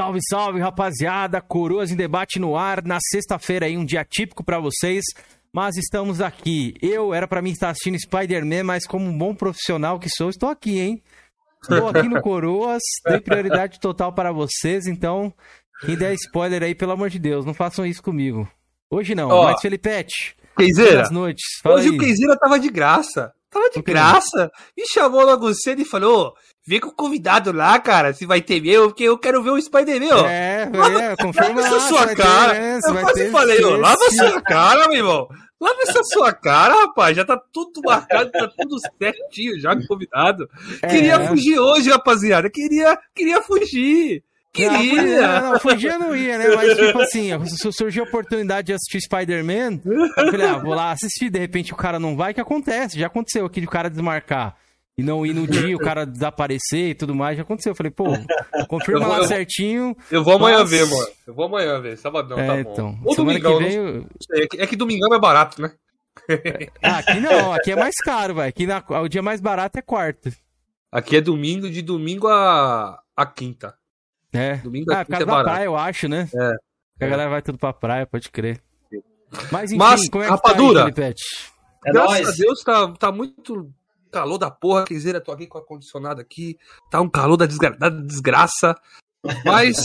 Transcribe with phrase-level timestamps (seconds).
[0.00, 1.42] Salve, salve, rapaziada.
[1.42, 5.04] Coroas em debate no ar na sexta-feira aí, um dia típico para vocês.
[5.52, 6.72] Mas estamos aqui.
[6.80, 10.48] Eu era para mim estar assistindo Spider-Man, mas como um bom profissional que sou, estou
[10.48, 11.02] aqui, hein?
[11.62, 15.34] Estou aqui no Coroas, dei prioridade total para vocês, então
[15.82, 18.50] quem der spoiler aí, pelo amor de Deus, não façam isso comigo.
[18.90, 21.44] Hoje não, Ó, mas Felipete, boas noites.
[21.62, 21.94] Hoje aí.
[21.94, 23.34] o Keizeira tava de graça.
[23.50, 24.50] Tava de graça.
[24.74, 26.34] Me chamou logo cedo e falou:
[26.70, 29.60] vem com o convidado lá, cara, se vai ter meu, porque eu quero ver o
[29.60, 30.26] Spider-Man, ó.
[30.26, 32.52] É, Lava- é, confirma Lava lá, sua vai ter, cara.
[32.54, 35.28] né, eu vai quase ter falei, ó, lava sua cara, meu irmão.
[35.60, 37.14] Lava essa sua cara, rapaz.
[37.14, 40.48] Já tá tudo marcado, tá tudo certinho já com o convidado.
[40.80, 40.86] É.
[40.86, 42.48] Queria fugir hoje, rapaziada.
[42.48, 44.22] Queria, queria fugir.
[44.52, 45.40] Queria.
[45.42, 46.48] Não, não, fugir eu não ia, né?
[46.56, 49.80] Mas, tipo assim, su- surgiu a oportunidade de assistir Spider-Man.
[49.84, 51.28] Eu falei, ah, vou lá assistir.
[51.28, 52.98] De repente o cara não vai, que acontece.
[52.98, 54.56] Já aconteceu aqui de o cara desmarcar.
[54.98, 57.36] E não ir no dia, o cara desaparecer e tudo mais.
[57.36, 57.70] Já aconteceu.
[57.72, 58.04] Eu falei, pô,
[58.68, 59.96] confirma vou- lá eu vou- certinho.
[60.10, 61.08] Eu vou amanhã Mas- ver, mano.
[61.26, 61.96] Eu vou amanhã ver.
[61.96, 62.72] Sabadão, é, tá bom.
[62.72, 62.98] então.
[63.04, 63.76] Ou domingão, que não vem.
[63.78, 64.06] eu-.
[64.34, 65.72] É que- É que domingão é barato, né?
[66.82, 68.48] Ah, aqui não, aqui é mais caro, vai.
[68.48, 70.30] Aqui na- o dia mais barato é quarta.
[70.92, 73.74] Aqui é domingo, de domingo a, a quinta.
[74.32, 74.56] É.
[74.56, 75.50] Domingo Ah, a por quinta causa é da barato.
[75.50, 76.28] praia, eu acho, né?
[76.34, 76.52] É.
[76.98, 78.60] Que a galera vai tudo pra praia, pode crer.
[79.50, 80.92] Mas enfim, Mas, como é que rapadura.
[80.92, 81.14] tá aí?
[81.86, 82.28] É Graças nóis.
[82.28, 83.70] a Deus tá, tá muito
[84.10, 86.56] calor da porra, Queizeira, tô aqui com o ar-condicionado aqui,
[86.90, 88.74] tá um calor da, desgra- da desgraça,
[89.44, 89.76] mas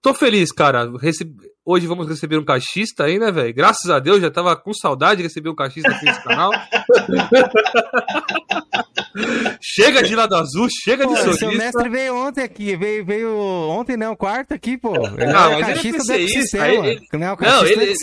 [0.00, 1.30] tô feliz, cara, Rece-
[1.64, 5.18] hoje vamos receber um cachista aí, né, velho, graças a Deus, já tava com saudade
[5.18, 6.50] de receber um cachista aqui nesse canal.
[9.60, 13.96] chega de lado azul, chega de Pô, seu mestre veio ontem aqui, veio, veio ontem,
[13.96, 14.94] não, quarta aqui, pô.
[14.94, 17.94] Ele Não, é mas ele é do ele- Não, é Não, ele-.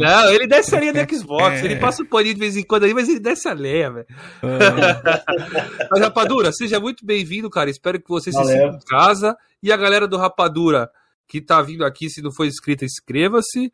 [0.00, 1.64] Não, ele desce a linha do Xbox, É.
[1.64, 4.06] ele passa o paninho de vez em quando aí, mas ele desce a lenha, velho.
[4.42, 4.42] É.
[5.90, 7.68] Mas, Rapadura, seja muito bem-vindo, cara.
[7.70, 8.72] Espero que você se Valeu.
[8.72, 9.36] sinta em casa.
[9.62, 10.88] E a galera do Rapadura
[11.28, 13.72] que tá vindo aqui, se não for inscrita, inscreva-se.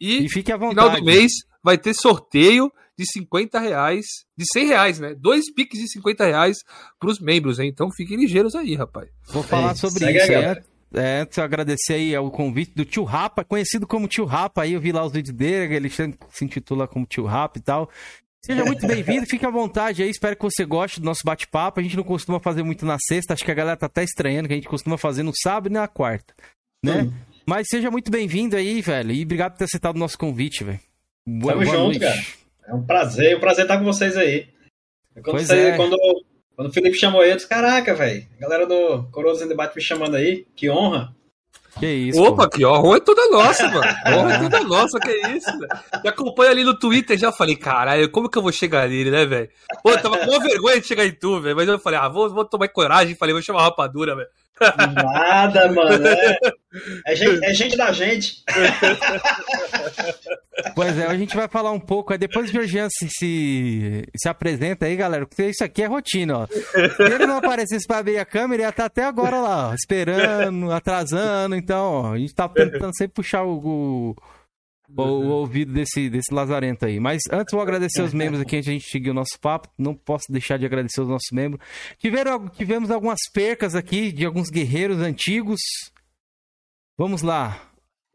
[0.00, 1.00] E, E fique à no final vontade.
[1.00, 1.32] do mês
[1.62, 5.14] vai ter sorteio de 50 reais, de 100 reais, né?
[5.14, 6.56] Dois piques de 50 reais
[6.98, 7.68] pros membros, hein?
[7.72, 9.08] Então fiquem ligeiros aí, rapaz.
[9.28, 10.32] Vou falar Aí, sobre isso.
[10.32, 10.62] aí, É,
[10.94, 14.72] é, antes eu agradecer aí ao convite do Tio Rapa, conhecido como Tio Rapa, aí
[14.72, 17.90] eu vi lá os vídeos dele, ele se intitula como Tio Rapa e tal.
[18.44, 21.80] Seja muito bem-vindo, fique à vontade aí, espero que você goste do nosso bate-papo.
[21.80, 24.46] A gente não costuma fazer muito na sexta, acho que a galera tá até estranhando,
[24.48, 26.32] que a gente costuma fazer no sábado e na quarta,
[26.82, 27.02] né?
[27.02, 27.12] Hum.
[27.44, 30.80] Mas seja muito bem-vindo aí, velho, e obrigado por ter aceitado o nosso convite, velho.
[31.28, 32.00] Boa, Tamo boa junto, noite.
[32.00, 32.45] cara.
[32.66, 34.48] É um prazer, é um prazer estar com vocês aí.
[35.14, 35.76] Quando, Pois você- é.
[35.76, 35.96] quando,
[36.54, 39.74] quando o Felipe chamou eu, eu disse, caraca, velho, a galera do Coroas em Debate
[39.76, 41.14] me chamando aí, que honra.
[41.78, 42.56] Que isso, Opa, pô.
[42.56, 43.84] que honra é toda nossa, mano.
[44.16, 45.68] Honra é toda nossa, que isso, velho.
[46.02, 49.26] Me acompanha ali no Twitter, já falei, caralho, como que eu vou chegar nele, né,
[49.26, 49.50] velho?
[49.82, 51.54] Pô, eu tava com uma vergonha de chegar em tu, velho.
[51.54, 53.14] Mas eu falei, ah, vou, vou tomar coragem.
[53.14, 54.28] Falei, vou chamar a rapadura, velho.
[54.60, 56.06] Nada, mano.
[56.06, 56.38] É,
[57.06, 58.42] é gente, é gente da gente.
[60.74, 62.12] Pois é, a gente vai falar um pouco.
[62.12, 66.38] Aí depois o Georgian se, se, se apresenta aí, galera, porque isso aqui é rotina,
[66.38, 66.46] ó.
[66.46, 70.70] Se ele não aparecesse pra abrir a câmera, ia estar até agora lá, ó, esperando,
[70.72, 71.54] atrasando.
[71.54, 74.16] Então, ó, a gente tá tentando sempre puxar o, o,
[74.94, 77.00] o- o ouvido desse, desse lazarento aí.
[77.00, 79.68] Mas antes, vou agradecer os membros aqui a gente seguir o nosso papo.
[79.78, 81.60] Não posso deixar de agradecer os nossos membros.
[81.98, 85.60] Tiveram, tivemos algumas percas aqui de alguns guerreiros antigos.
[86.98, 87.62] Vamos lá.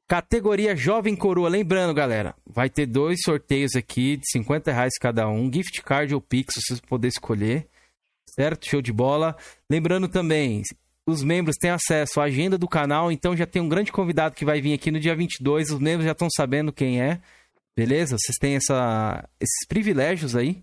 [0.07, 1.47] Categoria Jovem Coroa.
[1.47, 5.51] Lembrando, galera, vai ter dois sorteios aqui de 50 reais cada um.
[5.51, 7.67] Gift card ou Pix, se vocês poderem escolher.
[8.29, 8.67] Certo?
[8.69, 9.35] Show de bola.
[9.69, 10.61] Lembrando também,
[11.05, 14.45] os membros têm acesso à agenda do canal, então já tem um grande convidado que
[14.45, 15.71] vai vir aqui no dia 22.
[15.71, 17.19] Os membros já estão sabendo quem é.
[17.75, 18.17] Beleza?
[18.17, 20.61] Vocês têm essa, esses privilégios aí,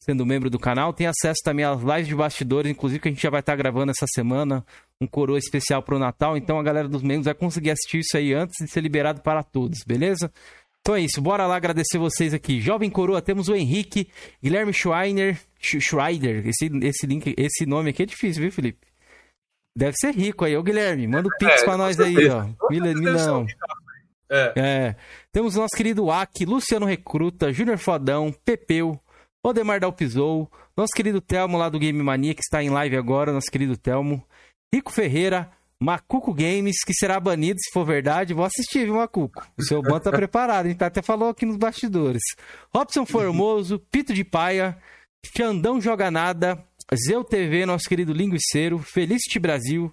[0.00, 0.92] sendo membro do canal.
[0.92, 3.90] Tem acesso também às lives de bastidores, inclusive que a gente já vai estar gravando
[3.90, 4.64] essa semana
[5.00, 6.36] um coroa especial pro Natal.
[6.36, 9.42] Então a galera dos membros vai conseguir assistir isso aí antes de ser liberado para
[9.42, 10.32] todos, beleza?
[10.80, 12.60] Então é isso, bora lá agradecer vocês aqui.
[12.60, 14.08] Jovem Coroa, temos o Henrique,
[14.40, 16.46] Guilherme Schreiner, Sch- Schreider.
[16.46, 18.86] Esse, esse, link, esse nome aqui é difícil, viu, Felipe?
[19.76, 20.56] Deve ser rico aí.
[20.56, 22.46] Ô, Guilherme, manda o Pix É, pra nós aí, ó.
[22.70, 23.46] Mila- Milão.
[24.30, 24.52] É.
[24.56, 24.96] É.
[25.30, 28.98] Temos o nosso querido Aki, Luciano Recruta, Júnior Fodão, Pepeu,
[29.44, 33.50] Odemar Dalpizou, nosso querido Telmo lá do Game Mania, que está em live agora, nosso
[33.50, 34.24] querido Telmo,
[34.74, 35.50] Rico Ferreira,
[35.80, 38.32] Macuco Games, que será banido se for verdade.
[38.34, 39.46] Vou assistir, viu, Macuco?
[39.58, 42.22] O seu bando tá preparado, a gente até falou aqui nos bastidores.
[42.74, 44.76] Robson Formoso, Pito de Paia,
[45.36, 49.92] Xandão Joga Nada, Zeu TV, nosso querido linguiceiro, Felicity Brasil,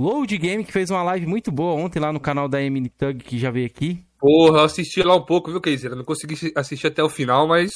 [0.00, 3.22] Load Game, que fez uma live muito boa ontem lá no canal da Emily Tug,
[3.22, 4.02] que já veio aqui.
[4.18, 5.94] Porra, eu assisti lá um pouco, viu, Keizeira?
[5.94, 7.70] Não consegui assistir até o final, mas.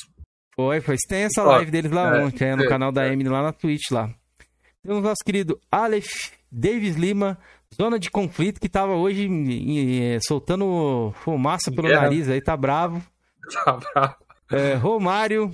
[0.55, 0.97] Foi, foi.
[1.07, 3.13] Tem essa Ó, live deles lá é, ontem, é, no é, canal da é.
[3.13, 4.11] Emily lá na Twitch lá.
[4.83, 7.39] Temos nosso querido Aleph, Davis Lima,
[7.75, 13.03] zona de conflito que tava hoje eh, soltando fumaça pelo nariz aí, tá bravo.
[13.63, 14.17] Tá bravo.
[14.51, 15.51] É, Romário,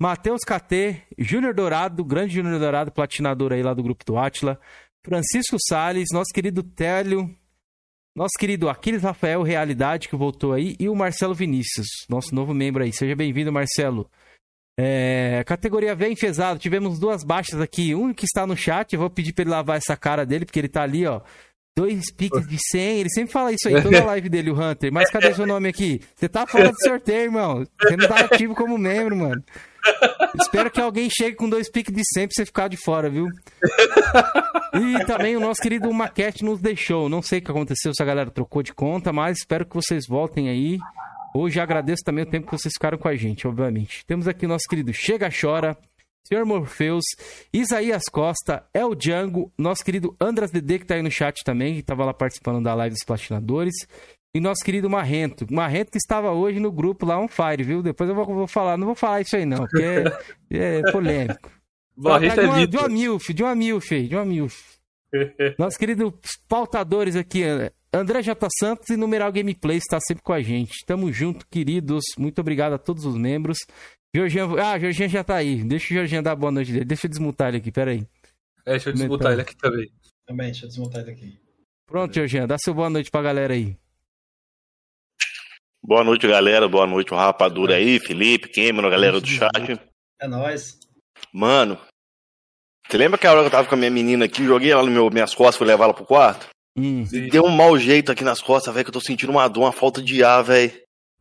[0.00, 4.58] Matheus KT, Júnior Dourado, grande Júnior Dourado, platinador aí lá do grupo do Atila,
[5.04, 7.28] Francisco Salles, nosso querido Télio,
[8.16, 12.82] nosso querido Aquiles Rafael Realidade, que voltou aí, e o Marcelo Vinícius, nosso novo membro
[12.82, 12.94] aí.
[12.94, 14.10] Seja bem-vindo, Marcelo.
[14.78, 17.94] É, categoria V enfesado, tivemos duas baixas aqui.
[17.94, 20.58] Um que está no chat, eu vou pedir pra ele lavar essa cara dele, porque
[20.58, 21.20] ele tá ali, ó.
[21.76, 24.92] Dois piques de 100, ele sempre fala isso aí, toda a live dele, o Hunter.
[24.92, 26.00] Mas cadê seu nome aqui?
[26.14, 27.64] Você tá fora do sorteio, irmão.
[27.80, 29.42] Você não tá ativo como membro, mano.
[30.38, 33.26] Espero que alguém chegue com dois piques de 100 pra você ficar de fora, viu?
[34.74, 37.08] E também o nosso querido Maquete nos deixou.
[37.08, 40.06] Não sei o que aconteceu, se a galera trocou de conta, mas espero que vocês
[40.06, 40.78] voltem aí.
[41.34, 44.04] Hoje agradeço também o tempo que vocês ficaram com a gente, obviamente.
[44.04, 45.76] Temos aqui o nosso querido Chega Chora,
[46.26, 46.44] Sr.
[46.44, 47.04] Morpheus,
[47.52, 51.82] Isaías Costa, El Django, nosso querido Andras Dedê, que tá aí no chat também, que
[51.82, 53.74] tava lá participando da live dos platinadores.
[54.32, 55.44] E nosso querido Marrento.
[55.52, 57.82] Marrento que estava hoje no grupo lá on fire, viu?
[57.82, 59.82] Depois eu vou, vou falar, não vou falar isso aí não, porque
[60.50, 61.50] é, é polêmico.
[61.96, 62.80] Barreto de, é uma, de Vitor.
[62.80, 64.78] uma milf, de uma milf, de uma milf.
[65.58, 66.16] Nosso querido
[66.48, 67.42] pautadores aqui,
[67.92, 68.48] André J.
[68.58, 70.84] Santos e Numeral Gameplay está sempre com a gente.
[70.86, 72.04] Tamo junto, queridos.
[72.16, 73.58] Muito obrigado a todos os membros.
[74.14, 75.62] Jorginho, ah, Jorginho já tá aí.
[75.62, 76.84] Deixa o Jorginho dar boa noite dele.
[76.84, 78.06] Deixa eu desmutar ele aqui, peraí.
[78.66, 79.90] É, deixa eu disputar ele aqui também.
[80.26, 81.38] Também, deixa eu desmontar ele aqui.
[81.86, 83.76] Pronto, Jorginho, dá seu boa noite pra galera aí.
[85.82, 86.68] Boa noite, galera.
[86.68, 89.80] Boa noite, o Rapadura aí, Felipe, Cameron, galera do chat.
[90.20, 90.78] É nóis.
[91.32, 91.78] Mano,
[92.90, 94.82] você lembra que a hora que eu tava com a minha menina aqui, joguei ela
[94.82, 96.48] nas meu, minhas costas, fui levar ela pro quarto?
[96.76, 97.04] Hum.
[97.30, 99.72] Deu um mau jeito aqui nas costas, velho, que eu tô sentindo uma dor, uma
[99.72, 100.72] falta de ar, velho.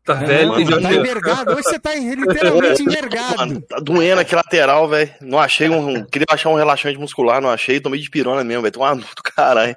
[0.10, 1.52] Tá velho, Mano, tá envergado.
[1.52, 3.38] Hoje você tá literalmente envergado.
[3.38, 5.12] Mano, tá doendo aqui lateral, velho.
[5.22, 6.04] Não achei um.
[6.04, 7.80] Queria achar um relaxante muscular, não achei.
[7.80, 8.72] Tomei de pirona mesmo, velho.
[8.72, 9.76] Tô uma dor do caralho.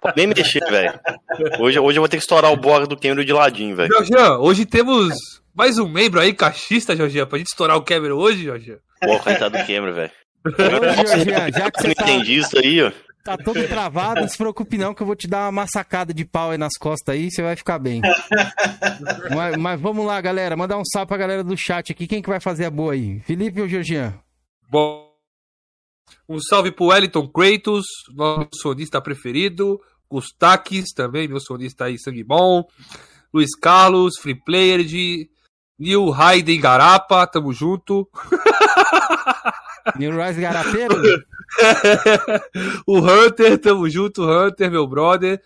[0.00, 0.98] Pode Nem mexer, velho.
[1.60, 3.92] Hoje, hoje eu vou ter que estourar o bordo do Cameron de ladinho, velho.
[3.92, 5.14] Jorginho, hoje temos
[5.54, 8.78] mais um membro aí, cachista, Jorginho, pra gente estourar o Cameron hoje, Jorginho.
[9.00, 10.10] Pô, coitado do Cameron, velho.
[11.56, 12.90] Já que você não tá, entendi isso aí, ó.
[13.22, 16.24] Tá todo travado, não se preocupe não, que eu vou te dar uma massacada de
[16.24, 18.00] pau aí nas costas aí, você vai ficar bem.
[19.34, 20.56] mas, mas vamos lá, galera.
[20.56, 22.06] Mandar um salve pra galera do chat aqui.
[22.06, 23.20] Quem que vai fazer a boa aí?
[23.20, 24.18] Felipe ou Jorginho?
[24.68, 25.12] Bom,
[26.28, 27.84] um salve pro Wellington Kratos,
[28.14, 29.80] nosso sonista preferido.
[30.10, 32.64] Gustaques também, meu sonista aí, sangue bom.
[33.32, 35.30] Luiz Carlos, Free Player de
[35.78, 38.08] Neil Hayden Garapa, tamo junto.
[39.98, 40.94] New Rise Garapeiro?
[42.86, 45.42] o Hunter, tamo junto, Hunter, meu brother.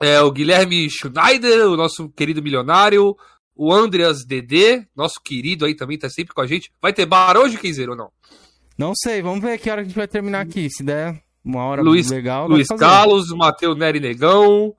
[0.00, 3.16] É, o Guilherme Schneider, o nosso querido milionário.
[3.56, 6.70] O Andreas DD, nosso querido aí também, tá sempre com a gente.
[6.80, 8.12] Vai ter bar hoje, Kenzer, ou não?
[8.78, 10.70] Não sei, vamos ver que hora que a gente vai terminar aqui.
[10.70, 12.68] Se der uma hora Luiz- legal, Luiz.
[12.68, 14.72] Carlos, Matheus Neri Negão,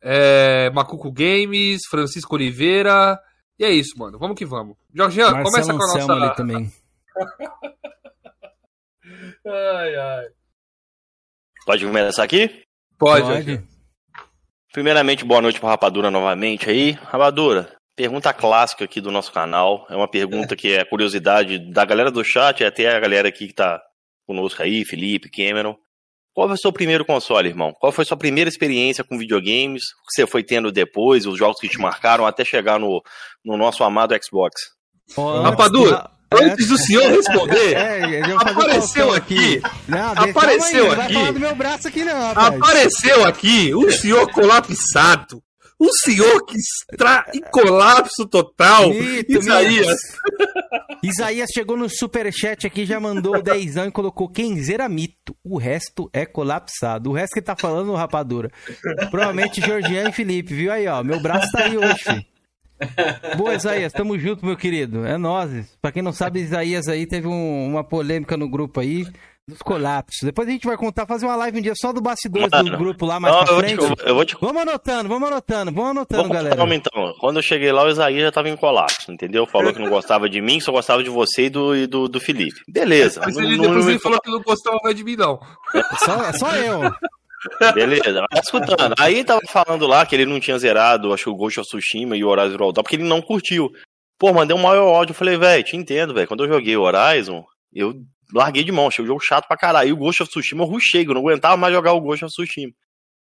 [0.00, 3.20] é, Macuco Games, Francisco Oliveira.
[3.58, 4.18] E é isso, mano.
[4.18, 4.76] Vamos que vamos.
[4.94, 6.12] Jorginho, começa com a nossa.
[6.12, 6.72] ali também.
[9.44, 10.26] Ai, ai.
[11.66, 12.62] Pode começar aqui?
[12.96, 13.62] Pode, Pode.
[14.72, 16.92] Primeiramente, boa noite pro Rapadura novamente aí.
[16.92, 19.84] Rapadura, pergunta clássica aqui do nosso canal.
[19.90, 23.48] É uma pergunta que é curiosidade da galera do chat e até a galera aqui
[23.48, 23.82] que tá
[24.26, 25.76] conosco aí, Felipe, Cameron.
[26.32, 27.74] Qual foi o seu primeiro console, irmão?
[27.78, 29.82] Qual foi a sua primeira experiência com videogames?
[29.82, 33.02] O que você foi tendo depois, os jogos que te marcaram até chegar no,
[33.44, 34.70] no nosso amado Xbox?
[35.42, 36.08] Rapadura,
[36.40, 39.62] Antes do senhor responder, É, vou fazer Apareceu pautão aqui.
[39.88, 41.32] Não, Apareceu aí, Não aqui.
[41.32, 42.54] do meu braço aqui, não, rapaz.
[42.56, 45.42] apareceu aqui o senhor colapsado.
[45.78, 46.56] O senhor que
[46.92, 48.88] está em colapso total.
[48.90, 49.96] Mito, Isaías.
[51.02, 55.34] Isaías chegou no superchat aqui, já mandou 10 anos e colocou quem zera mito.
[55.42, 57.10] O resto é colapsado.
[57.10, 58.48] O resto que tá falando, rapadura.
[59.10, 61.02] Provavelmente Georgian e Felipe, viu aí, ó.
[61.02, 62.24] Meu braço tá aí hoje, filho.
[63.36, 65.04] Boa, Isaías, tamo junto, meu querido.
[65.06, 65.50] É nós.
[65.80, 69.06] Pra quem não sabe, Isaías aí teve um- uma polêmica no grupo aí
[69.48, 70.20] dos colapsos.
[70.22, 73.04] Depois a gente vai contar, fazer uma live um dia só do bastidores do grupo
[73.04, 74.08] lá mais Não, pra eu vou te, frente.
[74.08, 76.56] eu vou te Vamos anotando, vamos anotando, vamos anotando, Vamos galera.
[76.56, 77.12] calma, então.
[77.18, 79.44] Quando eu cheguei lá, o Isaías já tava em colapso, entendeu?
[79.46, 82.20] Falou que não gostava de mim, só gostava de você e do, e do, do
[82.20, 82.60] Felipe.
[82.68, 83.20] Beleza.
[83.24, 85.40] Mas Não- ele não- depois não- ele falou que não gostava mais de mim, não.
[86.04, 86.80] Só, é só eu.
[87.74, 88.94] Beleza, mas escutando.
[88.98, 92.16] Aí tava falando lá que ele não tinha zerado, acho que o Ghost of Tsushima
[92.16, 93.70] e o Horizon Zero Dawn, porque ele não curtiu.
[94.18, 95.12] Pô, mandei um maior áudio.
[95.12, 96.28] Eu falei, velho, te entendo, velho.
[96.28, 97.94] Quando eu joguei o Horizon, eu
[98.32, 98.86] larguei de mão.
[98.86, 99.88] Achei o jogo chato pra caralho.
[99.88, 102.32] E o Ghost of Tsushima eu rushei, eu não aguentava mais jogar o Ghost of
[102.32, 102.72] Tsushima.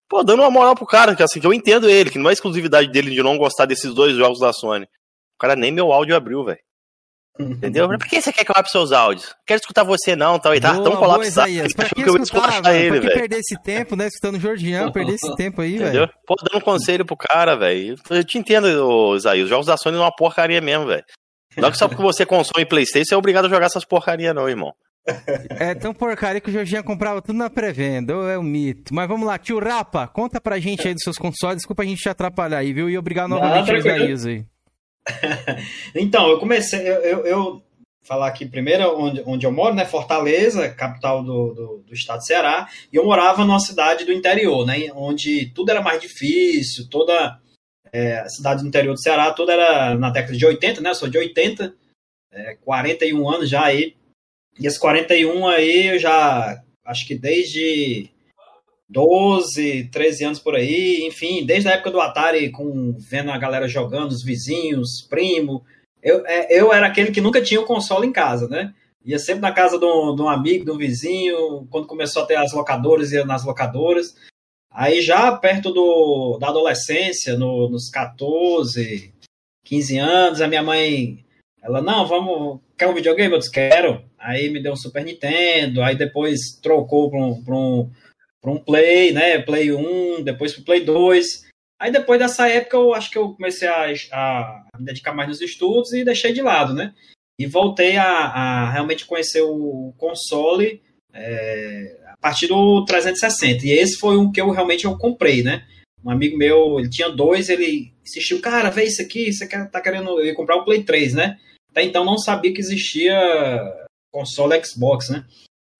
[0.08, 2.34] Pô, dando uma moral pro cara, que assim, que eu entendo ele, que não é
[2.34, 4.84] exclusividade dele de não gostar desses dois jogos da Sony.
[4.84, 6.58] O cara nem meu áudio abriu, velho.
[7.50, 7.88] Entendeu?
[7.88, 9.34] Por que você quer que eu abra seus áudios?
[9.46, 10.72] Quero escutar você não, tal, e tá?
[10.74, 11.00] Boa, Então boa.
[11.74, 12.76] Pra que eu vou escutar, velho?
[12.78, 13.20] ele, Pra que velho.
[13.20, 14.06] perder esse tempo, né?
[14.06, 16.08] Escutando o Jorginho, perder esse tempo aí, velho.
[16.26, 17.96] Pô, dando um conselho pro cara, velho.
[18.10, 19.44] Eu te entendo, Isaías.
[19.44, 21.04] Os jogos da Sony é uma porcaria mesmo, velho.
[21.56, 24.34] Não é que só porque você consome Playstation, você é obrigado a jogar essas porcarias,
[24.34, 24.72] não, irmão.
[25.50, 28.94] É tão porcaria que o Jorginho comprava tudo na pré-venda, é um mito.
[28.94, 31.56] Mas vamos lá, tio Rapa, conta pra gente aí dos seus consoles.
[31.56, 32.88] Desculpa a gente te atrapalhar aí, viu?
[32.88, 33.76] E obrigado novamente ao.
[33.76, 34.44] Isaías aí.
[35.94, 37.62] Então, eu comecei, eu, eu, eu
[38.02, 39.84] falar aqui primeiro onde, onde eu moro, né?
[39.84, 44.66] Fortaleza, capital do, do, do estado do Ceará, e eu morava numa cidade do interior,
[44.66, 44.90] né?
[44.94, 47.38] Onde tudo era mais difícil, toda
[47.92, 50.90] é, a cidade do interior do Ceará, tudo era na década de 80, né?
[50.90, 51.74] Eu sou de 80,
[52.32, 53.94] é, 41 anos já aí.
[54.58, 58.10] E esses 41 aí eu já acho que desde
[58.92, 63.66] 12, 13 anos por aí, enfim, desde a época do Atari, com vendo a galera
[63.66, 65.64] jogando, os vizinhos, primo.
[66.02, 68.74] Eu, é, eu era aquele que nunca tinha o console em casa, né?
[69.04, 72.26] Ia sempre na casa de um, de um amigo, de um vizinho, quando começou a
[72.26, 74.14] ter as locadoras, ia nas locadoras.
[74.70, 79.12] Aí já perto do, da adolescência, no- nos 14,
[79.64, 81.24] 15 anos, a minha mãe,
[81.62, 83.32] ela, não, vamos, quer um videogame?
[83.32, 84.02] Eu disse, quero.
[84.18, 87.90] Aí me deu um Super Nintendo, aí depois trocou para um, pra um,
[88.42, 89.40] pra um Play, né?
[89.40, 91.46] Play 1, depois pro Play 2.
[91.80, 95.40] Aí depois dessa época eu acho que eu comecei a, a me dedicar mais nos
[95.40, 96.92] estudos e deixei de lado, né?
[97.38, 100.82] E voltei a, a realmente conhecer o console
[101.12, 103.66] é, a partir do 360.
[103.66, 105.66] E esse foi um que eu realmente eu comprei, né?
[106.04, 109.80] Um amigo meu, ele tinha dois, ele insistiu, cara, vê isso aqui, você quer, tá
[109.80, 111.38] querendo eu ia comprar o Play 3, né?
[111.70, 113.16] Até então não sabia que existia
[114.12, 115.24] console Xbox, né?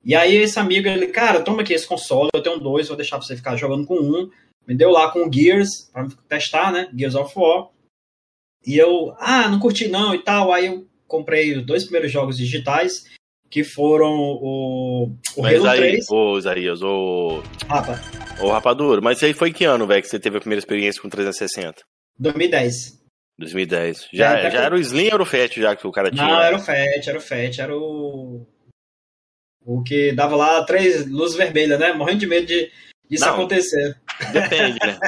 [0.05, 3.19] E aí esse amigo, ele, cara, toma aqui esse console, eu tenho dois, vou deixar
[3.19, 4.31] pra você ficar jogando com um.
[4.67, 6.89] Me deu lá com o Gears, pra testar, né?
[6.97, 7.69] Gears of War.
[8.67, 10.53] E eu, ah, não curti não e tal.
[10.53, 13.05] Aí eu comprei os dois primeiros jogos digitais,
[13.51, 16.07] que foram o, o Mas Halo aí, 3.
[16.11, 18.01] ô Isaías, ô, tá.
[18.41, 21.03] ô Rapadura, mas aí foi em que ano, velho, que você teve a primeira experiência
[21.03, 21.83] com 360?
[22.19, 23.01] 2010.
[23.39, 24.09] 2010.
[24.13, 26.11] Já, É, já com- era o Slim ou era o Fat já que o cara
[26.11, 26.25] tinha?
[26.27, 28.47] Não, era o FAT, era o FAT, era o.
[29.65, 31.93] O que dava lá três luzes vermelhas, né?
[31.93, 32.71] Morrendo de medo de
[33.11, 33.35] isso Não.
[33.35, 33.97] acontecer.
[34.33, 34.99] Depende, né?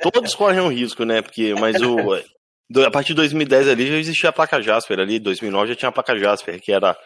[0.00, 1.20] Todos correm um risco, né?
[1.22, 1.96] Porque, mas o.
[2.84, 5.92] A partir de 2010 ali já existia a placa Jasper ali, 2009 já tinha a
[5.92, 6.96] placa Jasper, que era.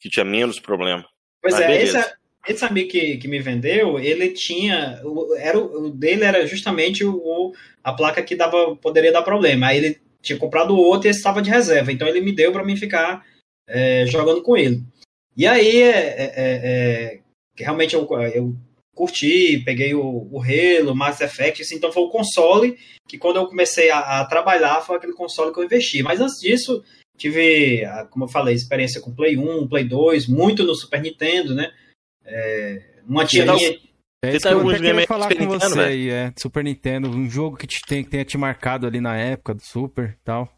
[0.00, 1.04] que tinha menos problema.
[1.42, 1.98] Pois Ah, é, beleza.
[2.00, 2.12] esse,
[2.54, 5.00] esse amigo que, que me vendeu, ele tinha.
[5.04, 7.52] o- Era, o dele era justamente o,
[7.82, 9.68] a placa que dava, poderia dar problema.
[9.68, 11.90] Aí ele tinha comprado outro e estava de reserva.
[11.90, 13.24] Então ele me deu para mim ficar
[13.66, 14.82] é, jogando com ele.
[15.38, 17.20] E aí é, é- é- é,
[17.56, 18.04] realmente eu,
[18.34, 18.56] eu
[18.92, 22.76] curti, peguei o, o Halo, Mass Effect, assim, então foi o console
[23.06, 26.02] que quando eu comecei a, a trabalhar foi aquele console que eu investi.
[26.02, 26.82] Mas antes disso,
[27.16, 31.70] tive, como eu falei, experiência com Play 1, Play 2, muito no Super Nintendo, né?
[32.26, 33.78] É, uma tia Então, minha.
[34.24, 35.88] É isso tá que eu até queria falar Super com Nintendo, você velho?
[35.88, 36.32] aí, é.
[36.36, 39.62] Super Nintendo, um jogo que te tem, que tenha te marcado ali na época do
[39.62, 40.57] Super e tal.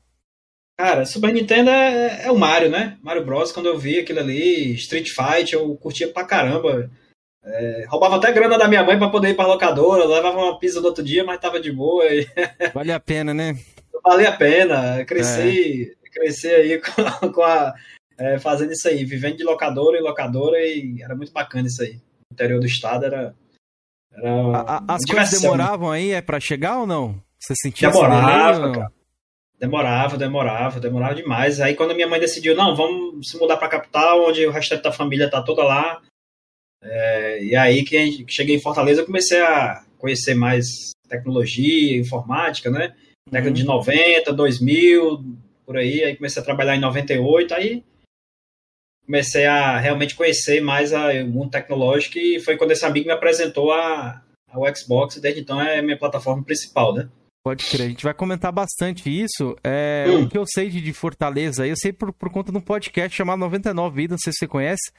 [0.81, 2.97] Cara, Super Nintendo é, é o Mario, né?
[3.03, 3.53] Mario Bros.
[3.53, 6.91] Quando eu vi aquilo ali, Street Fight, eu curtia pra caramba.
[7.45, 10.81] É, roubava até grana da minha mãe pra poder ir pra locadora, levava uma pizza
[10.81, 12.05] no outro dia, mas tava de boa.
[12.07, 12.27] E
[12.73, 13.59] Vale a pena, né?
[14.03, 15.05] valeu a pena.
[15.05, 16.81] Cresci, cresci aí
[17.21, 17.75] com, com a,
[18.19, 21.97] é, fazendo isso aí, vivendo de locadora em locadora e era muito bacana isso aí.
[22.31, 23.35] O interior do estado era.
[24.15, 25.41] era A- as coisas diversão.
[25.43, 27.23] demoravam aí, é pra chegar ou não?
[27.39, 28.93] Você sentia Demorava, cara.
[29.61, 31.61] Demorava, demorava, demorava demais.
[31.61, 34.83] Aí quando a minha mãe decidiu, não, vamos se mudar pra capital, onde o restante
[34.83, 36.01] da família tá toda lá.
[36.83, 42.71] É, e aí que a cheguei em Fortaleza, eu comecei a conhecer mais tecnologia, informática,
[42.71, 42.97] né?
[43.31, 43.55] Década Uhum.
[43.55, 45.23] de 90, 2000,
[45.67, 46.05] por aí.
[46.05, 47.85] Aí comecei a trabalhar em 98, aí
[49.05, 53.13] comecei a realmente conhecer mais a- o mundo tecnológico e foi quando esse amigo me
[53.13, 57.09] apresentou a, ao Xbox, e desde então é a minha plataforma principal, né?
[57.43, 59.57] Pode crer, a gente vai comentar bastante isso.
[59.65, 60.25] É, Hum.
[60.25, 63.17] O que eu sei de, de Fortaleza, eu sei por, por conta de um podcast
[63.17, 64.91] chamado 99 Vidas, não sei se você conhece.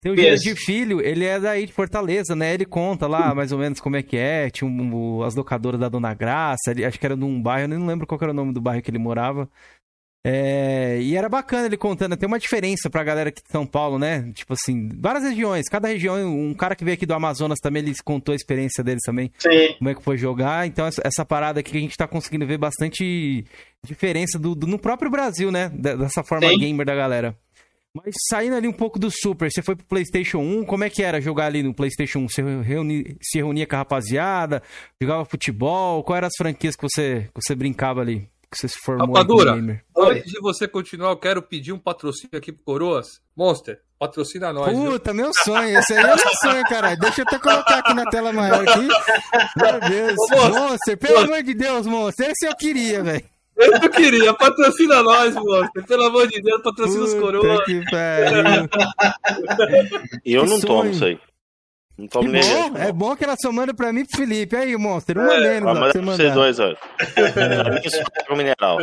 [0.00, 0.16] Tem o.
[0.16, 2.54] Gênero de Filho, ele é daí de Fortaleza, né?
[2.54, 4.48] Ele conta lá mais ou menos como é que é.
[4.48, 7.76] Tinha um- um- as locadoras da Dona Graça, ele- acho que era num bairro, eu
[7.76, 9.50] nem lembro qual era o nome do bairro que ele morava.
[10.30, 13.98] É, e era bacana ele contando, tem uma diferença pra galera aqui de São Paulo,
[13.98, 14.30] né?
[14.34, 17.94] Tipo assim, várias regiões, cada região, um cara que veio aqui do Amazonas também, ele
[18.04, 19.74] contou a experiência deles também Sim.
[19.78, 20.66] como é que foi jogar.
[20.66, 23.42] Então, essa, essa parada aqui que a gente tá conseguindo ver bastante
[23.82, 25.70] diferença do, do- no próprio Brasil, né?
[25.70, 26.58] Dessa forma Sim.
[26.58, 27.34] gamer da galera.
[27.94, 31.02] Mas saindo ali um pouco do Super, você foi pro PlayStation 1, como é que
[31.02, 32.28] era jogar ali no PlayStation 1?
[32.28, 34.62] Você reuni, se reunia com a rapaziada,
[35.00, 36.04] jogava futebol?
[36.04, 38.28] Qual eram as franquias que você, que você brincava ali?
[38.50, 39.52] Que você se formou Rapadura.
[39.52, 39.84] aí, gamer.
[39.96, 43.06] Antes de você continuar, eu quero pedir um patrocínio aqui pro Coroas.
[43.36, 44.76] Monster, patrocina nós.
[44.76, 44.92] viu?
[44.92, 45.78] Puta, meu sonho.
[45.78, 46.98] Esse aí é meu sonho, caralho.
[46.98, 48.80] Deixa eu até colocar aqui na tela maior aqui.
[48.80, 50.14] Meu Deus.
[50.32, 50.50] Ô, moço.
[50.60, 52.30] Monster, pelo amor de Deus, Monster.
[52.30, 53.24] Esse eu queria, velho.
[53.56, 55.84] Eu não queria, patrocina nós, Monster.
[55.86, 57.64] Pelo amor de Deus, patrocina os Puta Coroas.
[57.64, 58.68] que pariu.
[60.24, 60.90] E eu não tomo sonho.
[60.92, 61.18] isso aí.
[61.98, 64.18] Não Que tomo nem bom, é bom que ela só manda pra mim e pro
[64.18, 64.56] Felipe.
[64.56, 66.74] Aí, Monster, uma É, menos, ó, pra vocês dois, ó.
[67.34, 68.78] Pra mim, isso mineral.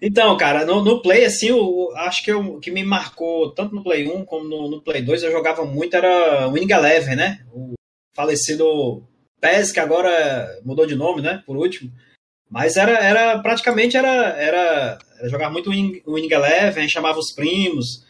[0.00, 3.82] Então, cara, no, no Play, assim, o, acho que o que me marcou, tanto no
[3.82, 7.40] Play 1 como no, no Play 2, eu jogava muito, era o Winning Eleven, né?
[7.52, 7.74] O
[8.14, 9.02] falecido
[9.40, 11.42] PES, que agora mudou de nome, né?
[11.44, 11.90] Por último.
[12.48, 18.06] Mas era, era praticamente, era, era, era jogar muito Winning, Winning Eleven, chamava os primos,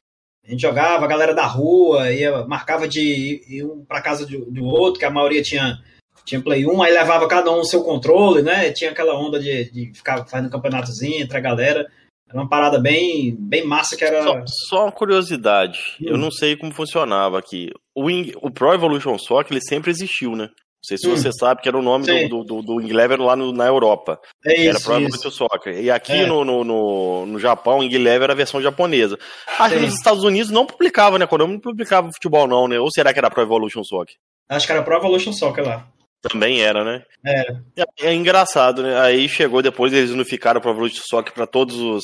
[0.46, 4.44] a gente jogava, a galera da rua, ia, marcava de ir, um pra casa do,
[4.50, 5.78] do outro, que a maioria tinha
[6.24, 8.70] tinha Play 1, aí levava cada um o seu controle, né?
[8.72, 11.86] Tinha aquela onda de, de ficar fazendo campeonatozinho entre a galera.
[12.26, 14.22] Era uma parada bem, bem massa que era.
[14.22, 15.78] Só, só uma curiosidade.
[16.00, 16.06] Hum.
[16.08, 17.70] Eu não sei como funcionava aqui.
[17.94, 20.48] O, Wing- o Pro Evolution Soccer, ele sempre existiu, né?
[20.84, 21.16] Não sei se Hum.
[21.16, 22.28] você sabe que era o nome Sim.
[22.28, 24.20] do, do, do, lá no- na Europa.
[24.44, 25.06] É era isso, Pro isso.
[25.06, 25.78] Evolution Soccer.
[25.80, 26.26] E aqui É.
[26.26, 29.18] no, no, no, no Japão, Eleven era a versão japonesa.
[29.58, 31.26] Acho que nos Estados Unidos não publicava, né?
[31.26, 32.78] Quando não publicava futebol, não, né?
[32.78, 34.14] Ou será que era Pro Evolution Soccer?
[34.48, 35.88] Acho que era Pro Evolution Soccer lá.
[36.20, 37.02] Também era, né?
[37.24, 37.64] Era.
[37.78, 38.98] É, é engraçado, né?
[39.00, 42.02] Aí chegou depois, eles unificaram o Pro Evolution Soccer para todos os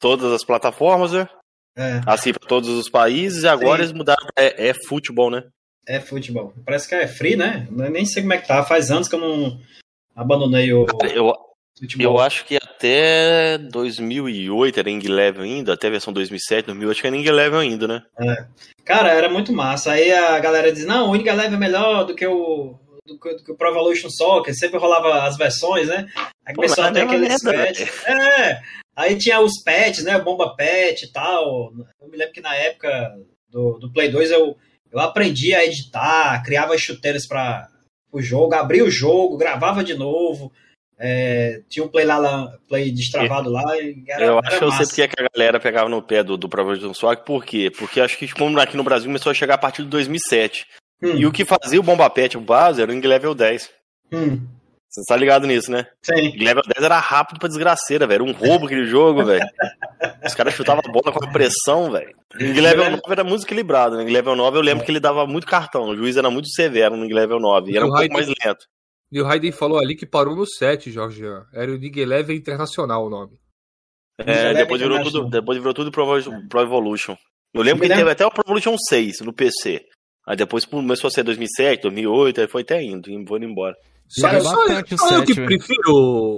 [0.00, 1.28] todas as plataformas, né?
[1.76, 3.82] É, Assim, para todos os países, e agora Sim.
[3.82, 5.42] eles mudaram é, é futebol, né?
[5.86, 6.52] É futebol.
[6.64, 7.66] Parece que é free, né?
[7.70, 8.62] Eu nem sei como é que tá.
[8.64, 9.58] Faz anos que eu não
[10.14, 11.32] abandonei o Eu,
[11.78, 12.04] futebol.
[12.04, 17.00] eu acho que até 2008 era Ing Level ainda, até a versão 2007, 2008, acho
[17.00, 18.02] que era Ing Level ainda, né?
[18.84, 19.92] Cara, era muito massa.
[19.92, 23.34] Aí a galera diz, não, o Winning Eleven é melhor do que o do que,
[23.34, 24.54] do que o Pro Evolution Soccer.
[24.54, 26.06] Sempre rolava as versões, né?
[26.44, 28.04] Aí começou mas a ter é uma aqueles merda, patches.
[28.06, 28.60] É,
[28.96, 30.18] aí tinha os patches, né?
[30.18, 31.72] Bomba patch e tal.
[32.00, 33.14] Eu me lembro que na época
[33.48, 34.56] do, do Play 2 eu,
[34.96, 37.68] eu aprendi a editar, criava as chuteiras para
[38.10, 40.50] o jogo, abria o jogo, gravava de novo.
[40.98, 44.72] É, tinha um play lá, lá play destravado lá e era, eu acho que eu
[44.72, 47.44] sei porque é que a galera pegava no pé do, do Pro Evolution Soccer, por
[47.44, 47.70] quê?
[47.70, 50.66] Porque acho que como aqui no Brasil começou a chegar a partir de 2007.
[51.02, 53.70] Hum, E o que fazia o Bomba Pet, o base, era o Ing Level 10.
[54.10, 54.40] hum,
[55.02, 55.86] Você tá ligado nisso, né?
[56.02, 56.36] sim.
[56.38, 58.24] Level 10 era rápido pra desgraceira, velho.
[58.24, 59.44] Era um roubo aquele jogo, velho.
[60.24, 62.14] Os caras chutavam a bola com a pressão, velho.
[62.34, 64.02] O Level 9 era muito equilibrado, né?
[64.04, 65.84] Ing Level 9 eu lembro que ele dava muito cartão.
[65.90, 67.70] O juiz era muito severo no Level 9.
[67.72, 68.64] E era um pouco mais lento.
[69.12, 71.22] E o Raiden falou ali que parou no 7, Jorge.
[71.52, 73.38] Era o League Eleven Internacional o nome.
[74.18, 77.16] É, depois virou tudo, depois virou tudo Pro Evolution- Pro Evolution.
[77.54, 79.82] Eu lembro que teve até o Pro Evolution 6 no PC.
[80.26, 83.76] Aí depois começou a ser 2007, 2008, aí foi até indo, indo foi embora.
[84.08, 85.92] Só, Era só, bastante o só eu 7, que prefiro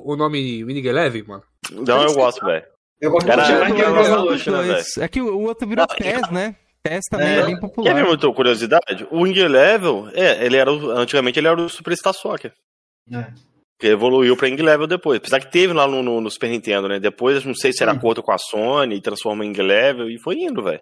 [0.04, 1.42] o, nome Winning Eleven, mano.
[1.72, 2.64] Então eu gosto, velho.
[3.00, 4.50] Eu gosto Era- era- Evolution.
[4.62, 4.82] né.
[5.00, 6.56] É que o outro virou PES, né?
[6.82, 7.38] PES também É.
[7.40, 7.94] é bem Quer popular.
[7.94, 9.06] ver muita curiosidade?
[9.10, 12.52] O Wing Level, é, ele era o- antigamente ele era o Superstar Soccer.
[13.12, 13.26] É.
[13.78, 15.18] Que evoluiu pra Ing Level depois.
[15.18, 16.98] Apesar que teve lá no, no, no Super Nintendo, né?
[16.98, 17.96] Depois, não sei se era Hum.
[17.96, 20.80] acordo com a Sony, e transformou em Level e foi indo, velho.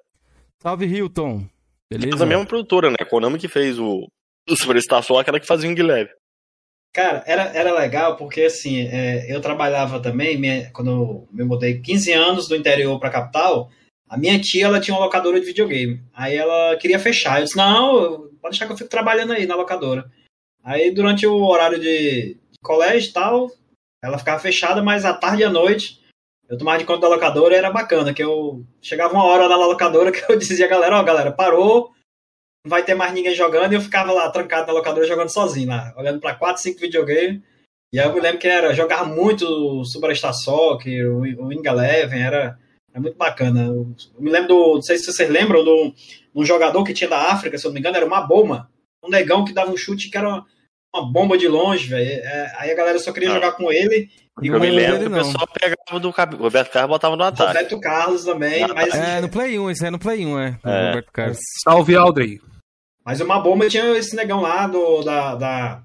[0.63, 1.45] Salve, Hilton.
[1.91, 2.13] Beleza?
[2.13, 2.97] Mas a mesma produtora, né?
[3.01, 4.07] A Konami que fez o,
[4.49, 6.15] o Superstar Soccer, ela que fazia o Ing Level.
[6.97, 11.79] Cara, era, era legal porque assim, é, eu trabalhava também, minha- quando eu me mudei
[11.79, 13.69] 15 anos do interior pra capital,
[14.09, 16.03] a minha tia ela tinha uma locadora de videogame.
[16.15, 17.39] Aí ela queria fechar.
[17.39, 20.11] Eu disse, não, pode deixar que eu fico trabalhando aí na locadora.
[20.65, 23.51] Aí durante o horário de, de colégio e tal,
[24.03, 26.01] ela ficava fechada, mas à tarde e à noite
[26.49, 29.67] eu tomava de conta da locadora era bacana, que eu chegava uma hora lá na
[29.67, 31.91] locadora que eu dizia, galera, ó, galera, parou,
[32.67, 35.69] não vai ter mais ninguém jogando, e eu ficava lá trancado na locadora jogando sozinho
[35.69, 37.41] lá, olhando pra 4, 5 videogames.
[37.93, 41.67] E aí eu me lembro que era jogar muito o Superstar Soccer, o, o Wing
[41.67, 42.59] Eleven, era,
[42.93, 43.63] era muito bacana.
[43.67, 45.95] Eu, eu me lembro do, não sei se vocês lembram, do
[46.35, 48.69] um jogador que tinha da África, se eu não me engano, era uma bomba.
[49.03, 50.45] Um negão que dava um chute que era uma,
[50.95, 52.11] uma bomba de longe, velho.
[52.25, 53.35] É, aí a galera só queria Ah.
[53.35, 54.11] jogar com ele.
[54.43, 57.53] E Eu me lembro que o pessoal pegava do Cab- Roberto Carlos botava no ataque.
[57.55, 60.59] Roberto Carlos também, Ah, mas, É, no Play 1, isso é no Play 1, é.
[60.65, 60.87] É.
[60.89, 61.39] Roberto Carlos.
[61.63, 62.41] Salve, Aldrey.
[63.07, 65.83] Mas uma bomba tinha esse negão lá do, da, da,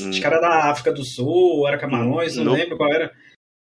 [0.00, 2.52] Hum, Acho que era da África do Sul, era Camarões, não Não.
[2.54, 3.12] lembro qual era.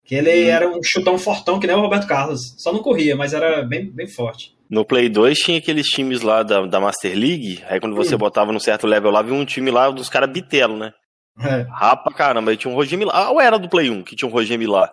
[0.06, 2.56] Que ele era um chutão fortão, que nem o Roberto Carlos.
[2.58, 4.56] Só não corria, mas era bem, bem forte.
[4.70, 7.62] No Play 2 tinha aqueles times lá da, da Master League.
[7.68, 8.20] Aí quando você Hum.
[8.20, 10.94] botava num certo level lá, vinha um time lá dos caras bitelo, né?
[11.38, 13.12] É, Rapa caramba, aí tinha um Roger Milá.
[13.14, 14.90] Ah, ou era do Play 1 que tinha um Roger Milá?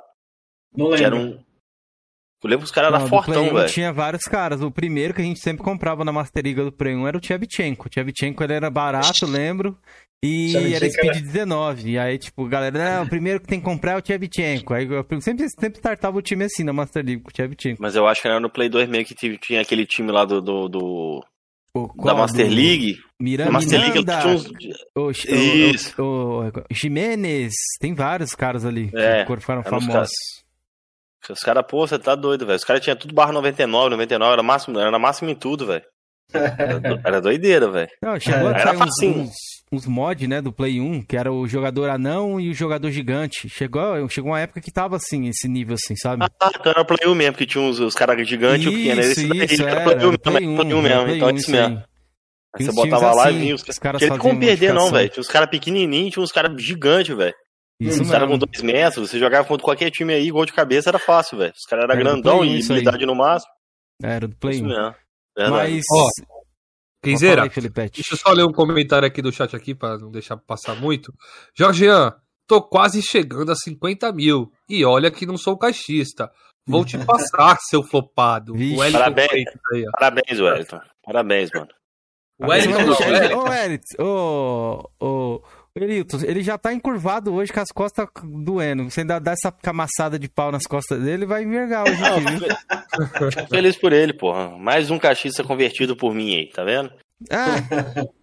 [0.76, 1.36] não Que era lembro.
[1.38, 1.44] um.
[2.42, 3.68] Eu lembro que os caras eram fortão, Play 1 velho.
[3.68, 4.62] Tinha vários caras.
[4.62, 7.20] O primeiro que a gente sempre comprava na Master Liga do Play 1 era o
[7.20, 7.86] Tchevchenko.
[7.86, 9.76] O Tchevchenko ele era barato, lembro.
[10.24, 11.90] E era Speed 19.
[11.90, 14.72] E aí, tipo, galera, o primeiro que tem que comprar é o Tchevchenko.
[14.74, 17.82] Aí eu sempre, sempre startava o time assim na Master League com o Tchevchenko.
[17.82, 20.40] Mas eu acho que era no Play 2 mesmo que tinha aquele time lá do,
[20.40, 21.24] do, do-
[21.74, 22.14] O da?
[22.14, 22.98] Master League.
[23.20, 24.46] Miranda, Na Master League tinha uns.
[24.96, 26.02] o, o, Isso.
[26.02, 30.10] o, o Jimenez, tem vários caras ali É, que foram famosos.
[31.28, 32.56] Os caras, pô, você tá doido, velho.
[32.56, 35.84] Os caras tinham tudo barra 99, 99, era máximo, era máximo em tudo, velho.
[36.32, 37.90] Era, do- era doideira, velho.
[38.02, 39.30] Não, chegou a Era sair uns, uns,
[39.72, 43.48] uns mods, né, do Play 1, que era o jogador anão e o jogador gigante.
[43.48, 46.24] Chegou, chegou uma época que tava assim, esse nível assim, sabe?
[46.40, 48.72] Ah, então era o Play 1 mesmo, que tinha os, os caras gigantes e o
[48.72, 49.00] pequeno.
[49.00, 50.78] isso, Esse daí isso, era era, Play 1 era mesmo, Play era 1, Play 1
[50.78, 51.76] era mesmo, então é 1, isso mesmo.
[52.54, 54.02] Aí você uns times botava lá e assim, vinha os os caras.
[54.02, 55.08] ele faziam como perder, não, velho.
[55.10, 57.34] Tinha uns caras pequenininhos, tinha uns caras gigantes, velho.
[57.80, 60.90] Isso Os caras com dois metros, você jogava contra qualquer time aí, gol de cabeça
[60.90, 61.52] era fácil, velho.
[61.56, 62.62] Os caras eram Era grandão Play 1 e aí.
[62.64, 63.52] habilidade no máximo.
[64.02, 64.68] Era do Play Isso 1.
[64.68, 64.94] mesmo.
[65.50, 65.84] Mas.
[65.92, 66.08] Ó,
[67.50, 67.96] Felipete.
[68.02, 71.12] deixa eu só ler um comentário aqui do chat aqui pra não deixar passar muito.
[71.56, 72.12] Jorgean,
[72.46, 74.50] tô quase chegando a 50 mil.
[74.68, 76.30] E olha que não sou caixista.
[76.66, 78.52] Vou te passar, seu flopado.
[78.54, 78.74] Vixe.
[78.74, 79.44] O Wellington Parabéns.
[79.98, 80.80] Parabéns, Wellington.
[81.04, 81.68] Parabéns, mano.
[82.40, 82.78] O Wellington
[83.48, 84.02] Wellington.
[84.02, 85.42] Ô, Elton, ô, ô,
[85.84, 88.90] Elton, ele já tá encurvado hoje com as costas doendo.
[88.90, 92.20] Você ainda dá essa camaçada de pau nas costas dele, ele vai envergar hoje aqui,
[92.20, 93.46] viu?
[93.48, 94.56] Feliz por ele, porra.
[94.58, 96.92] Mais um cachista convertido por mim aí, tá vendo?
[97.30, 97.56] Ah.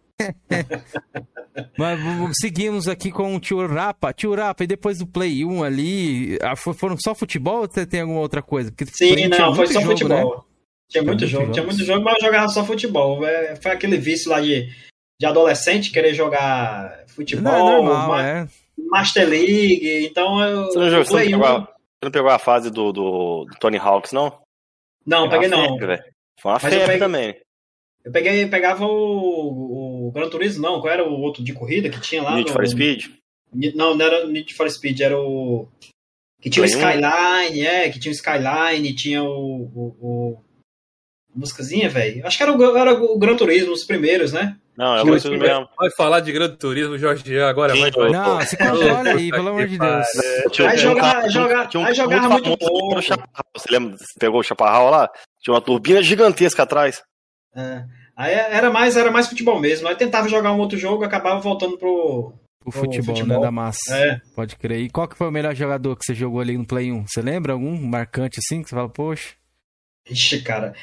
[1.78, 2.00] Mas
[2.40, 4.14] seguimos aqui com o Tio Rapa.
[4.14, 8.02] Tio Rapa, e depois do Play 1 ali, ah, foram só futebol ou você tem
[8.02, 8.72] alguma outra coisa?
[8.72, 9.98] Porque Sim, Play 1 tinha não, foi muito só jogo, né?
[9.98, 10.46] futebol.
[10.88, 11.76] Tinha muito muitos jogo, tinha jogos.
[11.76, 13.26] muito jogo, mas eu jogava só futebol.
[13.26, 14.70] É, Foi aquele vício lá de,
[15.20, 18.48] de adolescente querer jogar futebol, Não, é normal, é.
[18.78, 20.66] Master League, então eu.
[20.66, 21.62] Você não, jogou, você não, pegou, a, 1.
[21.62, 21.70] você
[22.04, 24.42] não pegou a fase do, do, do Tony Hawks, não?
[25.06, 25.70] Não, Foi peguei uma não.
[25.70, 26.04] febre, velho.
[26.40, 27.36] Foi uma febre também.
[28.04, 32.00] Eu peguei, pegava o, o Gran Turismo, não, qual era o outro de corrida que
[32.02, 32.36] tinha lá?
[32.36, 33.06] Need no- for Speed.
[33.74, 35.68] Não, não era o Need for Speed, era o.
[36.42, 36.90] Que tinha o Play 1?
[36.90, 39.64] Skyline, é, que tinha o Skyline, tinha o.
[39.74, 40.44] o, o...
[41.34, 42.26] Músicazinha, velho.
[42.28, 44.58] Acho que era o, era o Gran Turismo, os primeiros, né?
[44.78, 45.60] Não, é Tinha o os tudo primeiros.
[45.60, 45.74] mesmo.
[45.78, 48.08] Vai falar de Gran Turismo, Jorgean, agora Sim, vai, vai.
[48.08, 50.06] eu- Não, se controla aí, pelo amor de Deus.
[50.52, 51.28] Tinha, Aí jogava-
[51.68, 53.02] tinha um aí jogava muito famoso que era o pouco.
[53.02, 53.46] Chaparral.
[53.56, 53.98] Você lembra?
[53.98, 55.10] Você pegou o Chaparral lá?
[55.42, 57.02] Tinha uma turbina gigantesca atrás.
[57.56, 57.84] É.
[58.18, 59.88] Aí era mais, era mais futebol mesmo.
[59.88, 62.34] Aí tentava jogar um outro jogo, acabava voltando pro.
[62.66, 63.38] O futebol, futebol.
[63.38, 63.96] né, da massa.
[63.96, 64.20] É.
[64.36, 64.80] Pode crer.
[64.80, 67.06] E qual que foi o melhor jogador que você jogou ali no Play 1?
[67.08, 69.36] Você lembra algum marcante assim que você fala, poxa?
[70.10, 70.74] Ixi, cara.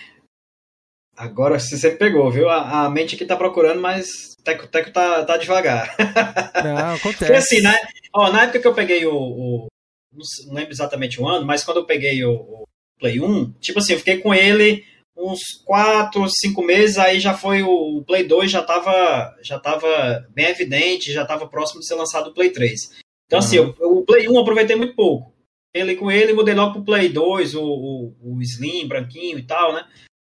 [1.16, 2.48] Agora você pegou, viu?
[2.48, 5.94] A, a mente aqui tá procurando, mas o Teco, Teco tá, tá devagar.
[6.64, 7.27] Não, acontece.
[7.27, 7.79] Foi assim, né?
[8.14, 9.14] Ó, na época que eu peguei o.
[9.14, 9.66] o-
[10.14, 12.64] não, lembro exatamente o ano, mas quando eu peguei o, o
[13.01, 14.85] Play 1, tipo assim, eu fiquei com ele
[15.16, 20.27] uns 4, 5 meses, aí já foi o, o Play 2, já tava, já tava
[20.35, 22.79] bem evidente, já tava próximo de ser lançado o Play 3.
[23.27, 23.75] Então, assim, Uhum.
[23.81, 25.33] eu- o Play 1 eu aproveitei muito pouco.
[25.75, 29.72] Ele com ele, mudei logo pro Play 2, o, o, o Slim, branquinho e tal,
[29.72, 29.85] né?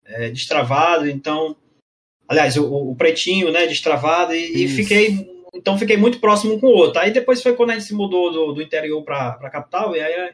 [0.05, 1.55] É, destravado, então.
[2.27, 3.65] Aliás, o, o- pretinho, né?
[3.67, 6.99] Destravado, e, e fiquei então fiquei muito próximo um com o outro.
[6.99, 10.01] Aí depois foi quando a gente se mudou do, do interior para a capital, e
[10.01, 10.33] aí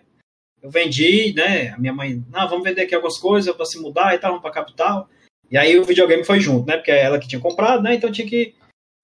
[0.61, 1.69] eu vendi, né?
[1.69, 4.41] A minha mãe, não, vamos vender aqui algumas coisas para se mudar e tal, vamos
[4.41, 5.09] para a capital.
[5.49, 6.77] E aí o videogame foi junto, né?
[6.77, 7.93] Porque é ela que tinha comprado, né?
[7.95, 8.55] Então tinha que,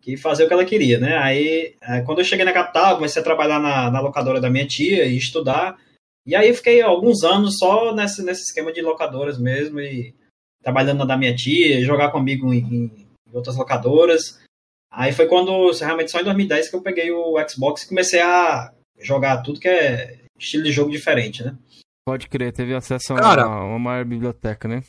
[0.01, 1.17] que fazer o que ela queria, né?
[1.17, 4.65] Aí eh, quando eu cheguei na capital, comecei a trabalhar na, na locadora da minha
[4.65, 5.77] tia e estudar.
[6.25, 10.15] E aí eu fiquei alguns anos só nesse, nesse esquema de locadoras mesmo, e
[10.61, 14.39] trabalhando na da minha tia, jogar comigo em, em outras locadoras.
[14.91, 18.71] Aí foi quando, realmente só em 2010 que eu peguei o Xbox e comecei a
[18.99, 21.55] jogar tudo que é estilo de jogo diferente, né?
[22.05, 23.47] Pode crer, teve acesso a Cara.
[23.47, 24.81] uma, uma maior biblioteca, né?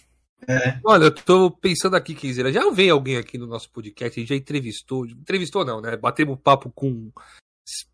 [0.84, 2.52] Olha, eu tô pensando aqui, Kenzeira.
[2.52, 5.04] Já veio alguém aqui no nosso podcast, a gente já entrevistou.
[5.06, 5.96] Entrevistou não, né?
[5.96, 7.10] Batemos papo com,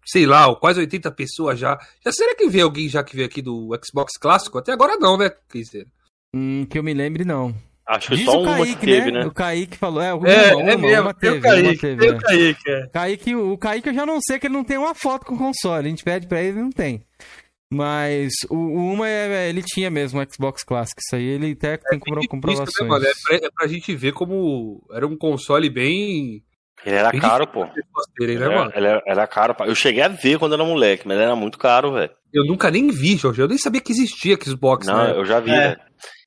[0.05, 1.79] sei lá, quase 80 pessoas já.
[2.05, 4.59] Já será que veio alguém já que veio aqui do Xbox clássico?
[4.59, 5.89] Até agora não, né, Kenzeira?
[6.35, 7.55] Hum, que eu me lembre, não.
[7.87, 9.21] Acho que Diz só o uma Kaique, que teve, né?
[9.21, 9.27] né?
[9.27, 11.03] O Kaique falou, é, uma, É, uma, é mesmo.
[11.03, 12.07] uma teve, o Kaique, uma teve.
[12.11, 12.13] né?
[12.17, 12.87] o Kaique, é.
[12.89, 15.39] Kaique, o Kaique eu já não sei que ele não tem uma foto com o
[15.39, 15.87] console.
[15.87, 17.03] A gente pede pra ele, ele não tem.
[17.71, 20.99] Mas o, o uma é, ele tinha mesmo o Xbox Classic.
[20.99, 22.75] Isso aí ele até tem compro- Isso, comprovações.
[22.81, 23.05] né, mano?
[23.05, 26.43] É, pra, é pra gente ver como era um console bem.
[26.87, 27.67] Ele era bem caro, pô.
[28.17, 29.55] terem, né, era, ele era- era caro.
[29.55, 29.67] pá.
[29.67, 32.11] Eu cheguei a ver quando era moleque, mas ele era muito caro, velho.
[32.33, 33.41] Eu nunca nem vi, Jorge.
[33.43, 35.13] Eu nem sabia que existia Xbox, Não, né?
[35.19, 35.69] eu já vi, É.
[35.69, 35.81] velho.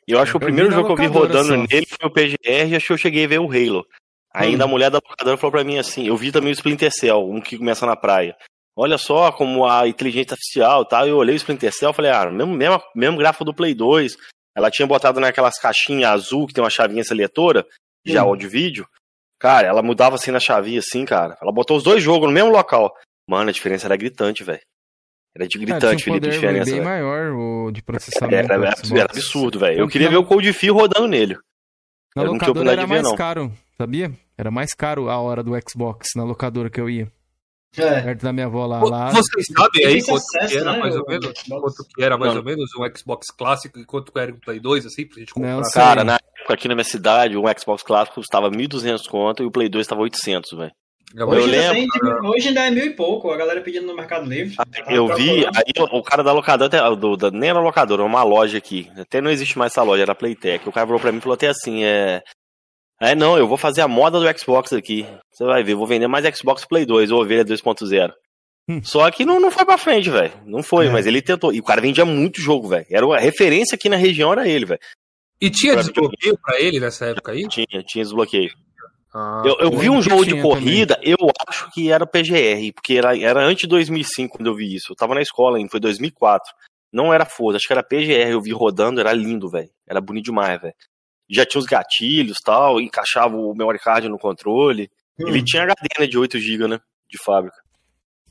[0.07, 1.55] E eu acho que o primeiro jogo que eu vi rodando só.
[1.57, 3.85] nele foi o PGR e acho que eu cheguei a ver o Halo.
[4.33, 4.67] Ainda Hum.
[4.67, 7.41] a mulher da locadora falou pra mim assim, eu vi também o Splinter Cell, um
[7.41, 8.35] que começa na praia.
[8.75, 11.07] Olha só como a inteligência artificial e tal.
[11.07, 14.15] Eu olhei o Splinter Cell e falei, ah, mesmo, mesmo, mesmo gráfico do Play 2.
[14.55, 17.65] Ela tinha botado naquelas caixinhas azul que tem uma chavinha seletora,
[18.05, 18.27] já Hum.
[18.29, 18.87] áudio e vídeo.
[19.39, 21.37] Cara, ela mudava assim na chavinha, assim, cara.
[21.41, 22.93] Ela botou os dois jogos no mesmo local.
[23.29, 24.61] Mano, a diferença era gritante, velho.
[25.37, 26.65] Era de Ah, gritante, tinha um Felipe, a poder diferença.
[26.65, 26.85] bem velho.
[26.85, 28.33] maior o de Era, processamento.
[28.51, 29.01] era, era Xbox.
[29.11, 29.79] absurdo, velho.
[29.79, 31.37] Eu queria na- ver o Cold Fio rodando nele.
[32.15, 33.15] Na Eu locadora era de ver, mais não.
[33.15, 34.11] caro, sabia?
[34.37, 37.11] Era mais caro a hora do Xbox na locadora que eu ia.
[37.77, 38.01] É.
[38.01, 38.81] Perto da minha avó lá.
[38.83, 41.25] Lá Vocês sabem aí quanto que acesso, era né, mais ou menos?
[41.37, 41.61] Xbox.
[41.75, 42.39] Quanto que era mais Não.
[42.39, 45.33] ou menos um Xbox clássico e quanto que era um Play 2, assim, pra gente
[45.33, 45.55] comprar?
[45.57, 45.61] Não.
[45.71, 49.51] Cara, na época aqui na minha cidade, um Xbox clássico custava 1.200 conto e o
[49.51, 50.71] Play 2 estava 800, velho.
[51.15, 51.87] Eu Hoje, Eu ainda lembro, tem
[52.21, 54.55] de- hoje ainda é mil e pouco, a galera pedindo no Mercado Livre.
[54.55, 55.57] Tá Eu vi, procurando.
[55.57, 58.89] aí o cara da locadora, do, da, nem era locadora, era uma loja aqui.
[58.97, 60.67] Até não existe mais essa loja, era Playtech.
[60.67, 62.21] O cara falou pra mim e falou até assim: é.
[63.01, 65.05] É, não, eu vou fazer a moda do Xbox aqui.
[65.31, 68.11] Você vai ver, eu vou vender mais Xbox Play 2 ou Ovelha 2.0.
[68.69, 68.81] Hum.
[68.83, 70.33] Só que não, não foi pra frente, velho.
[70.45, 70.89] Não foi, É.
[70.89, 71.53] mas ele tentou.
[71.53, 72.85] E o cara vendia muito jogo, velho.
[72.89, 74.79] Era a referência aqui na região, era ele, velho.
[75.39, 77.47] E tinha Pra desbloqueio pra ele nessa época aí?
[77.47, 78.49] Tinha, tinha desbloqueio.
[79.19, 83.17] Ah, Eu, eu vi um jogo de corrida, eu acho que era PGR, porque era,
[83.17, 84.91] era antes de 2005 quando eu vi isso.
[84.91, 86.53] Eu tava na escola ainda, foi 2004.
[86.93, 89.71] Não era Forza, acho que era PGR, eu vi rodando, era lindo, velho.
[89.87, 90.75] Era bonito demais, velho.
[91.27, 94.87] Já tinha os gatilhos tal, encaixava o memory card no controle.
[95.19, 95.27] Hum.
[95.29, 96.79] Ele tinha HD né, de 8 GB, né?
[97.09, 97.57] De fábrica.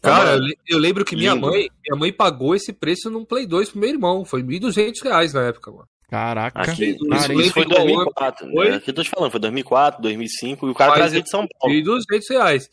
[0.01, 1.49] Cara, eu, lembro que minha lindo.
[1.49, 4.25] mãe, minha mãe pagou esse preço num Play 2 pro meu irmão.
[4.25, 5.89] Foi 1.200 reais na época, mano.
[6.09, 6.63] Caraca.
[6.63, 8.51] Aqui, Isso Cara, isso, foi igual 2004.
[8.51, 8.71] Foi?
[8.71, 8.77] Né?
[8.77, 11.47] Aqui eu tô te falando, foi 2004, 2005, e o cara Mas trazia de São
[11.59, 11.75] Paulo.
[11.77, 12.71] 1.200 reais.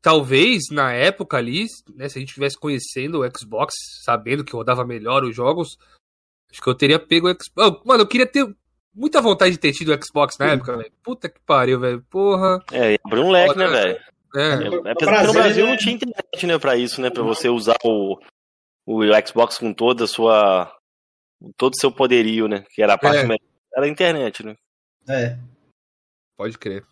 [0.00, 4.84] Talvez, na época ali, né, se a gente estivesse conhecendo o Xbox, sabendo que rodava
[4.84, 5.76] melhor os jogos,
[6.50, 7.82] acho que eu teria pego o Xbox.
[7.84, 8.44] Mano, eu queria ter
[8.94, 10.92] muita vontade de ter tido o Xbox na época, velho.
[11.04, 12.04] Puta que pariu, velho.
[12.10, 12.58] Porra.
[12.72, 13.98] É, abriu um leque, né, Foda, velho?
[13.98, 14.12] É.
[14.34, 15.70] É, No apesar que no Brasil, Brasil né?
[15.70, 17.10] não tinha internet, né, pra isso, né?
[17.10, 18.18] Pra você usar o,
[18.86, 20.72] o Xbox com toda a sua.
[21.56, 22.64] Todo o seu poderio, né?
[22.74, 23.22] Que era a parte É.
[23.22, 23.40] melhor.
[23.76, 24.54] Era a internet, né?
[25.08, 25.36] É.
[26.36, 26.82] Pode crer.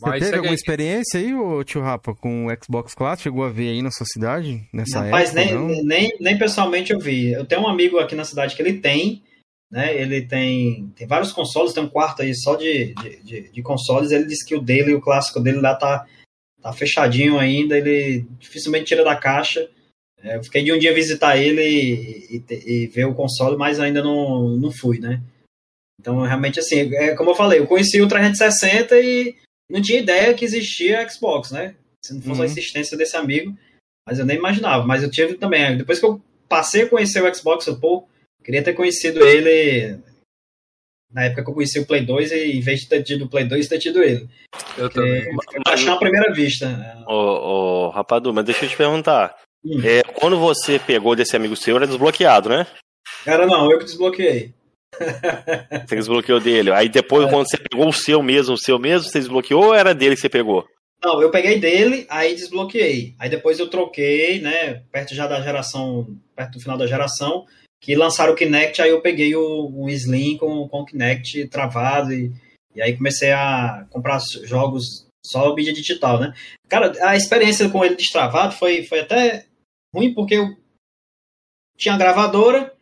[0.00, 0.54] Você Mas teve alguma aí.
[0.54, 3.24] experiência aí, ô tio Rapa, com o Xbox Clássico?
[3.24, 4.64] Chegou a ver aí na sua cidade?
[4.72, 5.44] Nessa Rapaz, época?
[5.44, 5.84] nem, não?
[5.84, 7.32] nem, nem pessoalmente eu vi.
[7.32, 9.24] Eu tenho um amigo aqui na cidade que ele tem,
[9.68, 10.00] né?
[10.00, 14.12] Ele tem, tem vários consoles, tem um quarto aí só de, de, de, de consoles.
[14.12, 16.06] Ele disse que o dele, o clássico dele lá tá,
[16.62, 19.68] tá fechadinho ainda, ele dificilmente tira da caixa.
[20.22, 23.78] É, eu fiquei de um dia visitar ele e, e, e ver o console, mas
[23.78, 25.20] ainda não, não fui, né?
[26.00, 29.34] Então, realmente, assim, é, como eu falei, eu conheci o 360 e
[29.70, 31.74] não tinha ideia que existia Xbox, né?
[32.04, 32.42] Se não fosse Uhum.
[32.42, 33.56] a existência desse amigo,
[34.06, 34.86] mas eu nem imaginava.
[34.86, 38.06] Mas eu tive também, depois que eu passei a conhecer o Xbox, eu, pô,
[38.44, 39.98] queria ter conhecido ele
[41.12, 43.28] na época que eu conheci o Play 2 e em vez de ter tido o
[43.28, 44.28] Play 2, ter tido ele.
[44.76, 45.22] Eu também.
[45.22, 47.04] É, foi paixão à primeira vista.
[47.06, 47.14] Ô,
[47.86, 49.36] ô, Rapadu, mas deixa eu te perguntar.
[49.64, 49.80] Hum.
[49.84, 52.66] É, quando você pegou desse amigo seu, era desbloqueado, né?
[53.24, 54.54] Cara, não, eu que desbloqueei.
[55.86, 56.72] Você desbloqueou dele.
[56.72, 57.30] Aí depois, É.
[57.30, 60.20] quando você pegou o seu mesmo, o seu mesmo, você desbloqueou ou era dele que
[60.22, 60.66] você pegou?
[61.04, 63.14] Não, eu peguei dele, aí desbloqueei.
[63.18, 64.82] Aí depois eu troquei, né?
[64.90, 67.44] Perto já da geração, perto do final da geração,
[67.80, 72.12] que lançaram o Kinect, aí eu peguei o, o Slim com, com o Kinect travado
[72.12, 72.32] e,
[72.74, 76.32] e aí comecei a comprar jogos só mídia digital, né?
[76.68, 79.44] Cara, a experiência com ele destravado foi, foi até
[79.94, 80.56] ruim, porque eu
[81.76, 82.74] tinha gravadora,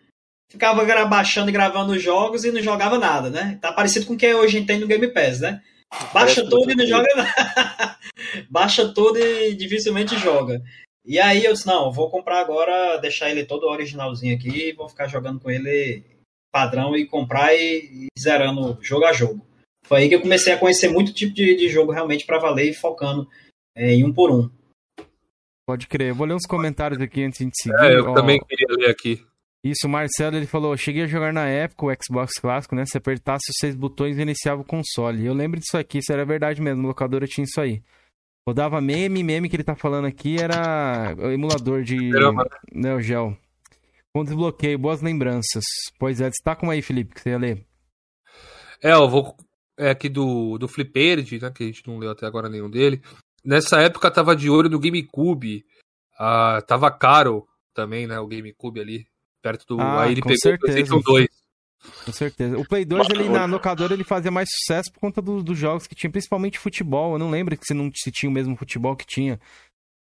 [0.51, 3.59] ficava baixando e gravando os jogos e não jogava nada, né?
[3.61, 5.63] Tá parecido com o que hoje a gente tem no Game Pass, né?
[6.13, 7.99] Baixa Parece tudo e não joga nada.
[8.51, 10.63] Baixa tudo e dificilmente joga.
[11.05, 15.07] E aí eu disse, não, vou comprar agora, deixar ele todo originalzinho aqui, vou ficar
[15.07, 16.05] jogando com ele
[16.51, 19.47] padrão e comprar e, e zerando jogo a jogo.
[19.87, 22.71] Foi aí que eu comecei a conhecer muito tipo de, de jogo realmente para valer
[22.71, 23.29] e focando
[23.77, 24.51] é, em um por um.
[25.67, 26.11] Pode crer.
[26.11, 27.93] Eu vou ler uns comentários aqui antes de a gente seguir.
[27.93, 29.27] É, eu Ó, também queria ler aqui.
[29.65, 32.85] Isso, o Marcelo, ele falou, cheguei a jogar na época o Xbox clássico, né?
[32.87, 35.27] Se apertasse os seis botões, iniciava o console.
[35.27, 37.83] Eu lembro disso aqui, isso era verdade mesmo, no locadora tinha isso aí.
[38.49, 41.97] Rodava meme, meme que ele tá falando aqui era o emulador de.
[42.73, 43.37] Neo Geo.
[44.15, 45.65] Com desbloqueio, boas lembranças.
[45.99, 47.67] Pois é, destaca uma aí, Felipe, que você ia ler.
[48.81, 49.37] É, eu vou.
[49.77, 51.51] É aqui do, do Flipperdi, né?
[51.51, 53.03] Que a gente não leu até agora nenhum dele.
[53.47, 55.65] Nessa época tava de olho no GameCube.
[56.19, 58.19] Ah, tava caro também, né?
[58.19, 59.07] O GameCube ali.
[59.43, 59.81] Perto do.
[59.81, 60.57] Ah, aí ele com pegou certeza.
[60.57, 61.29] o PlayStation 2.
[62.05, 62.59] Com certeza.
[62.59, 65.87] O Play 2, ele, na locadora, ele fazia mais sucesso por conta do- dos jogos
[65.87, 67.13] que tinha, principalmente futebol.
[67.13, 69.39] Eu não lembro se não se tinha o mesmo futebol que tinha.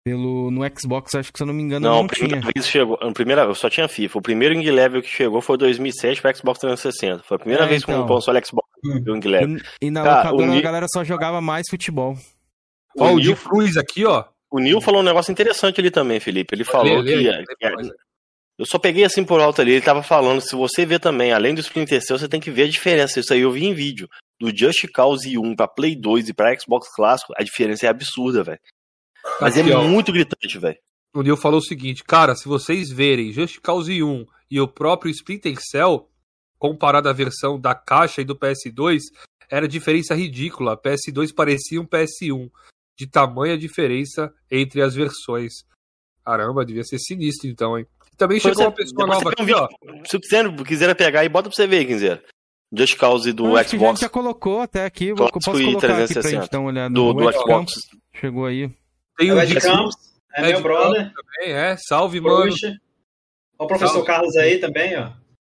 [0.06, 2.52] Pelo, no Xbox, acho que se eu não me engano, Não, não, primeira tinha.
[2.54, 2.98] vez chegou.
[3.02, 4.18] A primeira, eu só tinha FIFA.
[4.18, 7.22] O primeiro Ing Level que chegou foi 2007 para Xbox 360.
[7.22, 8.06] Foi a primeira É, vez que um então.
[8.06, 9.02] console Xbox Hum.
[9.02, 9.56] viu o Ing Level.
[9.80, 12.16] E, e na Cara, locadora o a galera só jogava mais futebol.
[12.98, 14.24] Ó, o O Nil, Cruz aqui, ó.
[14.50, 16.54] o Nil falou um negócio interessante ali também, Felipe.
[16.54, 17.28] Ele falou Lê, lê que.
[17.30, 17.88] aí, que- lê mais.
[18.58, 19.72] eu só peguei assim por alto ali.
[19.72, 22.64] Ele tava falando, se você ver também, além do Splinter Cell, você tem que ver
[22.64, 23.18] a diferença.
[23.20, 24.08] Isso aí eu vi em vídeo.
[24.40, 28.42] do Just Cause 1 pra Play 2 e pra Xbox clássico, a diferença é absurda,
[28.42, 28.58] velho.
[29.40, 29.82] Mas Aqui, é ó.
[29.84, 30.76] muito gritante, velho.
[31.14, 35.10] O Neil falou o seguinte, cara, se vocês verem Just Cause 1 e o próprio
[35.12, 36.10] Splinter Cell,
[36.58, 39.00] comparado à versão da caixa e do PS2,
[39.48, 40.72] era diferença ridícula.
[40.72, 42.50] A PS2 parecia um PS1,
[42.96, 45.52] de tamanha diferença entre as versões.
[46.24, 47.86] Caramba, devia ser sinistro então, hein?
[48.16, 49.68] Também chegou é, uma pessoa nova você aqui, ó.
[50.06, 52.22] Se quiser, quiser pegar aí, bota pra você ver, Quinzeira.
[52.76, 55.12] Just Cause do Acho que a gente Xbox, já colocou até aqui.
[55.12, 56.42] Vou, posso e colocar aqui pra 360.
[56.42, 56.94] gente dar uma olhada.
[56.94, 57.46] do, no do Xbox.
[57.46, 57.74] Campos
[58.12, 58.70] chegou aí.
[59.16, 59.94] Tem É o Ed Campos,
[60.34, 61.12] é Ed meu brother.
[61.12, 61.76] também, é.
[61.76, 62.50] Salve, mano.
[62.50, 62.76] Puxa.
[63.58, 64.06] Ó, o professor Salve.
[64.06, 65.10] Carlos aí também, ó.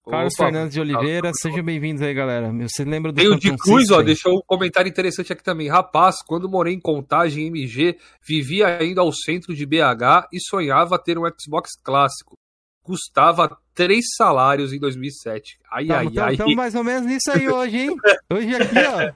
[0.08, 2.50] Carlos Opa, Fernandes de Oliveira, sejam bem-vindos aí, galera.
[2.52, 5.68] Você lembra do Tem o de Cruz, ó, deixou um comentário interessante aqui também.
[5.68, 11.18] Rapaz, quando morei em Contagem MG, vivia indo ao centro de BH e sonhava ter
[11.18, 12.34] um Xbox clássico.
[12.82, 15.58] Custava três salários em 2007.
[15.70, 16.32] Ai, ai, ai.
[16.32, 17.96] Estamos mais ou menos nisso aí hoje, hein?
[18.32, 19.12] Hoje aqui, ó.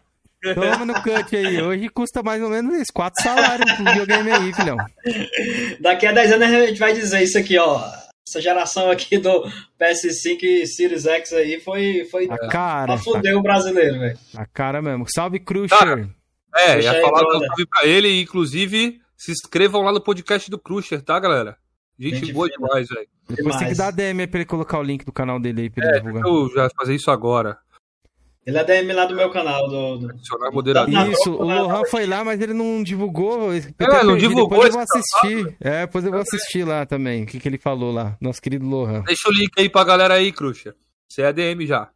[0.54, 1.62] Toma no cut aí.
[1.62, 2.92] Hoje custa mais ou menos isso.
[2.92, 4.76] Quatro salários pro videogame aí, filhão.
[5.80, 8.03] Daqui a 10 anos a gente vai dizer isso aqui, ó.
[8.26, 9.42] Essa geração aqui do
[9.78, 12.86] PS5 e Series X aí foi, foi A cara.
[12.86, 14.18] pra fuder o brasileiro, velho.
[14.34, 15.04] A, a cara mesmo.
[15.14, 15.78] Salve, Crusher.
[15.78, 16.08] Cara,
[16.56, 20.58] É, ia falar um salve pra ele e, inclusive, se inscrevam lá no podcast do
[20.58, 21.58] Crusher, tá, galera?
[21.98, 23.06] Gente, Gente boa demais, velho.
[23.28, 25.70] Depois tem que dar DM aí pra ele colocar o link do canal dele aí
[25.70, 26.22] pra ele É, divulgar.
[26.22, 27.58] deixa eu já fazer isso agora.
[28.46, 29.68] Ele é DM lá do meu canal.
[29.68, 30.14] Do, do...
[30.52, 31.10] Moderador.
[31.10, 33.54] Isso, o Lohan foi lá, mas ele não divulgou.
[33.54, 35.56] É, não divulgou Depois eu vou assistir.
[35.60, 37.22] É, depois eu vou assistir lá também.
[37.22, 39.02] O que, que ele falou lá, nosso querido Lohan.
[39.04, 40.74] Deixa o link aí pra galera aí, Crusher.
[41.08, 41.90] Você é ADM já.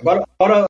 [0.00, 0.64] Agora, agora,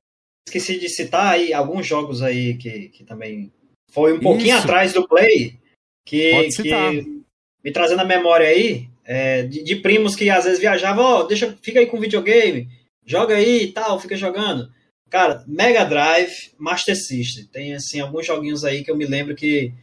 [0.47, 3.51] esqueci de citar aí alguns jogos aí que, que também
[3.91, 4.63] foi um pouquinho Isso.
[4.63, 5.59] atrás do Play,
[6.05, 7.23] que, que
[7.63, 11.57] me trazendo a memória aí, é, de, de primos que às vezes viajavam, ó, deixa,
[11.61, 12.69] fica aí com videogame,
[13.05, 14.71] joga aí e tal, fica jogando.
[15.09, 19.73] Cara, Mega Drive, Master System, tem assim alguns joguinhos aí que eu me lembro que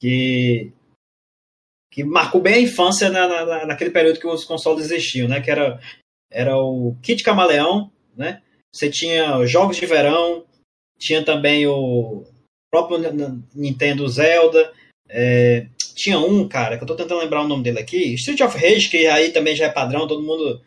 [0.00, 0.70] que,
[1.90, 5.40] que marcou bem a infância na, na- naquele período que os consoles existiam, né?
[5.40, 5.80] Que era,
[6.30, 8.42] era o Kit Camaleão, né?
[8.72, 10.44] Você tinha jogos de verão,
[10.98, 12.24] tinha também o
[12.70, 12.98] próprio
[13.54, 14.70] Nintendo Zelda,
[15.08, 18.56] é, tinha um, cara, que eu tô tentando lembrar o nome dele aqui, Street of
[18.58, 20.60] Rage, que aí também já é padrão, todo mundo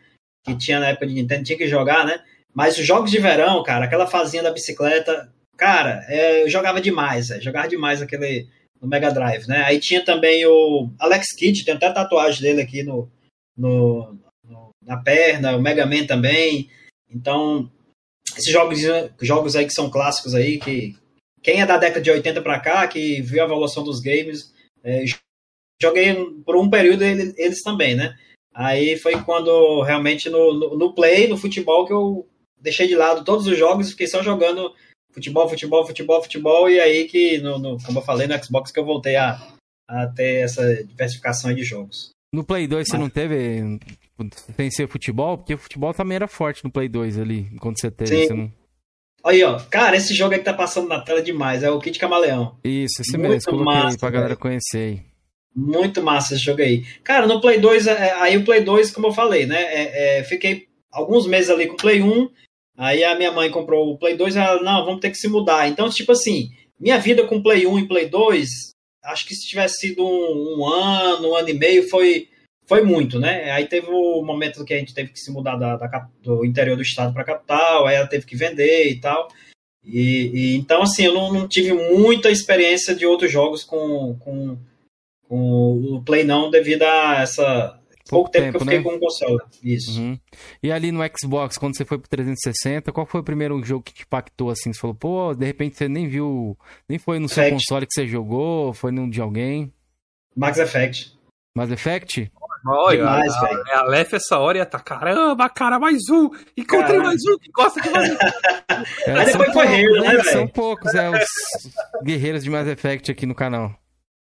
[0.44, 2.22] que tinha na época de Nintendo tinha que jogar, né?
[2.54, 7.28] Mas os jogos de verão, cara, aquela fazinha da bicicleta, cara, é, eu jogava demais,
[7.28, 8.48] velho, jogava demais aquele
[8.80, 9.62] no Mega Drive, né?
[9.64, 13.10] Aí tinha também o Alex Kidd, tem até tatuagem dele aqui no,
[13.56, 16.70] no, no- na perna, o Mega Man também.
[17.10, 17.70] Então,
[18.36, 18.78] esses jogos,
[19.20, 20.96] jogos aí que são clássicos aí, que
[21.42, 25.04] quem é da década de 80 pra cá, que viu a evolução dos games, é,
[25.80, 28.16] joguei por um período ele- eles também, né?
[28.60, 32.26] Aí foi quando realmente no, no, no play, no futebol, que eu
[32.60, 34.74] deixei de lado todos os jogos e fiquei só jogando
[35.12, 38.78] futebol, futebol, futebol, futebol, e aí que, no, no- como eu falei, no Xbox que
[38.78, 39.40] eu voltei a,
[39.88, 42.10] a ter essa diversificação aí de jogos.
[42.34, 43.78] No Play 2 você Mas- não teve
[44.56, 45.38] sem ser futebol?
[45.38, 48.14] Porque o futebol também era forte no Play 2 ali, quando você teve.
[48.14, 48.26] Sim.
[48.26, 48.52] Você não...
[49.24, 51.98] Aí, ó, cara, esse jogo aí que tá passando na tela demais, é o Kit
[51.98, 52.56] Camaleão.
[52.64, 53.50] Isso, esse Muito mesmo.
[53.50, 54.40] Coloquei massa, pra galera velho.
[54.40, 55.09] conhecer aí.
[55.54, 56.84] Muito massa esse jogo aí.
[57.02, 59.60] Cara, no Play 2, é, aí o Play 2, como eu falei, né?
[59.60, 62.28] é, é, fiquei alguns meses ali com o Play 1.
[62.76, 65.28] Aí a minha mãe comprou o Play 2 e ela, não, vamos ter que se
[65.28, 65.68] mudar.
[65.68, 68.70] Então, tipo assim, minha vida com Play 1 e Play 2,
[69.04, 72.28] acho que se tivesse sido um, um ano, um ano e meio, foi,
[72.66, 73.50] foi muito, né?
[73.50, 76.76] Aí teve o momento que a gente teve que se mudar da, da do interior
[76.76, 79.28] do estado para a capital, aí ela teve que vender e tal.
[79.84, 84.56] E, e então, assim, eu não, não tive muita experiência de outros jogos com, com,
[85.30, 87.76] com o Play, não, devido a essa.
[88.08, 88.84] Pouco, Pouco tempo, tempo, que eu fiquei né?
[88.84, 89.38] com o console.
[89.62, 90.00] Isso.
[90.00, 90.18] Uhum.
[90.60, 93.94] E ali no Xbox, quando você foi pro 360, qual foi o primeiro jogo que
[93.94, 94.72] te impactou assim?
[94.72, 97.54] Você falou, pô, de repente você nem viu, nem foi no seu Effect.
[97.62, 99.72] console que você jogou, foi num de alguém.
[100.34, 101.16] Max Effect.
[101.54, 102.32] Mass Effect?
[102.66, 103.62] Olha, Demais, a, velho.
[103.74, 106.30] a Lef essa hora ia tá, caramba, cara, mais um.
[106.56, 107.04] Encontrei Caramba.
[107.04, 108.16] mais um que gosta de mais um.
[109.06, 111.24] É, Aí são depois foi poucos, Halo, né, São poucos, é, os
[112.04, 113.79] guerreiros de Mass Effect aqui no canal.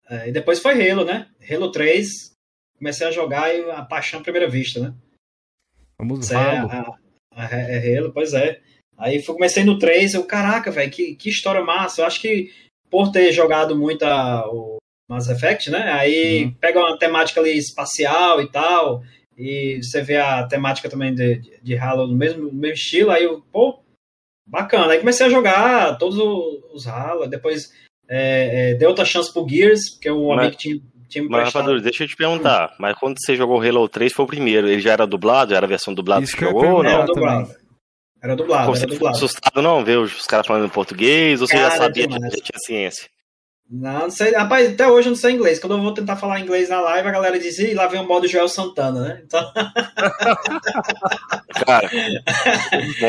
[0.09, 1.29] É, e depois foi Halo, né?
[1.51, 2.33] Halo 3.
[2.79, 4.95] Comecei a jogar e a paixão à primeira vista, né?
[5.99, 6.95] Vamos Isso é, a,
[7.45, 8.61] é Halo, pois é.
[8.97, 12.01] Aí fui, comecei no 3, eu, caraca, velho, que, que história massa.
[12.01, 12.53] Eu acho que
[12.91, 14.79] por ter jogado muito a, o
[15.09, 15.93] Mass Effect, né?
[15.93, 16.55] Aí Uhum.
[16.55, 19.03] pega uma temática ali espacial e tal,
[19.37, 23.11] e você vê a temática também de, de, de Halo no mesmo, no mesmo estilo,
[23.11, 23.81] aí eu, pô,
[24.47, 24.93] bacana.
[24.93, 27.73] Aí comecei a jogar todos os, os Halo, depois
[28.09, 30.77] é, é, dei outra chance pro Gears, porque o Mas- amigo tinha,
[31.09, 31.53] tinha me Mas.
[31.53, 32.75] Rapadura, deixa eu te perguntar.
[32.79, 34.69] Mas quando você jogou Halo 3 foi o primeiro.
[34.69, 35.55] Ele já era dublado?
[35.55, 36.91] Era a versão dublada Isso que que eu você jogou ou não?
[36.91, 37.51] Era dublado.
[38.23, 39.17] Era dublado, Você era ficou dublado.
[39.17, 42.33] assustado não ver os caras falando em português ou você já Cara, sabia que demais.
[42.35, 43.09] já tinha ciência?
[43.71, 44.33] Não, não sei.
[44.33, 45.59] Rapaz, até hoje eu não sei inglês.
[45.59, 48.09] Quando eu vou tentar falar inglês na live, a galera diz, Ih, lá vem o
[48.09, 49.23] modo Joel Santana, né?
[49.27, 49.53] Então,
[51.67, 51.91] Cara,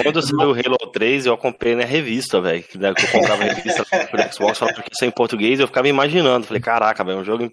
[0.03, 2.61] quando saiu o Halo 3, eu acompanhei na revista, velho.
[2.61, 5.61] Que né, que eu comprava a revista pro Xbox, falava que isso é em português,
[5.61, 6.45] eu ficava imaginando.
[6.45, 7.49] Falei, caraca, velho, um jogo.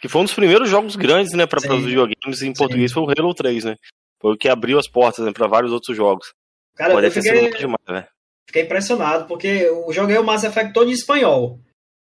[0.00, 1.66] Que foi um dos primeiros jogos grandes, né, pra, Sim.
[1.66, 3.76] para os videogames em português, foi o Halo 3, né?
[4.22, 6.32] Foi o que abriu as portas né, pra vários outros jogos.
[6.74, 8.06] cara, Pode eu fiquei, muito demais,
[8.46, 11.60] fiquei impressionado, porque eu joguei o Mass Effect todo em espanhol.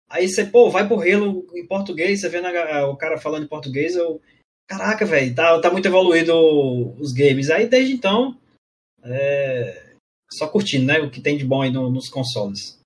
[0.09, 3.49] Aí você, pô, vai pro Halo em português, você vê na- o cara falando em
[3.49, 4.21] português, eu.
[4.67, 6.33] Caraca, velho, tá, tá muito evoluído
[6.99, 7.49] os games.
[7.49, 8.37] Aí desde então.
[9.03, 9.93] É,
[10.31, 10.99] só curtindo, né?
[10.99, 12.77] O que tem de bom aí no- nos consoles.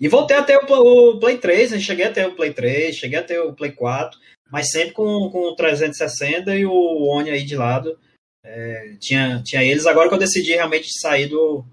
[0.00, 1.78] E voltei a ter o, o Play 3, né?
[1.78, 4.18] Cheguei a ter o Play 3, cheguei a ter o Play 4,
[4.50, 6.72] mas sempre com, com o 360 e o
[7.06, 7.98] One aí de lado.
[8.44, 9.86] É, tinha, tinha eles.
[9.86, 11.64] Agora que eu decidi realmente sair do,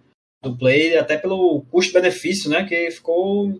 [0.44, 2.66] do Play, até pelo custo-benefício, né?
[2.66, 3.60] Que ficou.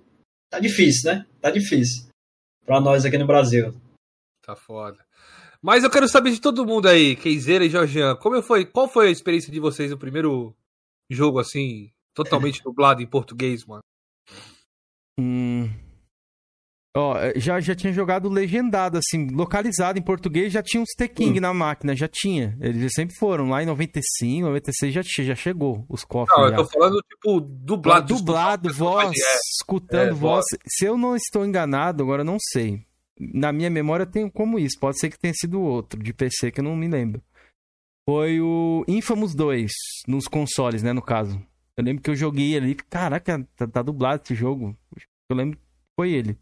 [0.50, 1.26] Tá difícil, né?
[1.42, 2.08] Tá difícil.
[2.66, 3.74] Pra nós aqui no Brasil.
[4.42, 4.98] Tá foda.
[5.62, 9.08] Mas eu quero saber de todo mundo aí, Keizeira e Jorgian, como foi, qual foi
[9.08, 10.56] a experiência de vocês no primeiro
[11.10, 13.82] jogo, assim, totalmente dublado em português, mano?
[15.20, 15.70] Hum.
[17.00, 21.54] Ó, já, já tinha jogado legendado, assim, localizado em português, já tinha uns T-King na
[21.54, 22.58] máquina, já tinha.
[22.60, 23.50] Eles sempre foram.
[23.50, 26.38] Lá em 95, 96 já, já chegou os cofres.
[26.38, 26.58] Não, eu já.
[26.58, 28.14] tô falando, tipo, dublado.
[28.14, 30.46] dublado, voz, É, escutando é, voz.
[30.68, 32.84] Se eu não estou enganado, agora eu não sei.
[33.18, 34.78] Na minha memória eu tenho como isso.
[34.78, 37.22] Pode ser que tenha sido outro de PC que eu não me lembro.
[38.06, 39.72] Foi o Infamous 2
[40.08, 41.42] nos consoles, né, no caso.
[41.78, 44.76] Eu lembro que eu joguei ali, caraca, tá, tá dublado esse jogo.
[45.30, 45.64] Eu lembro que
[45.96, 46.38] foi ele.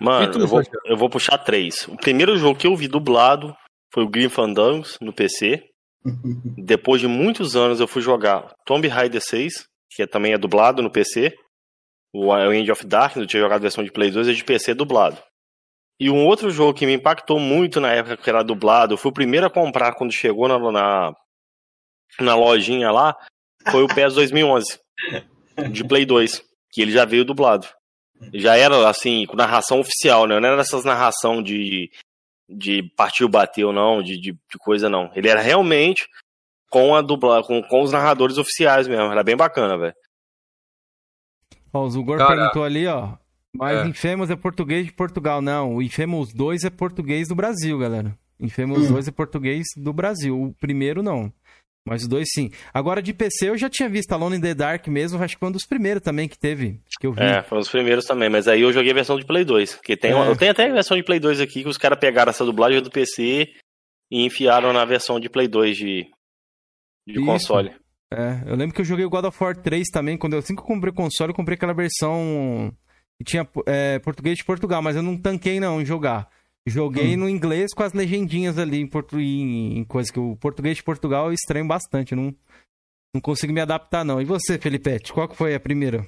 [0.00, 1.86] Mano, tu, eu, vou, eu vou puxar três.
[1.88, 3.54] O primeiro jogo que eu vi dublado
[3.92, 5.64] foi o Grim Fandangos no PC.
[6.64, 10.90] Depois de muitos anos eu fui jogar Tomb Raider 6, que também é dublado no
[10.90, 11.34] PC.
[12.14, 14.74] O End of Dark, eu tinha jogado a versão de Play 2, é de PC
[14.74, 15.18] dublado.
[16.00, 19.10] E um outro jogo que me impactou muito na época que era dublado, eu fui
[19.10, 21.12] o primeiro a comprar quando chegou na, na,
[22.20, 23.16] na lojinha lá,
[23.70, 24.78] foi o PES 2011,
[25.72, 26.40] de Play 2,
[26.70, 27.66] que ele já veio dublado.
[28.34, 30.38] Já era, assim, com narração oficial, né?
[30.40, 31.90] Não era essas narração de,
[32.48, 35.10] de partiu, bateu, não, de, de, de coisa, não.
[35.14, 36.06] Ele era realmente
[36.70, 39.10] com a dubla, com, com os narradores oficiais mesmo.
[39.10, 39.94] Era bem bacana, velho.
[41.72, 43.14] Ó, o Zugor Cara, perguntou ali, ó.
[43.54, 43.88] Mas é.
[43.88, 45.40] Infamous é português de Portugal.
[45.40, 48.16] Não, o Infamous 2 é português do Brasil, galera.
[48.40, 48.94] Infamous Hum.
[48.94, 50.40] 2 é português do Brasil.
[50.40, 51.32] O primeiro não.
[51.88, 52.50] Mas os dois sim.
[52.72, 55.48] Agora de PC eu já tinha visto Alone in the Dark mesmo, acho que foi
[55.48, 57.22] um dos primeiros também que teve, que eu vi.
[57.22, 59.76] É, foi um dos primeiros também, mas aí eu joguei a versão de Play 2.
[59.76, 60.28] Que tem, É.
[60.28, 62.82] Eu tenho até a versão de Play 2 aqui, que os caras pegaram essa dublagem
[62.82, 63.48] do PC
[64.10, 66.06] e enfiaram na versão de Play 2 de,
[67.06, 67.24] de Isso.
[67.24, 67.72] console.
[68.12, 70.54] É, eu lembro que eu joguei o God of War 3 também, quando eu assim
[70.54, 72.72] que eu comprei o console, eu comprei aquela versão
[73.18, 76.28] que tinha é, português de Portugal, mas eu não tanquei não em jogar.
[76.68, 79.18] Joguei no inglês com as legendinhas ali em, portu...
[79.18, 82.34] em, em coisa que o português de Portugal eu estranho bastante, não,
[83.14, 84.20] não consigo me adaptar não.
[84.20, 86.06] E você, Felipete, qual que foi a primeira?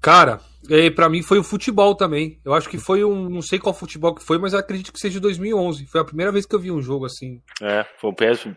[0.00, 2.40] Cara, e pra mim foi o futebol também.
[2.44, 3.28] Eu acho que foi um.
[3.28, 5.86] Não sei qual futebol que foi, mas eu acredito que seja 2011.
[5.86, 7.42] Foi a primeira vez que eu vi um jogo assim.
[7.60, 8.48] É, foi o PS.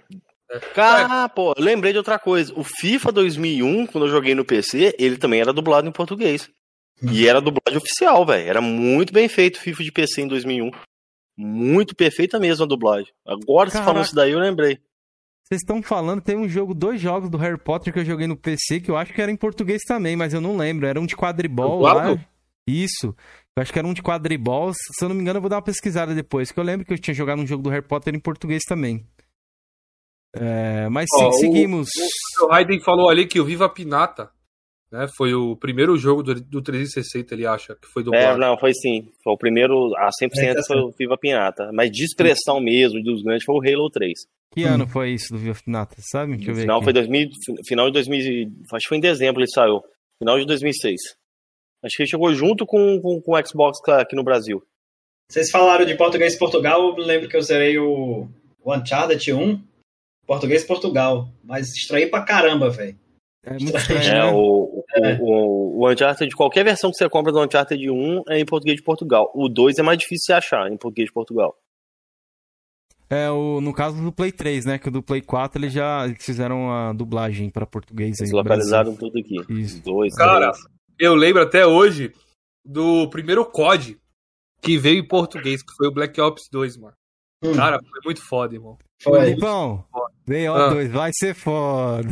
[0.74, 2.54] Cara, pô, lembrei de outra coisa.
[2.56, 6.50] O FIFA 2001, quando eu joguei no PC, ele também era dublado em português.
[7.02, 8.48] E era dublagem oficial, velho.
[8.50, 10.72] Era muito bem feito o FIFA de PC em 2001.
[11.38, 13.12] Muito perfeita mesmo a dublagem.
[13.26, 14.80] Agora, você falou isso daí, eu lembrei.
[15.46, 18.38] Vocês estão falando, tem um jogo, dois jogos do Harry Potter que eu joguei no
[18.38, 20.86] PC que eu acho que era em português também, mas eu não lembro.
[20.88, 22.16] Era um de quadribol lá.
[22.66, 23.14] Isso.
[23.56, 24.72] Eu acho que era um de quadribol.
[24.74, 26.52] Se eu não me engano, eu vou dar uma pesquisada depois.
[26.52, 29.06] Que eu lembro que eu tinha jogado um jogo do Harry Potter em português também.
[30.36, 31.89] É, mas Ó, sim, o- seguimos.
[32.41, 34.32] O Raiden falou ali que o Viva Pinata,
[34.94, 35.08] né?
[35.18, 38.38] Foi o primeiro jogo do, do 360, ele acha, que foi É, dublado.
[38.39, 39.10] não, foi sim.
[39.24, 41.72] Foi o primeiro, a 100% É, tá foi o FIFA Pinata.
[41.74, 44.14] Mas de expressão mesmo, dos grandes, foi o Halo 3.
[44.56, 46.38] Que ano foi isso do Viva Nata, sabe?
[46.38, 46.84] Deixa eu No ver final aqui.
[46.84, 47.30] foi 2000,
[47.68, 49.82] final de 2000, acho que foi em dezembro ele saiu.
[50.20, 50.96] Final de 2006.
[51.84, 54.62] Acho que ele chegou junto com, com, com o Xbox aqui no Brasil.
[55.30, 58.28] Vocês falaram de português Portugal, eu lembro que eu zerei o,
[58.64, 59.60] o Uncharted 1,
[60.28, 62.96] português Portugal, mas estranhei pra caramba, velho.
[63.46, 64.32] É muito estranho, É, né?
[64.34, 65.14] o, É.
[65.20, 68.78] o, o, o Uncharted, qualquer versão que você compra do Uncharted 1 é em português
[68.78, 69.30] de Portugal.
[69.36, 71.54] O 2 é mais difícil de achar em português de Portugal.
[73.10, 74.80] É, o, no caso do Play 3, né?
[74.80, 78.24] Que o do Play 4 eles já eles fizeram a dublagem pra português aí.
[78.24, 79.36] Eles no localizaram tudo aqui.
[79.62, 79.76] Isso.
[79.78, 80.66] Os dois, Cara, três.
[80.98, 82.12] Eu lembro até hoje
[82.66, 83.98] do primeiro COD
[84.62, 86.96] que veio em português, que foi o Black Ops 2, mano.
[87.44, 88.78] Hum, Cara, foi muito foda, irmão.
[89.04, 89.26] foi.
[89.26, 89.84] Filipão,
[90.26, 92.08] VO2, vai ser foda.